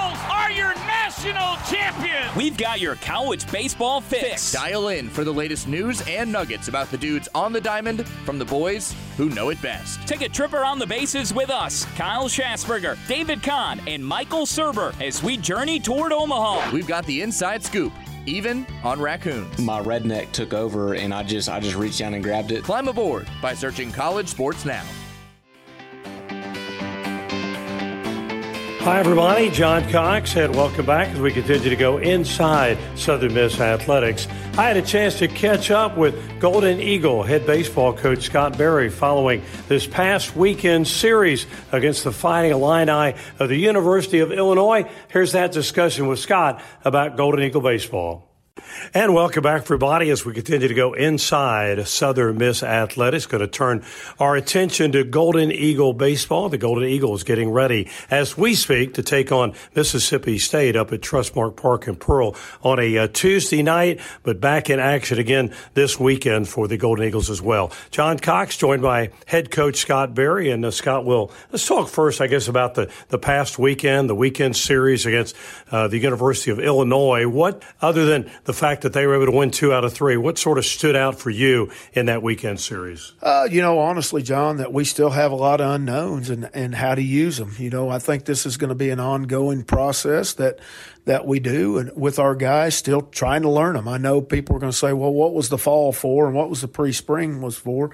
are 0.49 0.51
your 0.51 0.73
national 0.75 1.57
champions. 1.69 2.35
We've 2.35 2.57
got 2.57 2.79
your 2.79 2.95
college 2.95 3.49
baseball 3.51 4.01
fix. 4.01 4.51
Dial 4.51 4.88
in 4.89 5.09
for 5.09 5.23
the 5.23 5.33
latest 5.33 5.67
news 5.67 6.01
and 6.07 6.31
nuggets 6.31 6.67
about 6.67 6.89
the 6.89 6.97
dudes 6.97 7.29
on 7.35 7.53
the 7.53 7.62
diamond 7.62 8.07
from 8.25 8.39
the 8.39 8.45
boys 8.45 8.95
who 9.15 9.29
know 9.29 9.49
it 9.49 9.62
best. 9.62 10.05
Take 10.07 10.21
a 10.21 10.29
trip 10.29 10.53
around 10.53 10.79
the 10.79 10.88
bases 10.88 11.33
with 11.33 11.51
us, 11.51 11.85
Kyle 11.95 12.27
Schasberger, 12.27 12.97
David 13.07 13.43
Kahn, 13.43 13.79
and 13.85 14.03
Michael 14.03 14.45
Serber 14.45 14.99
as 15.01 15.21
we 15.21 15.38
journey 15.38 15.79
toward 15.79 16.12
Omaha. 16.12 16.71
We've 16.71 16.88
got 16.88 17.05
the 17.05 17.21
inside 17.21 17.63
scoop 17.63 17.93
even 18.25 18.65
on 18.83 18.99
raccoons. 18.99 19.57
My 19.59 19.81
redneck 19.81 20.31
took 20.31 20.53
over 20.53 20.95
and 20.95 21.13
I 21.13 21.23
just 21.23 21.47
I 21.49 21.59
just 21.59 21.75
reached 21.75 21.99
down 21.99 22.15
and 22.15 22.23
grabbed 22.23 22.51
it. 22.51 22.63
Climb 22.63 22.88
aboard 22.88 23.27
by 23.41 23.53
searching 23.53 23.91
College 23.91 24.27
Sports 24.27 24.65
Now. 24.65 24.83
Hi, 28.84 28.98
everybody. 28.98 29.50
John 29.50 29.88
Cox, 29.89 30.38
and 30.38 30.56
welcome 30.56 30.86
back 30.86 31.10
as 31.10 31.20
we 31.20 31.34
continue 31.34 31.70
to 31.70 31.76
go 31.76 31.98
inside 31.98 32.78
Southern 32.98 33.34
Miss 33.34 33.60
Athletics. 33.60 34.26
I 34.58 34.63
had 34.63 34.78
a 34.78 34.82
chance 34.82 35.20
to 35.20 35.28
catch 35.28 35.70
up 35.70 35.98
with 35.98 36.39
Golden 36.39 36.80
Eagle 36.80 37.22
head 37.22 37.46
baseball 37.46 37.92
coach 37.92 38.24
Scott 38.24 38.58
Berry 38.58 38.89
following 38.89 39.44
this 39.68 39.86
past 39.86 40.34
weekend 40.34 40.88
series 40.88 41.46
against 41.74 42.06
the 42.06 42.13
Fighting 42.13 42.52
Illini 42.52 43.15
of 43.38 43.50
the 43.50 43.58
University 43.58 44.20
of 44.20 44.32
Illinois. 44.32 44.89
Here's 45.10 45.34
that 45.34 45.52
discussion 45.52 46.08
with 46.08 46.20
Scott 46.20 46.62
about 46.86 47.18
Golden 47.18 47.44
Eagle 47.44 47.62
baseball. 47.62 48.29
And 48.93 49.13
welcome 49.13 49.43
back, 49.43 49.62
everybody, 49.62 50.10
as 50.10 50.25
we 50.25 50.34
continue 50.34 50.67
to 50.67 50.73
go 50.73 50.93
inside 50.93 51.88
Southern 51.88 52.38
Miss 52.38 52.63
Athletics. 52.63 53.25
Going 53.25 53.41
to 53.41 53.47
turn 53.47 53.84
our 54.19 54.36
attention 54.36 54.91
to 54.93 55.03
Golden 55.03 55.51
Eagle 55.51 55.93
baseball. 55.93 56.49
The 56.49 56.58
Golden 56.58 56.86
Eagle 56.86 57.15
is 57.15 57.23
getting 57.23 57.51
ready 57.51 57.89
as 58.10 58.38
we 58.38 58.55
speak 58.55 58.95
to 58.95 59.03
take 59.03 59.32
on 59.32 59.53
Mississippi 59.75 60.38
State 60.39 60.75
up 60.75 60.91
at 60.91 61.01
Trustmark 61.01 61.55
Park 61.55 61.88
in 61.88 61.95
Pearl 61.95 62.36
on 62.63 62.79
a 62.79 62.97
uh, 62.97 63.08
Tuesday 63.08 63.63
night, 63.63 63.99
but 64.23 64.41
back 64.41 64.69
in 64.69 64.79
action 64.79 65.19
again 65.19 65.53
this 65.73 65.99
weekend 65.99 66.47
for 66.47 66.67
the 66.67 66.77
Golden 66.77 67.05
Eagles 67.05 67.29
as 67.29 67.41
well. 67.41 67.71
John 67.91 68.17
Cox 68.19 68.58
joined 68.58 68.82
by 68.82 69.12
head 69.25 69.51
coach 69.51 69.77
Scott 69.77 70.13
Berry. 70.13 70.49
And 70.51 70.65
uh, 70.65 70.71
Scott 70.71 71.05
will, 71.05 71.32
let's 71.51 71.67
talk 71.67 71.89
first, 71.89 72.21
I 72.21 72.27
guess, 72.27 72.47
about 72.47 72.75
the, 72.75 72.91
the 73.10 73.19
past 73.19 73.60
weekend, 73.60 74.10
the 74.10 74.15
weekend 74.15 74.55
series 74.55 75.05
against 75.05 75.36
uh, 75.71 75.88
the 75.88 75.97
University 75.97 76.51
of 76.51 76.60
Illinois. 76.60 77.27
What, 77.27 77.63
other 77.82 78.05
than 78.05 78.29
the 78.45 78.53
fact 78.60 78.84
that 78.84 78.93
they 78.93 79.08
were 79.08 79.15
able 79.15 79.26
to 79.26 79.32
win 79.32 79.50
two 79.50 79.74
out 79.74 79.84
of 79.84 79.93
three. 79.93 80.17
What 80.17 80.38
sort 80.38 80.58
of 80.58 80.65
stood 80.65 80.95
out 80.95 81.17
for 81.17 81.30
you 81.30 81.72
in 81.93 82.06
that 82.08 82.22
weekend 82.22 82.60
series? 82.60 83.13
Uh, 83.22 83.48
you 83.50 83.62
know, 83.62 83.80
honestly, 83.80 84.22
John, 84.22 84.58
that 84.58 84.72
we 84.72 84.84
still 84.84 85.10
have 85.10 85.32
a 85.32 85.36
lot 85.36 85.62
of 85.62 85.72
unknowns 85.72 86.30
and, 86.30 86.50
and 86.54 86.76
how 86.76 86.93
to 86.93 87.02
use 87.02 87.38
them. 87.38 87.56
You 87.58 87.69
know, 87.69 87.89
I 87.89 87.98
think 87.98 88.26
this 88.26 88.45
is 88.45 88.58
going 88.58 88.69
to 88.69 88.76
be 88.76 88.89
an 88.89 89.00
ongoing 89.00 89.63
process 89.63 90.34
that 90.34 90.60
that 91.06 91.26
we 91.26 91.39
do 91.39 91.80
and 91.80 91.91
with 91.95 92.19
our 92.19 92.36
guys 92.36 92.76
still 92.76 93.02
trying 93.02 93.41
to 93.41 93.50
learn 93.50 93.74
them. 93.76 93.88
I 93.88 93.98
know 93.98 94.22
people 94.22 94.56
are 94.56 94.60
going 94.60 94.72
to 94.72 94.78
say, 94.78 94.93
well, 94.93 95.12
what 95.12 95.34
was 95.34 95.50
the 95.50 95.58
fall 95.58 95.91
for 95.91 96.28
and 96.28 96.36
what 96.36 96.52
was 96.52 96.62
the 96.62 96.67
pre-spring 96.67 97.41
was 97.41 97.58
for? 97.58 97.89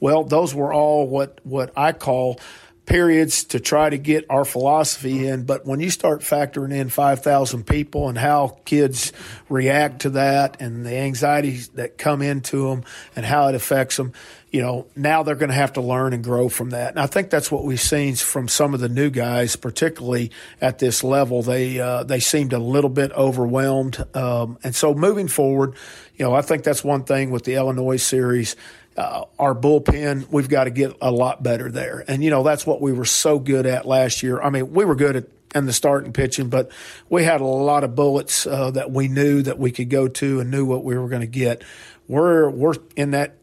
Well, 0.00 0.24
those 0.24 0.54
were 0.54 0.70
all 0.70 1.08
what, 1.08 1.40
what 1.44 1.72
I 1.76 1.92
call– 1.92 2.38
periods 2.88 3.44
to 3.44 3.60
try 3.60 3.90
to 3.90 3.98
get 3.98 4.24
our 4.30 4.46
philosophy 4.46 5.26
in. 5.28 5.44
But 5.44 5.66
when 5.66 5.78
you 5.78 5.90
start 5.90 6.22
factoring 6.22 6.72
in 6.72 6.88
5,000 6.88 7.66
people 7.66 8.08
and 8.08 8.16
how 8.16 8.58
kids 8.64 9.12
react 9.50 10.02
to 10.02 10.10
that 10.10 10.60
and 10.60 10.86
the 10.86 10.96
anxieties 10.96 11.68
that 11.70 11.98
come 11.98 12.22
into 12.22 12.70
them 12.70 12.84
and 13.14 13.26
how 13.26 13.48
it 13.48 13.54
affects 13.54 13.98
them, 13.98 14.14
you 14.50 14.62
know, 14.62 14.86
now 14.96 15.22
they're 15.22 15.34
going 15.34 15.50
to 15.50 15.54
have 15.54 15.74
to 15.74 15.82
learn 15.82 16.14
and 16.14 16.24
grow 16.24 16.48
from 16.48 16.70
that. 16.70 16.90
And 16.90 16.98
I 16.98 17.06
think 17.06 17.28
that's 17.28 17.52
what 17.52 17.64
we've 17.64 17.78
seen 17.78 18.14
from 18.16 18.48
some 18.48 18.72
of 18.72 18.80
the 18.80 18.88
new 18.88 19.10
guys, 19.10 19.56
particularly 19.56 20.30
at 20.60 20.78
this 20.78 21.04
level. 21.04 21.42
They 21.42 21.78
uh, 21.78 22.04
they 22.04 22.20
seemed 22.20 22.54
a 22.54 22.58
little 22.58 22.88
bit 22.88 23.12
overwhelmed, 23.12 24.02
um, 24.16 24.58
and 24.64 24.74
so 24.74 24.94
moving 24.94 25.28
forward, 25.28 25.74
you 26.16 26.24
know, 26.24 26.34
I 26.34 26.40
think 26.40 26.64
that's 26.64 26.82
one 26.82 27.04
thing 27.04 27.30
with 27.30 27.44
the 27.44 27.56
Illinois 27.56 27.98
series 27.98 28.56
uh, 28.98 29.24
our 29.38 29.54
bullpen, 29.54 30.28
we've 30.30 30.48
got 30.48 30.64
to 30.64 30.70
get 30.70 30.96
a 31.00 31.10
lot 31.10 31.42
better 31.42 31.70
there. 31.70 32.04
And, 32.08 32.22
you 32.24 32.30
know, 32.30 32.42
that's 32.42 32.66
what 32.66 32.80
we 32.80 32.92
were 32.92 33.04
so 33.04 33.38
good 33.38 33.64
at 33.64 33.86
last 33.86 34.22
year. 34.22 34.40
I 34.40 34.50
mean, 34.50 34.72
we 34.72 34.84
were 34.84 34.96
good 34.96 35.16
at 35.16 35.28
in 35.54 35.64
the 35.64 35.72
starting 35.72 36.12
pitching, 36.12 36.50
but 36.50 36.70
we 37.08 37.24
had 37.24 37.40
a 37.40 37.46
lot 37.46 37.84
of 37.84 37.94
bullets 37.94 38.46
uh, 38.46 38.70
that 38.72 38.90
we 38.90 39.08
knew 39.08 39.40
that 39.42 39.58
we 39.58 39.70
could 39.70 39.88
go 39.88 40.08
to 40.08 40.40
and 40.40 40.50
knew 40.50 40.66
what 40.66 40.84
we 40.84 40.98
were 40.98 41.08
going 41.08 41.22
to 41.22 41.26
get. 41.26 41.62
We're 42.06 42.50
we're 42.50 42.74
in 42.96 43.12
that 43.12 43.36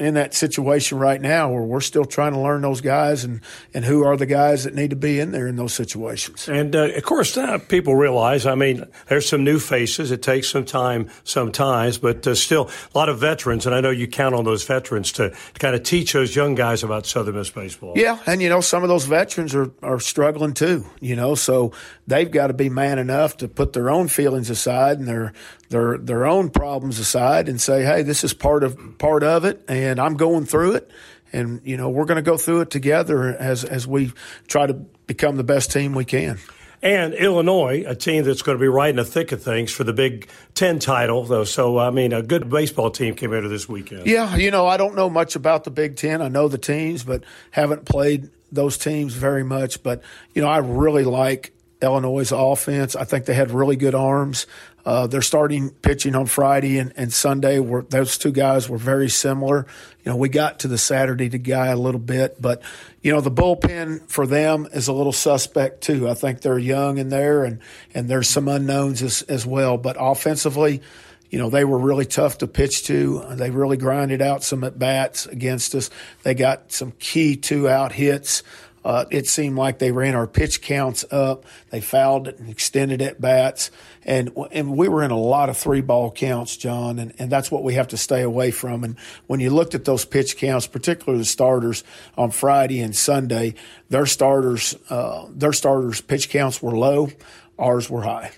in 0.00 0.14
that 0.14 0.34
situation 0.34 0.98
right 0.98 1.20
now 1.20 1.50
where 1.50 1.62
we're 1.62 1.80
still 1.80 2.04
trying 2.04 2.32
to 2.32 2.40
learn 2.40 2.62
those 2.62 2.80
guys 2.80 3.24
and, 3.24 3.40
and 3.74 3.84
who 3.84 4.04
are 4.04 4.16
the 4.16 4.26
guys 4.26 4.64
that 4.64 4.74
need 4.74 4.90
to 4.90 4.96
be 4.96 5.20
in 5.20 5.32
there 5.32 5.46
in 5.46 5.56
those 5.56 5.74
situations. 5.74 6.48
And 6.48 6.74
uh, 6.74 6.88
of 6.94 7.02
course, 7.02 7.36
uh, 7.36 7.58
people 7.58 7.94
realize, 7.94 8.46
I 8.46 8.54
mean, 8.54 8.84
there's 9.08 9.28
some 9.28 9.44
new 9.44 9.58
faces. 9.58 10.10
It 10.10 10.22
takes 10.22 10.48
some 10.48 10.64
time 10.64 11.10
sometimes, 11.24 11.98
but 11.98 12.26
uh, 12.26 12.34
still 12.34 12.70
a 12.94 12.98
lot 12.98 13.08
of 13.08 13.18
veterans. 13.18 13.66
And 13.66 13.74
I 13.74 13.80
know 13.80 13.90
you 13.90 14.08
count 14.08 14.34
on 14.34 14.44
those 14.44 14.64
veterans 14.64 15.12
to, 15.12 15.30
to 15.30 15.58
kind 15.58 15.74
of 15.74 15.82
teach 15.82 16.12
those 16.12 16.34
young 16.34 16.54
guys 16.54 16.82
about 16.82 17.06
Southern 17.06 17.36
Miss 17.36 17.50
baseball. 17.50 17.92
Yeah. 17.96 18.18
And, 18.26 18.40
you 18.40 18.48
know, 18.48 18.60
some 18.60 18.82
of 18.82 18.88
those 18.88 19.04
veterans 19.04 19.54
are, 19.54 19.70
are 19.82 20.00
struggling 20.00 20.54
too, 20.54 20.86
you 21.00 21.16
know, 21.16 21.34
so 21.34 21.72
they've 22.06 22.30
got 22.30 22.46
to 22.46 22.54
be 22.54 22.68
man 22.68 22.98
enough 22.98 23.36
to 23.38 23.48
put 23.48 23.72
their 23.72 23.90
own 23.90 24.08
feelings 24.08 24.50
aside 24.50 24.98
and 24.98 25.06
their, 25.06 25.32
their 25.70 25.98
their 25.98 26.26
own 26.26 26.50
problems 26.50 26.98
aside 26.98 27.48
and 27.48 27.60
say, 27.60 27.82
"Hey, 27.82 28.02
this 28.02 28.22
is 28.22 28.34
part 28.34 28.62
of 28.62 28.98
part 28.98 29.22
of 29.22 29.44
it, 29.44 29.64
and 29.68 29.98
I'm 29.98 30.16
going 30.16 30.44
through 30.44 30.74
it." 30.74 30.90
And 31.32 31.60
you 31.64 31.76
know 31.76 31.88
we're 31.88 32.04
going 32.04 32.16
to 32.16 32.22
go 32.22 32.36
through 32.36 32.60
it 32.60 32.70
together 32.70 33.34
as 33.36 33.64
as 33.64 33.86
we 33.86 34.12
try 34.46 34.66
to 34.66 34.74
become 34.74 35.36
the 35.36 35.44
best 35.44 35.72
team 35.72 35.94
we 35.94 36.04
can 36.04 36.38
and 36.82 37.12
Illinois, 37.14 37.84
a 37.86 37.94
team 37.94 38.24
that's 38.24 38.42
going 38.42 38.56
to 38.56 38.60
be 38.60 38.68
right 38.68 38.90
in 38.90 38.96
the 38.96 39.04
thick 39.04 39.32
of 39.32 39.42
things 39.42 39.70
for 39.70 39.84
the 39.84 39.92
Big 39.92 40.28
Ten 40.54 40.78
title, 40.78 41.24
though. 41.24 41.44
So, 41.44 41.78
I 41.78 41.90
mean, 41.90 42.12
a 42.12 42.22
good 42.22 42.48
baseball 42.48 42.90
team 42.90 43.14
came 43.14 43.34
out 43.34 43.44
of 43.44 43.50
this 43.50 43.68
weekend. 43.68 44.06
Yeah, 44.06 44.36
you 44.36 44.50
know, 44.50 44.66
I 44.66 44.76
don't 44.76 44.94
know 44.94 45.10
much 45.10 45.36
about 45.36 45.64
the 45.64 45.70
Big 45.70 45.96
Ten. 45.96 46.22
I 46.22 46.28
know 46.28 46.48
the 46.48 46.58
teams, 46.58 47.04
but 47.04 47.24
haven't 47.50 47.84
played 47.84 48.30
those 48.50 48.78
teams 48.78 49.14
very 49.14 49.44
much. 49.44 49.82
But, 49.82 50.02
you 50.34 50.40
know, 50.40 50.48
I 50.48 50.58
really 50.58 51.04
like 51.04 51.52
Illinois' 51.82 52.32
offense. 52.32 52.96
I 52.96 53.04
think 53.04 53.26
they 53.26 53.34
had 53.34 53.50
really 53.50 53.76
good 53.76 53.94
arms. 53.94 54.46
Uh, 54.84 55.06
they're 55.06 55.22
starting 55.22 55.70
pitching 55.70 56.14
on 56.14 56.26
Friday 56.26 56.78
and, 56.78 56.92
and 56.96 57.12
Sunday. 57.12 57.58
Were, 57.58 57.82
those 57.82 58.18
two 58.18 58.32
guys 58.32 58.68
were 58.68 58.78
very 58.78 59.08
similar. 59.08 59.66
You 60.04 60.12
know, 60.12 60.16
we 60.16 60.28
got 60.28 60.60
to 60.60 60.68
the 60.68 60.78
Saturday 60.78 61.28
to 61.28 61.38
guy 61.38 61.66
a 61.68 61.76
little 61.76 62.00
bit, 62.00 62.40
but 62.40 62.62
you 63.02 63.12
know 63.12 63.20
the 63.20 63.30
bullpen 63.30 64.08
for 64.08 64.26
them 64.26 64.66
is 64.72 64.88
a 64.88 64.92
little 64.92 65.12
suspect 65.12 65.82
too. 65.82 66.08
I 66.08 66.14
think 66.14 66.40
they're 66.40 66.58
young 66.58 66.98
in 66.98 67.08
there, 67.08 67.44
and 67.44 67.60
and 67.94 68.08
there's 68.08 68.28
some 68.28 68.48
unknowns 68.48 69.02
as 69.02 69.22
as 69.22 69.46
well. 69.46 69.76
But 69.76 69.96
offensively, 69.98 70.82
you 71.30 71.38
know, 71.38 71.48
they 71.48 71.64
were 71.64 71.78
really 71.78 72.06
tough 72.06 72.38
to 72.38 72.46
pitch 72.46 72.84
to. 72.84 73.24
They 73.30 73.50
really 73.50 73.76
grinded 73.76 74.20
out 74.20 74.42
some 74.42 74.64
at 74.64 74.78
bats 74.78 75.26
against 75.26 75.74
us. 75.74 75.90
They 76.24 76.34
got 76.34 76.72
some 76.72 76.92
key 76.98 77.36
two 77.36 77.68
out 77.68 77.92
hits. 77.92 78.42
Uh, 78.84 79.04
it 79.10 79.26
seemed 79.26 79.56
like 79.56 79.78
they 79.78 79.92
ran 79.92 80.14
our 80.14 80.26
pitch 80.26 80.62
counts 80.62 81.04
up. 81.10 81.44
They 81.70 81.80
fouled 81.80 82.28
and 82.28 82.48
extended 82.48 83.02
at 83.02 83.20
bats, 83.20 83.70
and 84.10 84.32
and 84.50 84.76
we 84.76 84.88
were 84.88 85.04
in 85.04 85.12
a 85.12 85.18
lot 85.18 85.48
of 85.48 85.56
three 85.56 85.80
ball 85.80 86.10
counts, 86.10 86.56
John, 86.56 86.98
and, 86.98 87.14
and 87.20 87.30
that's 87.30 87.48
what 87.48 87.62
we 87.62 87.74
have 87.74 87.88
to 87.88 87.96
stay 87.96 88.22
away 88.22 88.50
from. 88.50 88.82
And 88.82 88.98
when 89.28 89.38
you 89.38 89.50
looked 89.50 89.76
at 89.76 89.84
those 89.84 90.04
pitch 90.04 90.36
counts, 90.36 90.66
particularly 90.66 91.20
the 91.20 91.24
starters 91.24 91.84
on 92.18 92.32
Friday 92.32 92.80
and 92.80 92.94
Sunday, 92.94 93.54
their 93.88 94.06
starters 94.06 94.74
uh, 94.90 95.26
their 95.30 95.52
starters 95.52 96.00
pitch 96.00 96.28
counts 96.28 96.60
were 96.60 96.76
low, 96.76 97.08
ours 97.56 97.88
were 97.88 98.02
high. 98.02 98.32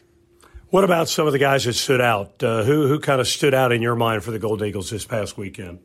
What 0.69 0.85
about 0.85 1.09
some 1.09 1.27
of 1.27 1.33
the 1.33 1.39
guys 1.39 1.65
that 1.65 1.73
stood 1.73 2.03
out? 2.03 2.43
Uh, 2.43 2.65
who 2.65 2.87
who 2.87 3.01
kind 3.01 3.23
of 3.23 3.27
stood 3.27 3.55
out 3.55 3.73
in 3.73 3.81
your 3.81 3.97
mind 3.97 4.25
for 4.25 4.31
the 4.31 4.39
Golden 4.39 4.69
Eagles 4.69 4.91
this 4.91 5.07
past 5.07 5.39
weekend? 5.39 5.79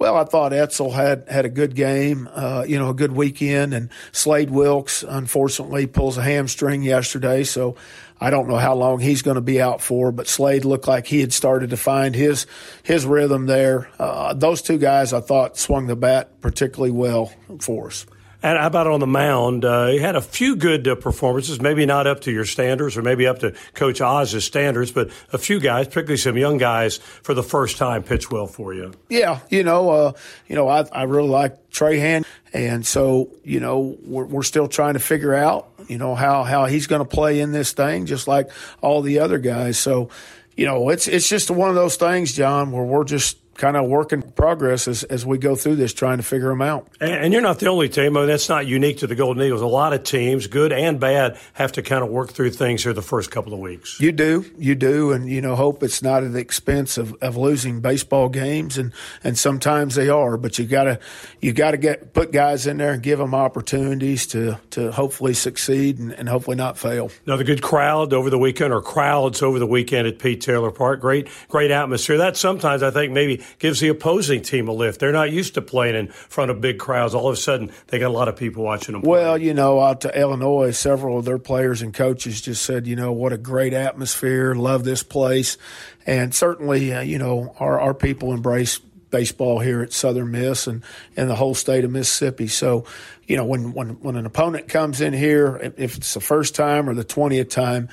Well, 0.00 0.16
I 0.16 0.24
thought 0.24 0.54
Etzel 0.54 0.92
had 0.92 1.28
had 1.28 1.44
a 1.44 1.50
good 1.50 1.76
game, 1.76 2.26
uh, 2.32 2.64
you 2.66 2.78
know, 2.78 2.88
a 2.88 2.94
good 2.94 3.12
weekend, 3.12 3.74
and 3.74 3.90
Slade 4.12 4.48
Wilks 4.48 5.04
unfortunately 5.06 5.86
pulls 5.86 6.16
a 6.16 6.22
hamstring 6.22 6.82
yesterday, 6.82 7.44
so 7.44 7.76
I 8.20 8.30
don't 8.30 8.48
know 8.48 8.56
how 8.56 8.74
long 8.74 9.00
he's 9.00 9.22
going 9.22 9.36
to 9.36 9.40
be 9.40 9.60
out 9.60 9.80
for. 9.80 10.12
But 10.12 10.28
Slade 10.28 10.64
looked 10.64 10.86
like 10.86 11.06
he 11.06 11.20
had 11.20 11.32
started 11.32 11.70
to 11.70 11.76
find 11.76 12.14
his 12.14 12.46
his 12.82 13.06
rhythm 13.06 13.46
there. 13.46 13.88
Uh, 13.98 14.34
those 14.34 14.60
two 14.60 14.78
guys, 14.78 15.12
I 15.12 15.20
thought, 15.20 15.56
swung 15.56 15.86
the 15.86 15.96
bat 15.96 16.40
particularly 16.40 16.92
well 16.92 17.32
for 17.60 17.86
us. 17.88 18.06
And 18.42 18.58
how 18.58 18.66
about 18.66 18.86
on 18.86 19.00
the 19.00 19.06
mound? 19.06 19.64
Uh, 19.64 19.88
he 19.88 19.98
had 19.98 20.16
a 20.16 20.20
few 20.22 20.56
good 20.56 20.88
uh, 20.88 20.94
performances, 20.94 21.60
maybe 21.60 21.84
not 21.84 22.06
up 22.06 22.20
to 22.22 22.32
your 22.32 22.46
standards 22.46 22.96
or 22.96 23.02
maybe 23.02 23.26
up 23.26 23.40
to 23.40 23.54
Coach 23.74 24.00
Oz's 24.00 24.44
standards, 24.44 24.92
but 24.92 25.10
a 25.32 25.38
few 25.38 25.60
guys, 25.60 25.86
particularly 25.88 26.16
some 26.16 26.38
young 26.38 26.56
guys, 26.56 26.96
for 26.96 27.34
the 27.34 27.42
first 27.42 27.76
time 27.76 28.02
pitch 28.02 28.30
well 28.30 28.46
for 28.46 28.72
you. 28.72 28.92
Yeah, 29.08 29.40
you 29.50 29.62
know, 29.62 29.90
uh, 29.90 30.12
you 30.48 30.54
know, 30.54 30.68
I, 30.68 30.86
I 30.90 31.02
really 31.02 31.28
like 31.28 31.70
Trahan, 31.70 32.24
and 32.52 32.86
so 32.86 33.30
you 33.44 33.60
know, 33.60 33.98
we're, 34.02 34.24
we're 34.24 34.42
still 34.42 34.68
trying 34.68 34.94
to 34.94 35.00
figure 35.00 35.34
out, 35.34 35.68
you 35.88 35.98
know, 35.98 36.14
how 36.14 36.42
how 36.42 36.64
he's 36.64 36.86
going 36.86 37.02
to 37.02 37.08
play 37.08 37.40
in 37.40 37.52
this 37.52 37.72
thing, 37.72 38.06
just 38.06 38.26
like 38.26 38.50
all 38.80 39.02
the 39.02 39.18
other 39.18 39.38
guys. 39.38 39.78
So, 39.78 40.08
you 40.56 40.64
know, 40.64 40.88
it's 40.88 41.08
it's 41.08 41.28
just 41.28 41.50
one 41.50 41.68
of 41.68 41.74
those 41.74 41.96
things, 41.96 42.32
John, 42.32 42.72
where 42.72 42.84
we're 42.84 43.04
just 43.04 43.36
kind 43.54 43.76
of 43.76 43.86
work 43.86 44.12
in 44.12 44.22
progress 44.22 44.88
as, 44.88 45.02
as 45.04 45.26
we 45.26 45.36
go 45.36 45.54
through 45.54 45.76
this, 45.76 45.92
trying 45.92 46.16
to 46.16 46.22
figure 46.22 46.48
them 46.48 46.62
out. 46.62 46.88
And, 47.00 47.12
and, 47.12 47.32
you're 47.32 47.42
not 47.42 47.58
the 47.58 47.68
only 47.68 47.88
team. 47.88 48.16
I 48.16 48.20
mean, 48.20 48.28
that's 48.28 48.48
not 48.48 48.66
unique 48.66 48.98
to 48.98 49.06
the 49.06 49.14
Golden 49.14 49.42
Eagles. 49.42 49.60
A 49.60 49.66
lot 49.66 49.92
of 49.92 50.02
teams, 50.02 50.46
good 50.46 50.72
and 50.72 50.98
bad, 50.98 51.38
have 51.52 51.72
to 51.72 51.82
kind 51.82 52.02
of 52.02 52.10
work 52.10 52.30
through 52.30 52.50
things 52.50 52.82
here 52.82 52.94
the 52.94 53.02
first 53.02 53.30
couple 53.30 53.52
of 53.52 53.60
weeks. 53.60 54.00
You 54.00 54.12
do, 54.12 54.50
you 54.56 54.74
do, 54.74 55.12
and 55.12 55.28
you 55.28 55.42
know, 55.42 55.56
hope 55.56 55.82
it's 55.82 56.02
not 56.02 56.24
at 56.24 56.32
the 56.32 56.38
expense 56.38 56.96
of, 56.96 57.14
of 57.20 57.36
losing 57.36 57.80
baseball 57.80 58.28
games, 58.28 58.78
and 58.78 58.92
and 59.22 59.38
sometimes 59.38 59.94
they 59.94 60.08
are. 60.08 60.36
But 60.36 60.58
you 60.58 60.66
gotta 60.66 60.98
you 61.40 61.52
gotta 61.52 61.76
get 61.76 62.14
put 62.14 62.32
guys 62.32 62.66
in 62.66 62.78
there 62.78 62.92
and 62.92 63.02
give 63.02 63.18
them 63.18 63.34
opportunities 63.34 64.26
to 64.28 64.58
to 64.70 64.90
hopefully 64.90 65.34
succeed 65.34 65.98
and, 65.98 66.12
and 66.12 66.28
hopefully 66.28 66.56
not 66.56 66.78
fail. 66.78 67.10
Another 67.26 67.44
good 67.44 67.62
crowd 67.62 68.12
over 68.12 68.30
the 68.30 68.38
weekend, 68.38 68.72
or 68.72 68.80
crowds 68.80 69.42
over 69.42 69.58
the 69.58 69.66
weekend 69.66 70.08
at 70.08 70.18
Pete 70.18 70.40
Taylor 70.40 70.70
Park. 70.70 71.00
Great, 71.00 71.28
great 71.48 71.70
atmosphere. 71.70 72.18
That 72.18 72.36
sometimes 72.36 72.82
I 72.82 72.90
think 72.90 73.12
maybe 73.12 73.42
gives 73.58 73.80
the 73.80 73.88
opposing 73.88 74.42
team 74.42 74.68
a 74.68 74.72
lift. 74.72 75.00
They're 75.00 75.12
not 75.12 75.32
used 75.32 75.54
to 75.54 75.62
playing 75.62 75.94
in 75.94 76.08
front 76.08 76.50
of 76.50 76.60
big 76.60 76.78
crowds. 76.78 77.14
All 77.14 77.28
of 77.28 77.34
a 77.34 77.36
sudden, 77.40 77.72
they 77.88 77.98
got 77.98 78.08
a 78.08 78.14
lot 78.14 78.28
of 78.28 78.36
people 78.36 78.62
watching 78.62 78.92
them. 78.92 79.02
Play. 79.02 79.10
Well, 79.10 79.38
you 79.38 79.54
know, 79.54 79.80
out 79.80 80.02
to 80.02 80.18
Illinois, 80.18 80.70
several 80.70 81.18
of 81.18 81.24
their 81.24 81.38
players 81.38 81.82
and 81.82 81.92
coaches 81.92 82.40
just 82.40 82.64
said, 82.64 82.86
you 82.86 82.96
know, 82.96 83.12
what 83.12 83.32
a 83.32 83.38
great 83.38 83.72
atmosphere. 83.72 84.54
Love 84.54 84.84
this 84.84 85.02
place, 85.02 85.58
and 86.06 86.34
certainly, 86.34 86.92
uh, 86.92 87.00
you 87.00 87.18
know, 87.18 87.54
our 87.58 87.80
our 87.80 87.94
people 87.94 88.32
embrace 88.32 88.80
baseball 89.10 89.58
here 89.58 89.82
at 89.82 89.92
Southern 89.92 90.30
Miss 90.30 90.66
and, 90.66 90.82
and 91.16 91.28
the 91.28 91.34
whole 91.34 91.54
state 91.54 91.84
of 91.84 91.90
Mississippi. 91.90 92.46
So, 92.46 92.84
you 93.26 93.36
know, 93.36 93.44
when, 93.44 93.72
when, 93.72 94.00
when 94.00 94.16
an 94.16 94.26
opponent 94.26 94.68
comes 94.68 95.00
in 95.00 95.12
here, 95.12 95.72
if 95.76 95.96
it's 95.96 96.14
the 96.14 96.20
first 96.20 96.54
time 96.54 96.88
or 96.88 96.94
the 96.94 97.04
20th 97.04 97.50
time, 97.50 97.88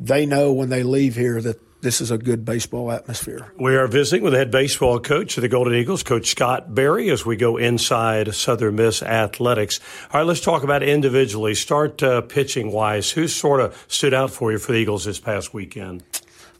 they 0.00 0.26
know 0.26 0.52
when 0.52 0.70
they 0.70 0.82
leave 0.82 1.14
here 1.14 1.40
that 1.40 1.60
this 1.84 2.00
is 2.00 2.10
a 2.10 2.18
good 2.18 2.44
baseball 2.44 2.90
atmosphere. 2.90 3.52
We 3.60 3.76
are 3.76 3.86
visiting 3.86 4.24
with 4.24 4.32
the 4.32 4.38
head 4.40 4.50
baseball 4.50 4.98
coach 4.98 5.36
of 5.36 5.42
the 5.42 5.48
Golden 5.48 5.74
Eagles, 5.74 6.02
Coach 6.02 6.28
Scott 6.28 6.74
Berry, 6.74 7.10
as 7.10 7.24
we 7.24 7.36
go 7.36 7.58
inside 7.58 8.34
Southern 8.34 8.76
Miss 8.76 9.02
Athletics. 9.02 9.78
All 10.10 10.20
right, 10.20 10.26
let's 10.26 10.40
talk 10.40 10.64
about 10.64 10.82
individually. 10.82 11.54
Start 11.54 12.02
uh, 12.02 12.22
pitching 12.22 12.72
wise. 12.72 13.10
Who 13.10 13.28
sort 13.28 13.60
of 13.60 13.84
stood 13.86 14.14
out 14.14 14.30
for 14.30 14.50
you 14.50 14.58
for 14.58 14.72
the 14.72 14.78
Eagles 14.78 15.04
this 15.04 15.20
past 15.20 15.52
weekend? 15.52 16.02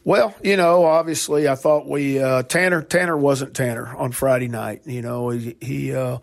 Well, 0.03 0.35
you 0.43 0.55
know, 0.55 0.85
obviously, 0.85 1.47
I 1.47 1.55
thought 1.55 1.87
we 1.87 2.19
uh, 2.19 2.43
Tanner 2.43 2.83
Tanner 2.83 3.17
wasn't 3.17 3.55
Tanner 3.55 3.95
on 3.97 4.11
Friday 4.11 4.47
night. 4.47 4.83
You 4.85 5.01
know, 5.01 5.29
he. 5.29 5.57
he 5.59 5.95
uh, 5.95 6.19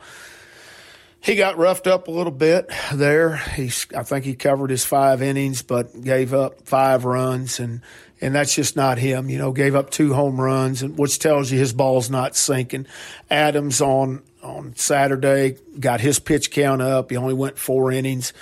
he 1.24 1.36
got 1.36 1.56
roughed 1.56 1.86
up 1.86 2.08
a 2.08 2.10
little 2.10 2.32
bit 2.32 2.68
there. 2.92 3.36
He's, 3.36 3.86
I 3.96 4.02
think 4.02 4.24
he 4.24 4.34
covered 4.34 4.70
his 4.70 4.84
five 4.84 5.22
innings, 5.22 5.62
but 5.62 6.02
gave 6.02 6.34
up 6.34 6.66
five 6.66 7.04
runs, 7.04 7.60
and 7.60 7.80
and 8.22 8.34
that's 8.34 8.54
just 8.54 8.76
not 8.76 8.98
him. 8.98 9.28
You 9.28 9.36
know, 9.36 9.52
gave 9.52 9.74
up 9.74 9.90
two 9.90 10.14
home 10.14 10.40
runs, 10.40 10.82
and 10.82 10.96
which 10.96 11.18
tells 11.18 11.50
you 11.50 11.58
his 11.58 11.72
ball's 11.72 12.08
not 12.08 12.36
sinking. 12.36 12.86
Adams 13.28 13.82
on 13.82 14.22
on 14.42 14.74
Saturday 14.76 15.56
got 15.78 16.00
his 16.00 16.18
pitch 16.18 16.50
count 16.50 16.80
up. 16.80 17.10
He 17.10 17.16
only 17.16 17.34
went 17.34 17.58
four 17.58 17.92
innings. 17.92 18.32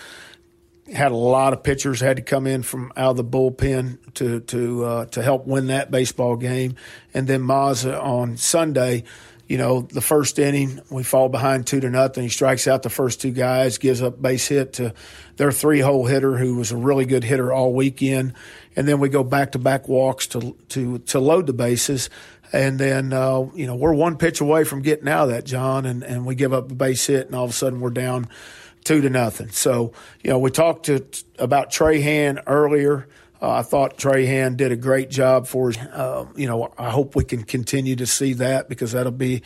Had 0.92 1.12
a 1.12 1.16
lot 1.16 1.52
of 1.52 1.62
pitchers 1.62 2.00
had 2.00 2.16
to 2.16 2.22
come 2.22 2.46
in 2.46 2.62
from 2.62 2.92
out 2.96 3.12
of 3.12 3.16
the 3.16 3.24
bullpen 3.24 3.98
to 4.14 4.40
to 4.40 4.84
uh, 4.84 5.06
to 5.06 5.22
help 5.22 5.46
win 5.46 5.68
that 5.68 5.90
baseball 5.90 6.36
game, 6.36 6.76
and 7.14 7.26
then 7.26 7.40
Mazza 7.40 8.00
on 8.00 8.36
Sunday 8.36 9.04
you 9.50 9.58
know, 9.58 9.80
the 9.80 10.00
first 10.00 10.38
inning, 10.38 10.80
we 10.92 11.02
fall 11.02 11.28
behind 11.28 11.66
two 11.66 11.80
to 11.80 11.90
nothing. 11.90 12.22
He 12.22 12.28
strikes 12.28 12.68
out 12.68 12.84
the 12.84 12.88
first 12.88 13.20
two 13.20 13.32
guys, 13.32 13.78
gives 13.78 14.00
up 14.00 14.22
base 14.22 14.46
hit 14.46 14.74
to 14.74 14.94
their 15.38 15.50
three 15.50 15.80
hole 15.80 16.06
hitter, 16.06 16.38
who 16.38 16.54
was 16.54 16.70
a 16.70 16.76
really 16.76 17.04
good 17.04 17.24
hitter 17.24 17.52
all 17.52 17.72
weekend. 17.74 18.34
And 18.76 18.86
then 18.86 19.00
we 19.00 19.08
go 19.08 19.24
back 19.24 19.52
to 19.52 19.58
back 19.58 19.88
walks 19.88 20.26
to, 20.28 20.56
to, 20.70 20.98
to 20.98 21.20
load 21.20 21.46
the 21.46 21.52
bases. 21.52 22.08
And 22.52 22.78
then, 22.78 23.12
uh, 23.12 23.46
you 23.54 23.66
know, 23.66 23.76
we're 23.76 23.94
one 23.94 24.16
pitch 24.16 24.40
away 24.40 24.64
from 24.64 24.82
getting 24.82 25.08
out 25.08 25.24
of 25.24 25.30
that, 25.30 25.44
John, 25.44 25.86
and, 25.86 26.02
and 26.02 26.26
we 26.26 26.34
give 26.34 26.52
up 26.52 26.70
a 26.70 26.74
base 26.74 27.06
hit, 27.06 27.26
and 27.26 27.34
all 27.34 27.44
of 27.44 27.50
a 27.50 27.54
sudden 27.54 27.80
we're 27.80 27.90
down 27.90 28.28
two 28.84 29.00
to 29.00 29.10
nothing. 29.10 29.50
So, 29.50 29.92
you 30.22 30.30
know, 30.30 30.38
we 30.38 30.50
talked 30.50 30.86
to, 30.86 31.04
about 31.38 31.70
Trahan 31.70 32.42
earlier. 32.46 33.06
Uh, 33.42 33.50
I 33.50 33.62
thought 33.62 33.96
Trahan 33.96 34.56
did 34.56 34.70
a 34.70 34.76
great 34.76 35.08
job 35.08 35.46
for 35.46 35.70
us. 35.70 35.78
Uh, 35.78 36.26
you 36.36 36.46
know, 36.46 36.72
I 36.76 36.90
hope 36.90 37.16
we 37.16 37.24
can 37.24 37.42
continue 37.42 37.96
to 37.96 38.06
see 38.06 38.34
that 38.34 38.68
because 38.68 38.92
that'll 38.92 39.12
be 39.12 39.42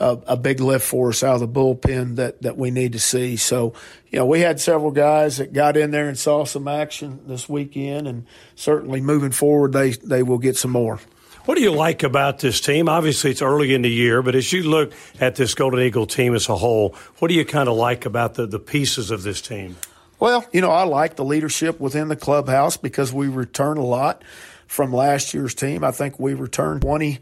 a, 0.00 0.18
a, 0.26 0.36
big 0.36 0.58
lift 0.58 0.84
for 0.84 1.10
us 1.10 1.22
out 1.22 1.34
of 1.34 1.40
the 1.40 1.48
bullpen 1.48 2.16
that, 2.16 2.42
that 2.42 2.56
we 2.56 2.72
need 2.72 2.92
to 2.92 2.98
see. 2.98 3.36
So, 3.36 3.72
you 4.10 4.18
know, 4.18 4.26
we 4.26 4.40
had 4.40 4.60
several 4.60 4.90
guys 4.90 5.36
that 5.36 5.52
got 5.52 5.76
in 5.76 5.92
there 5.92 6.08
and 6.08 6.18
saw 6.18 6.44
some 6.44 6.66
action 6.66 7.20
this 7.26 7.48
weekend, 7.48 8.08
and 8.08 8.26
certainly 8.56 9.00
moving 9.00 9.30
forward, 9.32 9.72
they, 9.72 9.90
they 9.90 10.24
will 10.24 10.38
get 10.38 10.56
some 10.56 10.72
more. 10.72 10.98
What 11.44 11.54
do 11.54 11.62
you 11.62 11.70
like 11.70 12.02
about 12.02 12.40
this 12.40 12.60
team? 12.60 12.88
Obviously, 12.88 13.30
it's 13.30 13.42
early 13.42 13.72
in 13.72 13.82
the 13.82 13.88
year, 13.88 14.20
but 14.20 14.34
as 14.34 14.52
you 14.52 14.64
look 14.64 14.92
at 15.20 15.36
this 15.36 15.54
Golden 15.54 15.78
Eagle 15.78 16.06
team 16.06 16.34
as 16.34 16.48
a 16.48 16.56
whole, 16.56 16.96
what 17.18 17.28
do 17.28 17.34
you 17.34 17.44
kind 17.44 17.68
of 17.68 17.76
like 17.76 18.04
about 18.04 18.34
the, 18.34 18.46
the 18.46 18.58
pieces 18.58 19.12
of 19.12 19.22
this 19.22 19.40
team? 19.40 19.76
Well, 20.18 20.46
you 20.52 20.60
know, 20.60 20.70
I 20.70 20.84
like 20.84 21.16
the 21.16 21.24
leadership 21.24 21.78
within 21.78 22.08
the 22.08 22.16
clubhouse 22.16 22.76
because 22.76 23.12
we 23.12 23.28
return 23.28 23.76
a 23.76 23.84
lot 23.84 24.22
from 24.66 24.92
last 24.92 25.34
year's 25.34 25.54
team. 25.54 25.84
I 25.84 25.90
think 25.90 26.18
we 26.18 26.34
returned 26.34 26.82
20 26.82 27.18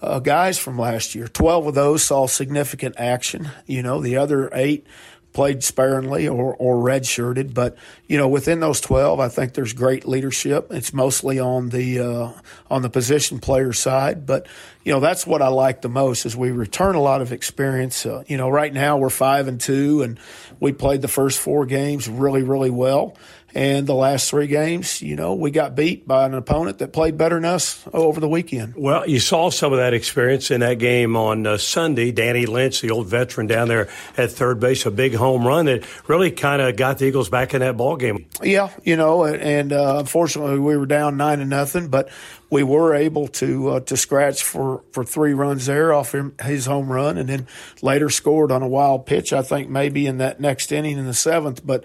uh, 0.00 0.20
guys 0.20 0.58
from 0.58 0.78
last 0.78 1.14
year. 1.14 1.26
12 1.26 1.66
of 1.68 1.74
those 1.74 2.04
saw 2.04 2.26
significant 2.26 2.94
action. 2.98 3.50
You 3.66 3.82
know, 3.82 4.00
the 4.00 4.16
other 4.16 4.48
eight 4.52 4.86
played 5.32 5.62
sparingly 5.62 6.26
or, 6.26 6.54
or 6.56 6.76
redshirted. 6.76 7.54
But 7.54 7.76
you 8.06 8.16
know, 8.18 8.28
within 8.28 8.60
those 8.60 8.80
twelve, 8.80 9.20
I 9.20 9.28
think 9.28 9.54
there's 9.54 9.72
great 9.72 10.06
leadership. 10.06 10.68
It's 10.70 10.92
mostly 10.92 11.38
on 11.38 11.68
the 11.68 12.00
uh, 12.00 12.32
on 12.70 12.82
the 12.82 12.90
position 12.90 13.38
player 13.38 13.72
side, 13.72 14.26
but 14.26 14.46
you 14.84 14.92
know 14.92 15.00
that's 15.00 15.26
what 15.26 15.42
I 15.42 15.48
like 15.48 15.82
the 15.82 15.88
most 15.88 16.26
is 16.26 16.36
we 16.36 16.50
return 16.50 16.94
a 16.94 17.00
lot 17.00 17.22
of 17.22 17.32
experience. 17.32 18.06
Uh, 18.06 18.24
you 18.26 18.36
know, 18.36 18.48
right 18.48 18.72
now 18.72 18.96
we're 18.96 19.10
five 19.10 19.48
and 19.48 19.60
two, 19.60 20.02
and 20.02 20.18
we 20.60 20.72
played 20.72 21.02
the 21.02 21.08
first 21.08 21.38
four 21.38 21.66
games 21.66 22.08
really, 22.08 22.42
really 22.42 22.70
well. 22.70 23.16
And 23.54 23.86
the 23.86 23.94
last 23.94 24.28
three 24.28 24.46
games, 24.46 25.00
you 25.00 25.16
know, 25.16 25.34
we 25.34 25.50
got 25.50 25.74
beat 25.74 26.06
by 26.06 26.26
an 26.26 26.34
opponent 26.34 26.78
that 26.78 26.92
played 26.92 27.16
better 27.16 27.36
than 27.36 27.46
us 27.46 27.82
over 27.94 28.20
the 28.20 28.28
weekend. 28.28 28.74
Well, 28.76 29.08
you 29.08 29.20
saw 29.20 29.48
some 29.48 29.72
of 29.72 29.78
that 29.78 29.94
experience 29.94 30.50
in 30.50 30.60
that 30.60 30.74
game 30.74 31.16
on 31.16 31.46
uh, 31.46 31.56
Sunday. 31.56 32.12
Danny 32.12 32.44
Lynch, 32.44 32.82
the 32.82 32.90
old 32.90 33.06
veteran 33.06 33.46
down 33.46 33.68
there 33.68 33.88
at 34.18 34.32
third 34.32 34.60
base, 34.60 34.84
a 34.84 34.90
big 34.90 35.14
home 35.14 35.46
run 35.46 35.64
that 35.64 35.84
really 36.08 36.30
kind 36.30 36.60
of 36.60 36.76
got 36.76 36.98
the 36.98 37.06
Eagles 37.06 37.30
back 37.30 37.54
in 37.54 37.60
that 37.60 37.76
ball 37.76 37.96
game. 37.96 38.26
Yeah, 38.42 38.70
you 38.84 38.96
know, 38.96 39.24
and 39.24 39.72
uh, 39.72 39.96
unfortunately 39.98 40.58
we 40.58 40.76
were 40.76 40.86
down 40.86 41.16
nine 41.16 41.38
to 41.38 41.46
nothing, 41.46 41.88
but 41.88 42.10
we 42.50 42.62
were 42.62 42.94
able 42.94 43.28
to 43.28 43.68
uh, 43.70 43.80
to 43.80 43.96
scratch 43.96 44.42
for, 44.42 44.82
for 44.92 45.04
three 45.04 45.32
runs 45.32 45.66
there 45.66 45.92
off 45.92 46.14
him, 46.14 46.34
his 46.42 46.66
home 46.66 46.90
run, 46.90 47.16
and 47.16 47.28
then 47.28 47.46
later 47.80 48.10
scored 48.10 48.52
on 48.52 48.62
a 48.62 48.68
wild 48.68 49.06
pitch. 49.06 49.32
I 49.32 49.42
think 49.42 49.70
maybe 49.70 50.06
in 50.06 50.18
that 50.18 50.38
next 50.38 50.70
inning 50.70 50.98
in 50.98 51.06
the 51.06 51.14
seventh, 51.14 51.66
but 51.66 51.84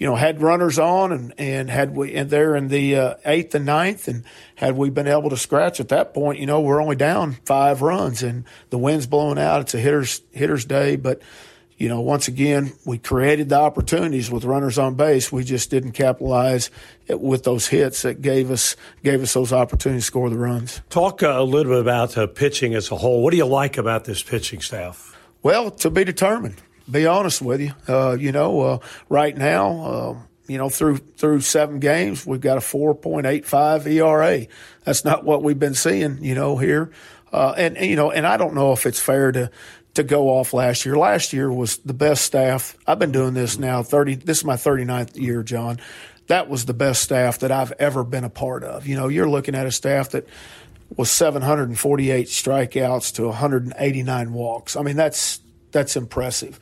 you 0.00 0.06
know, 0.06 0.16
had 0.16 0.40
runners 0.40 0.78
on 0.78 1.12
and, 1.12 1.34
and 1.36 1.68
had 1.68 1.94
we, 1.94 2.14
and 2.14 2.30
there 2.30 2.56
in 2.56 2.68
the 2.68 2.96
uh, 2.96 3.14
eighth 3.26 3.54
and 3.54 3.66
ninth, 3.66 4.08
and 4.08 4.24
had 4.54 4.74
we 4.74 4.88
been 4.88 5.06
able 5.06 5.28
to 5.28 5.36
scratch 5.36 5.78
at 5.78 5.90
that 5.90 6.14
point, 6.14 6.38
you 6.38 6.46
know, 6.46 6.58
we're 6.62 6.82
only 6.82 6.96
down 6.96 7.34
five 7.44 7.82
runs 7.82 8.22
and 8.22 8.44
the 8.70 8.78
wind's 8.78 9.06
blowing 9.06 9.38
out. 9.38 9.60
It's 9.60 9.74
a 9.74 9.78
hitter's, 9.78 10.22
hitter's 10.32 10.64
day. 10.64 10.96
But, 10.96 11.20
you 11.76 11.90
know, 11.90 12.00
once 12.00 12.28
again, 12.28 12.72
we 12.86 12.96
created 12.96 13.50
the 13.50 13.60
opportunities 13.60 14.30
with 14.30 14.44
runners 14.44 14.78
on 14.78 14.94
base. 14.94 15.30
We 15.30 15.44
just 15.44 15.68
didn't 15.70 15.92
capitalize 15.92 16.70
with 17.06 17.44
those 17.44 17.66
hits 17.66 18.00
that 18.00 18.22
gave 18.22 18.50
us, 18.50 18.76
gave 19.04 19.22
us 19.22 19.34
those 19.34 19.52
opportunities 19.52 20.04
to 20.04 20.06
score 20.06 20.30
the 20.30 20.38
runs. 20.38 20.80
Talk 20.88 21.22
uh, 21.22 21.26
a 21.28 21.44
little 21.44 21.72
bit 21.72 21.80
about 21.82 22.16
uh, 22.16 22.26
pitching 22.26 22.74
as 22.74 22.90
a 22.90 22.96
whole. 22.96 23.22
What 23.22 23.32
do 23.32 23.36
you 23.36 23.44
like 23.44 23.76
about 23.76 24.06
this 24.06 24.22
pitching 24.22 24.62
staff? 24.62 25.14
Well, 25.42 25.70
to 25.72 25.90
be 25.90 26.04
determined 26.04 26.62
be 26.90 27.06
honest 27.06 27.42
with 27.42 27.60
you. 27.60 27.72
Uh, 27.88 28.16
you 28.18 28.32
know, 28.32 28.60
uh, 28.60 28.78
right 29.08 29.36
now, 29.36 29.80
uh, 29.80 30.18
you 30.46 30.58
know, 30.58 30.68
through 30.68 30.96
through 30.96 31.40
seven 31.40 31.78
games, 31.78 32.26
we've 32.26 32.40
got 32.40 32.58
a 32.58 32.60
4.85 32.60 33.86
ERA. 33.86 34.46
That's 34.84 35.04
not 35.04 35.24
what 35.24 35.42
we've 35.42 35.58
been 35.58 35.74
seeing, 35.74 36.22
you 36.24 36.34
know, 36.34 36.56
here. 36.56 36.90
Uh, 37.32 37.54
and, 37.56 37.76
you 37.76 37.94
know, 37.94 38.10
and 38.10 38.26
I 38.26 38.36
don't 38.36 38.54
know 38.54 38.72
if 38.72 38.86
it's 38.86 38.98
fair 38.98 39.30
to 39.32 39.50
to 39.94 40.02
go 40.02 40.28
off 40.28 40.52
last 40.52 40.84
year. 40.84 40.96
Last 40.96 41.32
year 41.32 41.52
was 41.52 41.78
the 41.78 41.94
best 41.94 42.24
staff. 42.24 42.76
I've 42.86 42.98
been 42.98 43.12
doing 43.12 43.34
this 43.34 43.58
now 43.58 43.82
30 43.82 44.16
this 44.16 44.38
is 44.38 44.44
my 44.44 44.56
39th 44.56 45.20
year, 45.20 45.42
John. 45.42 45.78
That 46.26 46.48
was 46.48 46.64
the 46.64 46.74
best 46.74 47.02
staff 47.02 47.40
that 47.40 47.50
I've 47.50 47.72
ever 47.72 48.04
been 48.04 48.24
a 48.24 48.30
part 48.30 48.62
of. 48.62 48.86
You 48.86 48.96
know, 48.96 49.08
you're 49.08 49.28
looking 49.28 49.54
at 49.54 49.66
a 49.66 49.72
staff 49.72 50.10
that 50.10 50.28
was 50.96 51.10
748 51.10 52.26
strikeouts 52.26 53.14
to 53.14 53.26
189 53.26 54.32
walks. 54.32 54.76
I 54.76 54.82
mean, 54.82 54.96
that's 54.96 55.40
that's 55.70 55.96
impressive. 55.96 56.58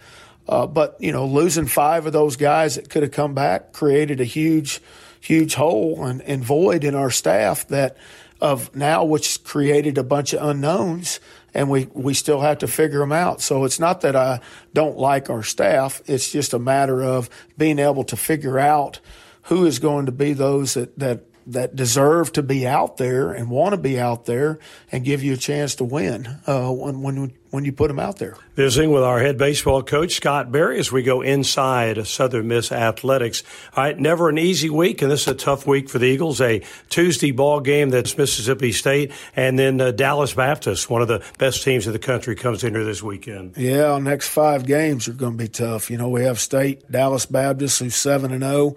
Uh, 0.48 0.66
but 0.66 0.96
you 0.98 1.12
know, 1.12 1.26
losing 1.26 1.66
five 1.66 2.06
of 2.06 2.12
those 2.12 2.36
guys 2.36 2.76
that 2.76 2.88
could 2.88 3.02
have 3.02 3.12
come 3.12 3.34
back 3.34 3.72
created 3.72 4.20
a 4.20 4.24
huge, 4.24 4.80
huge 5.20 5.54
hole 5.54 6.04
and, 6.04 6.22
and 6.22 6.42
void 6.42 6.84
in 6.84 6.94
our 6.94 7.10
staff 7.10 7.66
that 7.68 7.96
of 8.40 8.74
now, 8.74 9.04
which 9.04 9.42
created 9.44 9.98
a 9.98 10.04
bunch 10.04 10.32
of 10.32 10.48
unknowns, 10.48 11.20
and 11.52 11.68
we 11.68 11.88
we 11.92 12.14
still 12.14 12.40
have 12.40 12.58
to 12.58 12.68
figure 12.68 13.00
them 13.00 13.12
out. 13.12 13.40
So 13.40 13.64
it's 13.64 13.80
not 13.80 14.00
that 14.02 14.14
I 14.14 14.40
don't 14.72 14.96
like 14.96 15.28
our 15.28 15.42
staff; 15.42 16.00
it's 16.06 16.30
just 16.30 16.54
a 16.54 16.58
matter 16.58 17.02
of 17.02 17.28
being 17.56 17.78
able 17.78 18.04
to 18.04 18.16
figure 18.16 18.58
out 18.58 19.00
who 19.42 19.66
is 19.66 19.78
going 19.78 20.06
to 20.06 20.12
be 20.12 20.32
those 20.32 20.74
that 20.74 20.98
that 20.98 21.24
that 21.48 21.74
deserve 21.74 22.32
to 22.34 22.42
be 22.42 22.66
out 22.66 22.98
there 22.98 23.32
and 23.32 23.50
want 23.50 23.72
to 23.72 23.78
be 23.78 23.98
out 23.98 24.26
there 24.26 24.58
and 24.92 25.04
give 25.04 25.22
you 25.22 25.32
a 25.32 25.36
chance 25.36 25.74
to 25.76 25.84
win 25.84 26.26
uh, 26.46 26.70
when 26.70 27.02
when 27.02 27.32
when 27.50 27.64
you 27.64 27.72
put 27.72 27.88
them 27.88 27.98
out 27.98 28.18
there. 28.18 28.36
Visiting 28.56 28.90
with 28.90 29.02
our 29.02 29.20
head 29.20 29.38
baseball 29.38 29.82
coach 29.82 30.14
Scott 30.14 30.52
Berry 30.52 30.78
as 30.78 30.92
we 30.92 31.02
go 31.02 31.22
inside 31.22 32.06
Southern 32.06 32.48
Miss 32.48 32.70
athletics. 32.70 33.42
All 33.74 33.84
right, 33.84 33.98
never 33.98 34.28
an 34.28 34.36
easy 34.36 34.68
week, 34.68 35.00
and 35.00 35.10
this 35.10 35.22
is 35.22 35.28
a 35.28 35.34
tough 35.34 35.66
week 35.66 35.88
for 35.88 35.98
the 35.98 36.06
Eagles. 36.06 36.40
A 36.40 36.62
Tuesday 36.90 37.30
ball 37.30 37.60
game 37.60 37.88
that's 37.88 38.18
Mississippi 38.18 38.72
State, 38.72 39.12
and 39.34 39.58
then 39.58 39.80
uh, 39.80 39.90
Dallas 39.92 40.34
Baptist, 40.34 40.90
one 40.90 41.00
of 41.00 41.08
the 41.08 41.24
best 41.38 41.62
teams 41.62 41.86
in 41.86 41.92
the 41.92 41.98
country, 41.98 42.36
comes 42.36 42.62
in 42.64 42.74
here 42.74 42.84
this 42.84 43.02
weekend. 43.02 43.56
Yeah, 43.56 43.92
our 43.92 44.00
next 44.00 44.28
five 44.28 44.66
games 44.66 45.08
are 45.08 45.14
going 45.14 45.32
to 45.32 45.44
be 45.44 45.48
tough. 45.48 45.90
You 45.90 45.96
know, 45.96 46.10
we 46.10 46.24
have 46.24 46.38
State, 46.38 46.90
Dallas 46.90 47.24
Baptist, 47.24 47.78
who's 47.80 47.96
seven 47.96 48.32
and 48.32 48.42
zero 48.42 48.76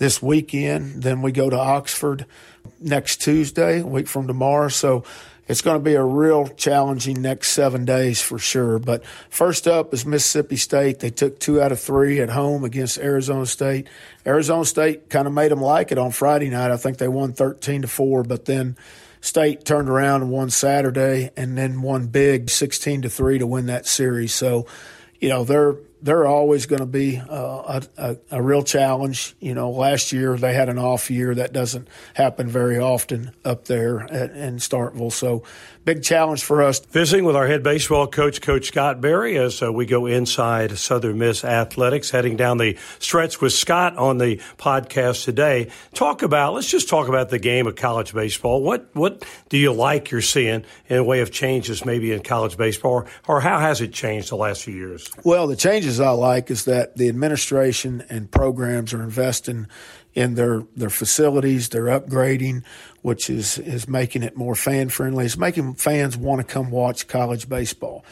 this 0.00 0.22
weekend. 0.22 1.02
Then 1.02 1.20
we 1.20 1.30
go 1.30 1.50
to 1.50 1.58
Oxford 1.58 2.24
next 2.80 3.20
Tuesday, 3.20 3.80
a 3.80 3.86
week 3.86 4.08
from 4.08 4.26
tomorrow. 4.26 4.68
So 4.68 5.04
it's 5.46 5.60
going 5.60 5.76
to 5.76 5.84
be 5.84 5.94
a 5.94 6.02
real 6.02 6.48
challenging 6.48 7.20
next 7.20 7.50
seven 7.50 7.84
days 7.84 8.22
for 8.22 8.38
sure. 8.38 8.78
But 8.78 9.04
first 9.28 9.68
up 9.68 9.92
is 9.92 10.06
Mississippi 10.06 10.56
State. 10.56 11.00
They 11.00 11.10
took 11.10 11.38
two 11.38 11.60
out 11.60 11.70
of 11.70 11.78
three 11.78 12.18
at 12.20 12.30
home 12.30 12.64
against 12.64 12.96
Arizona 12.96 13.44
State. 13.44 13.88
Arizona 14.26 14.64
State 14.64 15.10
kind 15.10 15.26
of 15.26 15.34
made 15.34 15.50
them 15.50 15.60
like 15.60 15.92
it 15.92 15.98
on 15.98 16.12
Friday 16.12 16.48
night. 16.48 16.70
I 16.70 16.78
think 16.78 16.96
they 16.96 17.08
won 17.08 17.34
13 17.34 17.82
to 17.82 17.88
four, 17.88 18.22
but 18.22 18.46
then 18.46 18.78
State 19.20 19.66
turned 19.66 19.90
around 19.90 20.22
and 20.22 20.30
won 20.30 20.48
Saturday 20.48 21.30
and 21.36 21.58
then 21.58 21.82
won 21.82 22.06
big 22.06 22.48
16 22.48 23.02
to 23.02 23.10
three 23.10 23.38
to 23.38 23.46
win 23.46 23.66
that 23.66 23.86
series. 23.86 24.32
So, 24.32 24.66
you 25.20 25.28
know, 25.28 25.44
they're 25.44 25.76
they're 26.02 26.26
always 26.26 26.66
going 26.66 26.80
to 26.80 26.86
be 26.86 27.18
uh, 27.18 27.80
a, 27.80 27.82
a, 27.96 28.16
a, 28.30 28.42
real 28.42 28.62
challenge. 28.62 29.34
You 29.40 29.54
know, 29.54 29.70
last 29.70 30.12
year 30.12 30.36
they 30.36 30.54
had 30.54 30.68
an 30.68 30.78
off 30.78 31.10
year. 31.10 31.34
That 31.34 31.52
doesn't 31.52 31.88
happen 32.14 32.48
very 32.48 32.78
often 32.78 33.32
up 33.44 33.66
there 33.66 34.02
at, 34.12 34.30
in 34.32 34.56
Starkville. 34.56 35.12
So, 35.12 35.42
big 35.84 36.02
challenge 36.02 36.44
for 36.44 36.62
us. 36.62 36.80
Visiting 36.80 37.24
with 37.24 37.36
our 37.36 37.46
head 37.46 37.62
baseball 37.62 38.06
coach, 38.06 38.40
Coach 38.40 38.68
Scott 38.68 39.00
Berry, 39.00 39.36
as 39.36 39.62
uh, 39.62 39.72
we 39.72 39.84
go 39.84 40.06
inside 40.06 40.78
Southern 40.78 41.18
Miss 41.18 41.44
Athletics, 41.44 42.10
heading 42.10 42.36
down 42.36 42.58
the 42.58 42.78
stretch 42.98 43.40
with 43.40 43.52
Scott 43.52 43.96
on 43.96 44.18
the 44.18 44.36
podcast 44.58 45.24
today. 45.24 45.70
Talk 45.94 46.22
about, 46.22 46.54
let's 46.54 46.70
just 46.70 46.88
talk 46.88 47.08
about 47.08 47.30
the 47.30 47.38
game 47.38 47.66
of 47.66 47.74
college 47.74 48.14
baseball. 48.14 48.62
What, 48.62 48.88
what 48.94 49.24
do 49.48 49.58
you 49.58 49.72
like 49.72 50.10
you're 50.10 50.22
seeing 50.22 50.64
in 50.88 50.96
a 50.98 51.04
way 51.04 51.20
of 51.20 51.30
changes 51.30 51.84
maybe 51.84 52.12
in 52.12 52.22
college 52.22 52.56
baseball, 52.56 52.92
or, 52.92 53.06
or 53.26 53.40
how 53.40 53.58
has 53.58 53.80
it 53.80 53.92
changed 53.92 54.30
the 54.30 54.36
last 54.36 54.62
few 54.62 54.74
years? 54.74 55.10
Well, 55.24 55.46
the 55.46 55.56
changes 55.56 55.80
changes 55.80 56.00
I 56.00 56.10
like 56.10 56.50
is 56.50 56.64
that 56.66 56.96
the 56.96 57.08
administration 57.08 58.04
and 58.10 58.30
programs 58.30 58.92
are 58.92 59.02
investing 59.02 59.66
in 60.14 60.34
their 60.34 60.64
their 60.76 60.90
facilities, 60.90 61.68
they're 61.68 61.84
upgrading, 61.84 62.64
which 63.02 63.30
is 63.30 63.58
is 63.58 63.88
making 63.88 64.22
it 64.22 64.36
more 64.36 64.54
fan 64.54 64.88
friendly. 64.88 65.24
It's 65.24 65.36
making 65.36 65.74
fans 65.74 66.16
want 66.16 66.46
to 66.46 66.52
come 66.52 66.70
watch 66.70 67.08
college 67.08 67.48
baseball. 67.48 68.04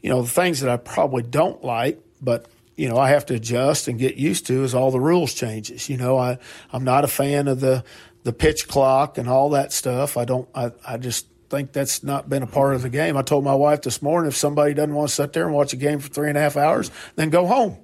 You 0.00 0.10
know, 0.10 0.22
the 0.22 0.30
things 0.30 0.60
that 0.60 0.70
I 0.70 0.76
probably 0.76 1.22
don't 1.22 1.62
like, 1.64 2.00
but 2.20 2.46
you 2.76 2.88
know, 2.88 2.96
I 2.96 3.10
have 3.10 3.26
to 3.26 3.34
adjust 3.34 3.88
and 3.88 3.98
get 3.98 4.16
used 4.16 4.46
to 4.46 4.64
is 4.64 4.74
all 4.74 4.90
the 4.90 5.00
rules 5.00 5.34
changes. 5.34 5.88
You 5.88 5.96
know, 5.96 6.18
I 6.18 6.38
I'm 6.72 6.84
not 6.84 7.04
a 7.04 7.08
fan 7.08 7.48
of 7.48 7.60
the 7.60 7.84
the 8.24 8.32
pitch 8.32 8.68
clock 8.68 9.18
and 9.18 9.28
all 9.28 9.50
that 9.50 9.72
stuff. 9.72 10.16
I 10.16 10.24
don't 10.24 10.48
I, 10.54 10.72
I 10.86 10.96
just 10.96 11.26
think 11.52 11.72
that's 11.72 12.02
not 12.02 12.28
been 12.28 12.42
a 12.42 12.46
part 12.46 12.74
of 12.74 12.82
the 12.82 12.88
game. 12.88 13.16
I 13.16 13.22
told 13.22 13.44
my 13.44 13.54
wife 13.54 13.82
this 13.82 14.00
morning 14.00 14.28
if 14.28 14.36
somebody 14.36 14.72
doesn't 14.74 14.94
want 14.94 15.10
to 15.10 15.14
sit 15.14 15.34
there 15.34 15.44
and 15.44 15.54
watch 15.54 15.72
a 15.74 15.76
game 15.76 16.00
for 16.00 16.08
three 16.08 16.30
and 16.30 16.38
a 16.38 16.40
half 16.40 16.56
hours, 16.56 16.90
then 17.14 17.28
go 17.30 17.46
home. 17.46 17.76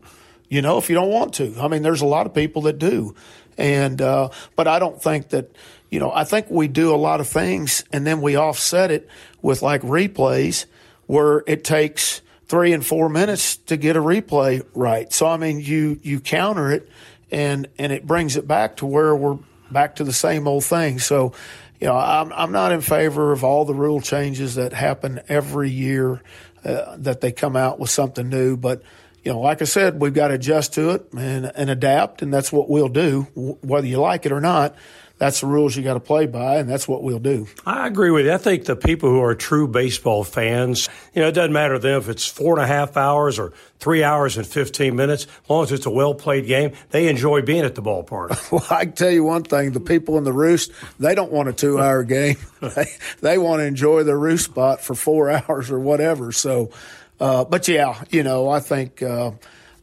You 0.49 0.63
know, 0.63 0.79
if 0.79 0.89
you 0.89 0.95
don't 0.95 1.11
want 1.11 1.35
to. 1.35 1.55
I 1.61 1.69
mean, 1.69 1.83
there's 1.83 2.01
a 2.01 2.07
lot 2.07 2.27
of 2.27 2.33
people 2.33 2.63
that 2.63 2.79
do. 2.79 3.15
And, 3.59 4.01
uh, 4.01 4.31
but 4.57 4.67
I 4.67 4.79
don't 4.79 5.03
think 5.03 5.29
that, 5.31 5.55
you 5.91 6.01
know, 6.01 6.13
I 6.13 6.25
think 6.25 6.47
we 6.51 6.69
do 6.69 6.95
a 6.95 6.97
lot 6.97 7.21
of 7.21 7.29
things 7.29 7.85
and 7.93 8.07
then 8.07 8.21
we 8.21 8.37
offset 8.37 8.91
it 8.91 9.09
with 9.41 9.63
like 9.63 9.83
replays 9.83 10.67
where 11.07 11.43
it 11.47 11.65
takes 11.65 12.21
three 12.47 12.73
and 12.73 12.85
four 12.85 13.09
minutes 13.09 13.57
to 13.57 13.77
get 13.77 13.97
a 13.97 14.01
replay 14.01 14.65
right. 14.75 15.13
So, 15.13 15.27
I 15.27 15.37
mean, 15.37 15.61
you, 15.61 15.99
you 16.03 16.21
counter 16.21 16.71
it 16.71 16.89
and, 17.31 17.69
and 17.79 17.93
it 17.93 18.07
brings 18.07 18.37
it 18.37 18.47
back 18.47 18.77
to 18.79 18.87
where 18.87 19.15
we're 19.15 19.39
back 19.71 19.97
to 19.97 20.05
the 20.05 20.13
same 20.13 20.47
old 20.47 20.65
thing. 20.65 20.99
So, 20.99 21.33
you 21.81 21.87
know, 21.87 21.97
I'm, 21.97 22.33
I'm 22.33 22.53
not 22.53 22.73
in 22.73 22.81
favor 22.81 23.33
of 23.33 23.45
all 23.45 23.65
the 23.65 23.75
rule 23.75 24.01
changes 24.01 24.57
that 24.57 24.73
happen 24.73 25.21
every 25.29 25.71
year 25.71 26.23
uh, 26.65 26.97
that 26.99 27.21
they 27.21 27.33
come 27.33 27.57
out 27.57 27.79
with 27.79 27.91
something 27.91 28.29
new. 28.29 28.57
But, 28.57 28.83
you 29.23 29.33
know, 29.33 29.41
like 29.41 29.63
I 29.63 29.67
said, 29.67 30.01
we've 30.01 30.15
got 30.15 30.29
to 30.29 30.35
adjust 30.35 30.75
to 30.75 30.91
it 30.91 31.13
and, 31.13 31.51
and 31.55 31.71
adapt, 31.71 32.23
and 32.23 32.33
that's 32.33 32.51
what 32.51 32.69
we'll 32.69 32.89
do, 32.89 33.23
whether 33.63 33.87
you 33.87 34.01
like 34.01 34.27
it 34.27 34.33
or 34.33 34.41
not 34.41 34.75
that's 35.19 35.41
the 35.41 35.47
rules 35.47 35.77
you 35.77 35.83
got 35.83 35.95
to 35.95 36.01
play 36.01 36.27
by, 36.27 36.57
and 36.57 36.71
that's 36.71 36.87
what 36.87 37.03
we'll 37.03 37.19
do. 37.19 37.49
I 37.67 37.89
agree 37.89 38.11
with 38.11 38.27
you. 38.27 38.33
I 38.33 38.39
think 38.39 38.65
the 38.65 38.77
people 38.77 39.11
who 39.11 39.21
are 39.21 39.35
true 39.35 39.67
baseball 39.67 40.23
fans, 40.23 40.89
you 41.13 41.21
know, 41.21 41.29
it 41.29 41.33
doesn't 41.33 41.53
matter 41.53 41.75
to 41.75 41.81
them 41.81 41.99
if 41.99 42.09
it's 42.09 42.27
four 42.27 42.55
and 42.55 42.63
a 42.63 42.67
half 42.67 42.97
hours 42.97 43.39
or 43.39 43.53
three 43.81 44.05
hours 44.05 44.37
and 44.37 44.47
15 44.47 44.95
minutes, 44.95 45.25
as 45.25 45.51
long 45.51 45.65
as 45.65 45.73
it's 45.73 45.87
a 45.87 45.91
well 45.91 46.15
played 46.15 46.47
game, 46.47 46.73
they 46.91 47.09
enjoy 47.09 47.43
being 47.43 47.65
at 47.65 47.75
the 47.75 47.83
ballpark. 47.83 48.53
well, 48.53 48.65
I 48.71 48.85
can 48.85 48.95
tell 48.95 49.11
you 49.11 49.25
one 49.25 49.43
thing 49.43 49.73
the 49.73 49.81
people 49.81 50.19
in 50.19 50.25
the 50.25 50.33
roost, 50.33 50.71
they 51.01 51.15
don't 51.15 51.33
want 51.33 51.49
a 51.49 51.53
two 51.53 51.81
hour 51.81 52.05
game. 52.05 52.37
they, 52.61 52.87
they 53.21 53.39
want 53.39 53.61
to 53.61 53.67
enjoy 53.67 54.05
their 54.05 54.19
roost 54.19 54.45
spot 54.45 54.81
for 54.81 54.95
four 54.95 55.31
hours 55.49 55.71
or 55.71 55.81
whatever. 55.81 56.31
So, 56.31 56.71
uh, 57.19 57.45
but 57.45 57.67
yeah, 57.67 58.03
you 58.11 58.23
know, 58.23 58.49
I 58.49 58.61
think. 58.61 59.03
Uh, 59.03 59.33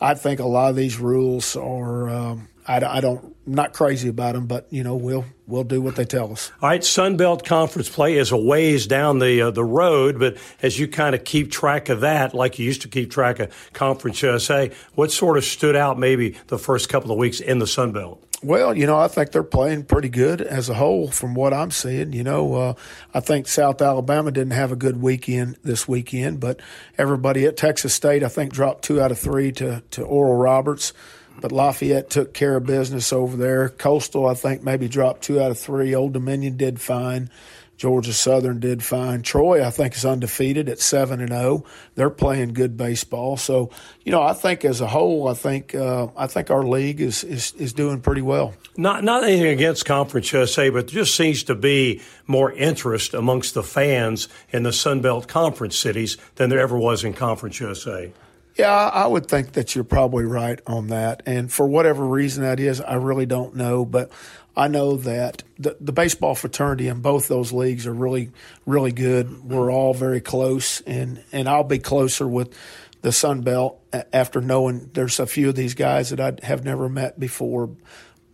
I 0.01 0.13
think 0.13 0.41
a 0.41 0.45
lot 0.45 0.69
of 0.69 0.75
these 0.75 0.99
rules 0.99 1.55
are. 1.55 2.09
Um, 2.09 2.49
I, 2.67 2.83
I 2.83 3.01
don't 3.01 3.35
I'm 3.45 3.53
not 3.53 3.73
crazy 3.73 4.09
about 4.09 4.33
them, 4.33 4.47
but 4.47 4.67
you 4.71 4.83
know 4.83 4.95
we'll 4.95 5.25
we'll 5.45 5.63
do 5.63 5.81
what 5.81 5.95
they 5.95 6.05
tell 6.05 6.31
us. 6.31 6.51
All 6.61 6.69
right, 6.69 6.83
Sun 6.83 7.17
Belt 7.17 7.45
Conference 7.45 7.89
play 7.89 8.17
is 8.17 8.31
a 8.31 8.37
ways 8.37 8.87
down 8.87 9.19
the 9.19 9.41
uh, 9.41 9.51
the 9.51 9.63
road, 9.63 10.17
but 10.19 10.37
as 10.61 10.79
you 10.79 10.87
kind 10.87 11.13
of 11.13 11.23
keep 11.23 11.51
track 11.51 11.89
of 11.89 12.01
that, 12.01 12.33
like 12.33 12.57
you 12.57 12.65
used 12.65 12.81
to 12.81 12.87
keep 12.87 13.11
track 13.11 13.39
of 13.39 13.53
Conference 13.73 14.21
USA, 14.21 14.71
what 14.95 15.11
sort 15.11 15.37
of 15.37 15.43
stood 15.43 15.75
out 15.75 15.99
maybe 15.99 16.35
the 16.47 16.57
first 16.57 16.89
couple 16.89 17.11
of 17.11 17.17
weeks 17.17 17.39
in 17.39 17.59
the 17.59 17.67
Sun 17.67 17.91
Belt? 17.91 18.21
Well, 18.43 18.77
you 18.77 18.85
know, 18.85 18.97
I 18.97 19.07
think 19.07 19.31
they're 19.31 19.43
playing 19.43 19.85
pretty 19.85 20.09
good 20.09 20.41
as 20.41 20.69
a 20.69 20.73
whole 20.73 21.09
from 21.09 21.35
what 21.35 21.53
I'm 21.53 21.71
seeing. 21.71 22.13
You 22.13 22.23
know, 22.23 22.53
uh, 22.55 22.73
I 23.13 23.19
think 23.19 23.47
South 23.47 23.81
Alabama 23.81 24.31
didn't 24.31 24.53
have 24.53 24.71
a 24.71 24.75
good 24.75 25.01
weekend 25.01 25.57
this 25.63 25.87
weekend, 25.87 26.39
but 26.39 26.59
everybody 26.97 27.45
at 27.45 27.57
Texas 27.57 27.93
State, 27.93 28.23
I 28.23 28.27
think, 28.27 28.53
dropped 28.53 28.83
two 28.83 28.99
out 29.01 29.11
of 29.11 29.19
three 29.19 29.51
to, 29.53 29.83
to 29.91 30.03
Oral 30.03 30.35
Roberts. 30.35 30.93
But 31.41 31.51
Lafayette 31.51 32.09
took 32.09 32.33
care 32.33 32.55
of 32.55 32.65
business 32.65 33.11
over 33.11 33.37
there. 33.37 33.69
Coastal, 33.69 34.25
I 34.25 34.33
think, 34.33 34.63
maybe 34.63 34.87
dropped 34.87 35.23
two 35.23 35.39
out 35.39 35.51
of 35.51 35.59
three. 35.59 35.93
Old 35.93 36.13
Dominion 36.13 36.57
did 36.57 36.79
fine. 36.81 37.29
Georgia 37.77 38.13
Southern 38.13 38.59
did 38.59 38.83
fine. 38.83 39.21
Troy, 39.21 39.65
I 39.65 39.69
think, 39.69 39.95
is 39.95 40.05
undefeated 40.05 40.69
at 40.69 40.79
seven 40.79 41.19
and 41.19 41.29
zero. 41.29 41.63
Oh. 41.65 41.69
They're 41.95 42.09
playing 42.09 42.53
good 42.53 42.77
baseball. 42.77 43.35
So, 43.37 43.69
you 44.03 44.11
know, 44.11 44.21
I 44.21 44.33
think 44.33 44.63
as 44.63 44.79
a 44.79 44.87
whole, 44.87 45.27
I 45.27 45.33
think 45.33 45.75
uh, 45.75 46.07
I 46.15 46.27
think 46.27 46.49
our 46.49 46.63
league 46.63 47.01
is, 47.01 47.23
is 47.23 47.53
is 47.53 47.73
doing 47.73 47.99
pretty 47.99 48.21
well. 48.21 48.53
Not 48.77 49.03
not 49.03 49.23
anything 49.23 49.47
against 49.47 49.85
Conference 49.85 50.31
USA, 50.31 50.69
but 50.69 50.87
there 50.87 51.03
just 51.03 51.15
seems 51.15 51.43
to 51.43 51.55
be 51.55 52.01
more 52.27 52.51
interest 52.53 53.13
amongst 53.13 53.53
the 53.53 53.63
fans 53.63 54.29
in 54.51 54.63
the 54.63 54.73
Sun 54.73 55.01
Belt 55.01 55.27
Conference 55.27 55.77
cities 55.77 56.17
than 56.35 56.49
there 56.49 56.59
ever 56.59 56.77
was 56.77 57.03
in 57.03 57.13
Conference 57.13 57.59
USA. 57.59 58.13
Yeah, 58.55 58.73
I 58.73 59.05
would 59.05 59.27
think 59.27 59.53
that 59.53 59.75
you're 59.75 59.83
probably 59.83 60.23
right 60.23 60.59
on 60.65 60.87
that. 60.87 61.23
And 61.25 61.51
for 61.51 61.67
whatever 61.67 62.05
reason 62.05 62.43
that 62.43 62.59
is, 62.59 62.79
I 62.79 62.95
really 62.95 63.25
don't 63.25 63.55
know. 63.55 63.83
But 63.83 64.11
I 64.55 64.69
know 64.69 64.95
that 64.97 65.43
the, 65.59 65.75
the 65.81 65.91
baseball 65.91 66.35
fraternity 66.35 66.87
in 66.87 67.01
both 67.01 67.27
those 67.27 67.51
leagues 67.51 67.85
are 67.85 67.93
really, 67.93 68.31
really 68.65 68.93
good. 68.93 69.43
We're 69.43 69.69
all 69.69 69.93
very 69.93 70.21
close, 70.21 70.79
and, 70.81 71.21
and 71.33 71.49
I'll 71.49 71.65
be 71.65 71.79
closer 71.79 72.27
with 72.27 72.57
the 73.01 73.11
Sun 73.11 73.41
Belt 73.41 73.79
after 74.13 74.41
knowing 74.41 74.89
there's 74.93 75.19
a 75.19 75.27
few 75.27 75.49
of 75.49 75.55
these 75.55 75.73
guys 75.73 76.09
that 76.09 76.19
I 76.19 76.33
have 76.45 76.63
never 76.63 76.89
met 76.89 77.19
before. 77.19 77.69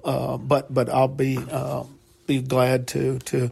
Uh, 0.03 0.37
but 0.37 0.73
but 0.73 0.89
I'll 0.89 1.07
be 1.07 1.37
uh, 1.37 1.83
be 2.25 2.41
glad 2.41 2.87
to 2.87 3.19
to 3.19 3.51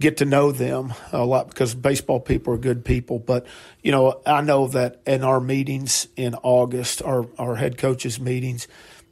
get 0.00 0.16
to 0.18 0.24
know 0.24 0.52
them 0.52 0.92
a 1.12 1.24
lot 1.24 1.48
because 1.48 1.74
baseball 1.74 2.20
people 2.20 2.54
are 2.54 2.58
good 2.58 2.84
people. 2.84 3.18
But, 3.18 3.46
you 3.82 3.92
know, 3.92 4.20
I 4.26 4.40
know 4.40 4.66
that 4.68 5.00
in 5.06 5.22
our 5.22 5.40
meetings 5.40 6.08
in 6.16 6.34
August, 6.42 7.02
our, 7.02 7.26
our 7.38 7.56
head 7.56 7.78
coaches' 7.78 8.18
meetings, 8.18 8.66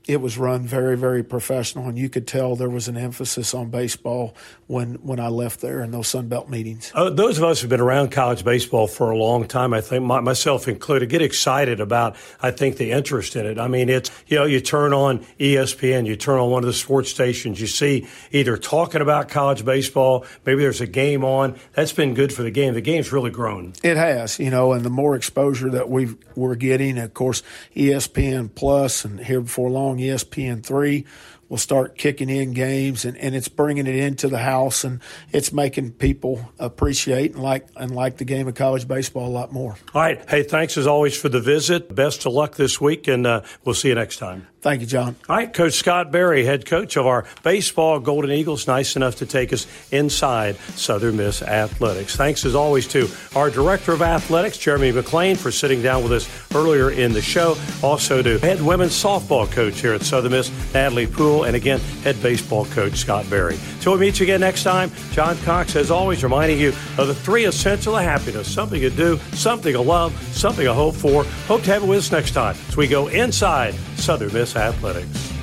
it 0.07 0.21
was 0.21 0.37
run 0.37 0.67
very, 0.67 0.97
very 0.97 1.23
professional, 1.23 1.89
and 1.89 1.97
you 1.97 2.09
could 2.09 2.27
tell 2.27 2.57
there 2.57 2.69
was 2.69 2.89
an 2.89 2.97
emphasis 2.97 3.55
on 3.55 3.71
baseball 3.71 4.35
when 4.67 4.95
when 4.97 5.21
I 5.21 5.29
left 5.29 5.61
there 5.61 5.83
in 5.83 5.91
those 5.91 6.09
Sun 6.09 6.29
Belt 6.29 6.49
meetings. 6.49 6.91
Uh, 6.95 7.11
those 7.11 7.39
of 7.39 7.45
us 7.45 7.61
who've 7.61 7.71
been 7.71 7.81
around 7.81 8.11
college 8.11 8.45
baseball 8.45 8.87
for 8.87 9.11
a 9.11 9.17
long 9.17 9.47
time, 9.47 9.73
I 9.73 9.81
think 9.81 10.05
my, 10.05 10.21
myself 10.21 10.67
included, 10.67 11.09
get 11.09 11.23
excited 11.23 11.81
about. 11.81 12.17
I 12.41 12.51
think 12.51 12.77
the 12.77 12.91
interest 12.91 13.37
in 13.37 13.47
it. 13.47 13.59
I 13.59 13.69
mean, 13.69 13.89
it's 13.89 14.11
you 14.27 14.39
know, 14.39 14.45
you 14.45 14.61
turn 14.61 14.93
on 14.93 15.21
ESPN, 15.39 16.07
you 16.07 16.17
turn 16.17 16.39
on 16.39 16.51
one 16.51 16.63
of 16.63 16.67
the 16.67 16.73
sports 16.73 17.11
stations, 17.11 17.61
you 17.61 17.67
see 17.67 18.07
either 18.33 18.57
talking 18.57 19.01
about 19.01 19.29
college 19.29 19.65
baseball, 19.65 20.27
maybe 20.45 20.63
there's 20.63 20.81
a 20.81 20.87
game 20.87 21.25
on. 21.25 21.57
That's 21.75 21.93
been 21.93 22.15
good 22.15 22.33
for 22.33 22.43
the 22.43 22.51
game. 22.51 22.75
The 22.75 22.81
game's 22.81 23.13
really 23.13 23.31
grown. 23.31 23.75
It 23.83 23.97
has, 23.97 24.39
you 24.39 24.51
know, 24.51 24.73
and 24.73 24.85
the 24.85 24.91
more 24.91 25.15
exposure 25.15 25.71
that 25.71 25.89
we 25.89 26.15
we're 26.35 26.55
getting, 26.55 26.99
of 26.99 27.15
course, 27.15 27.43
ESPN 27.77 28.53
Plus, 28.55 29.05
and 29.05 29.21
here 29.21 29.41
before 29.41 29.71
long 29.71 29.92
on 29.93 29.99
ESPN3 29.99 31.05
will 31.49 31.59
start 31.59 31.97
kicking 31.99 32.31
in 32.31 32.55
games 32.55 33.05
and, 33.05 33.17
and 33.19 33.35
it's 33.35 33.49
bringing 33.49 33.87
it 33.87 33.95
into 33.95 34.27
the 34.27 34.39
house 34.39 34.85
and 34.85 35.01
it's 35.33 35.53
making 35.53 35.93
people 35.93 36.51
appreciate 36.59 37.35
and 37.35 37.43
like 37.43 37.69
and 37.77 37.95
like 37.95 38.17
the 38.17 38.25
game 38.25 38.49
of 38.49 38.55
college 38.55 38.89
baseball 38.89 39.27
a 39.27 39.29
lot 39.29 39.53
more. 39.53 39.77
All 39.95 40.03
right. 40.03 40.29
Hey, 40.31 40.43
thanks 40.43 40.79
as 40.79 40.87
always 40.87 41.17
for 41.17 41.29
the 41.29 41.41
visit. 41.41 41.95
Best 41.95 42.25
of 42.27 42.33
luck 42.33 42.57
this 42.57 42.81
week 42.81 43.07
and 43.07 43.27
uh, 43.27 43.43
we'll 43.65 43.75
see 43.75 43.89
you 43.89 43.95
next 43.95 44.17
time. 44.17 44.47
Thank 44.63 44.81
you, 44.81 44.87
John. 44.87 45.17
All 45.29 45.35
right, 45.35 45.53
Coach 45.53 45.73
Scott 45.73 46.13
Berry, 46.13 46.45
head 46.45 46.67
coach 46.67 46.97
of 46.97 47.05
our 47.05 47.25
baseball 47.43 47.99
Golden 47.99 48.31
Eagles, 48.31 48.69
nice 48.69 48.95
enough 48.95 49.17
to 49.17 49.27
take 49.27 49.53
us 49.53 49.67
inside 49.91 50.55
Southern 50.77 51.17
Miss 51.17 51.43
Athletics. 51.43 52.15
Thanks 52.15 52.45
as 52.45 52.55
always 52.55 52.87
to 52.89 53.09
our 53.35 53.51
Director 53.51 53.91
of 53.91 54.03
Athletics, 54.03 54.57
Jeremy 54.57 54.93
McClain, 54.93 55.37
for 55.37 55.51
sitting 55.51 55.83
down 55.83 56.05
with 56.05 56.13
us 56.13 56.55
earlier 56.55 56.93
in 56.93 57.13
the 57.13 57.21
show. 57.21 57.57
Also 57.83 58.23
to 58.23 58.39
head 58.39 58.63
women's 58.63 58.93
softball 58.93 59.51
coach 59.51 59.81
here 59.81 59.95
at 59.95 60.03
Southern 60.03 60.31
Miss, 60.31 60.53
Natalie 60.73 61.09
Poole, 61.09 61.43
and 61.43 61.57
again, 61.57 61.81
head 62.05 62.23
baseball 62.23 62.65
coach 62.67 62.95
Scott 62.95 63.29
Berry. 63.29 63.57
So 63.81 63.91
we'll 63.91 63.99
meet 63.99 64.21
you 64.21 64.27
again 64.27 64.39
next 64.39 64.63
time. 64.63 64.93
John 65.11 65.37
Cox, 65.39 65.75
as 65.75 65.91
always, 65.91 66.23
reminding 66.23 66.61
you 66.61 66.69
of 66.99 67.09
the 67.09 67.17
three 67.17 67.47
essential 67.47 67.97
of 67.97 68.05
happiness 68.05 68.55
something 68.55 68.81
to 68.81 68.91
do, 68.91 69.19
something 69.33 69.73
to 69.73 69.81
love, 69.81 70.17
something 70.37 70.67
to 70.67 70.73
hope 70.73 70.95
for. 70.95 71.25
Hope 71.49 71.63
to 71.63 71.73
have 71.73 71.83
it 71.83 71.87
with 71.87 71.99
us 71.99 72.13
next 72.13 72.31
time 72.31 72.55
as 72.69 72.77
we 72.77 72.87
go 72.87 73.09
inside 73.09 73.75
Southern 74.03 74.33
Miss 74.33 74.57
Athletics. 74.57 75.42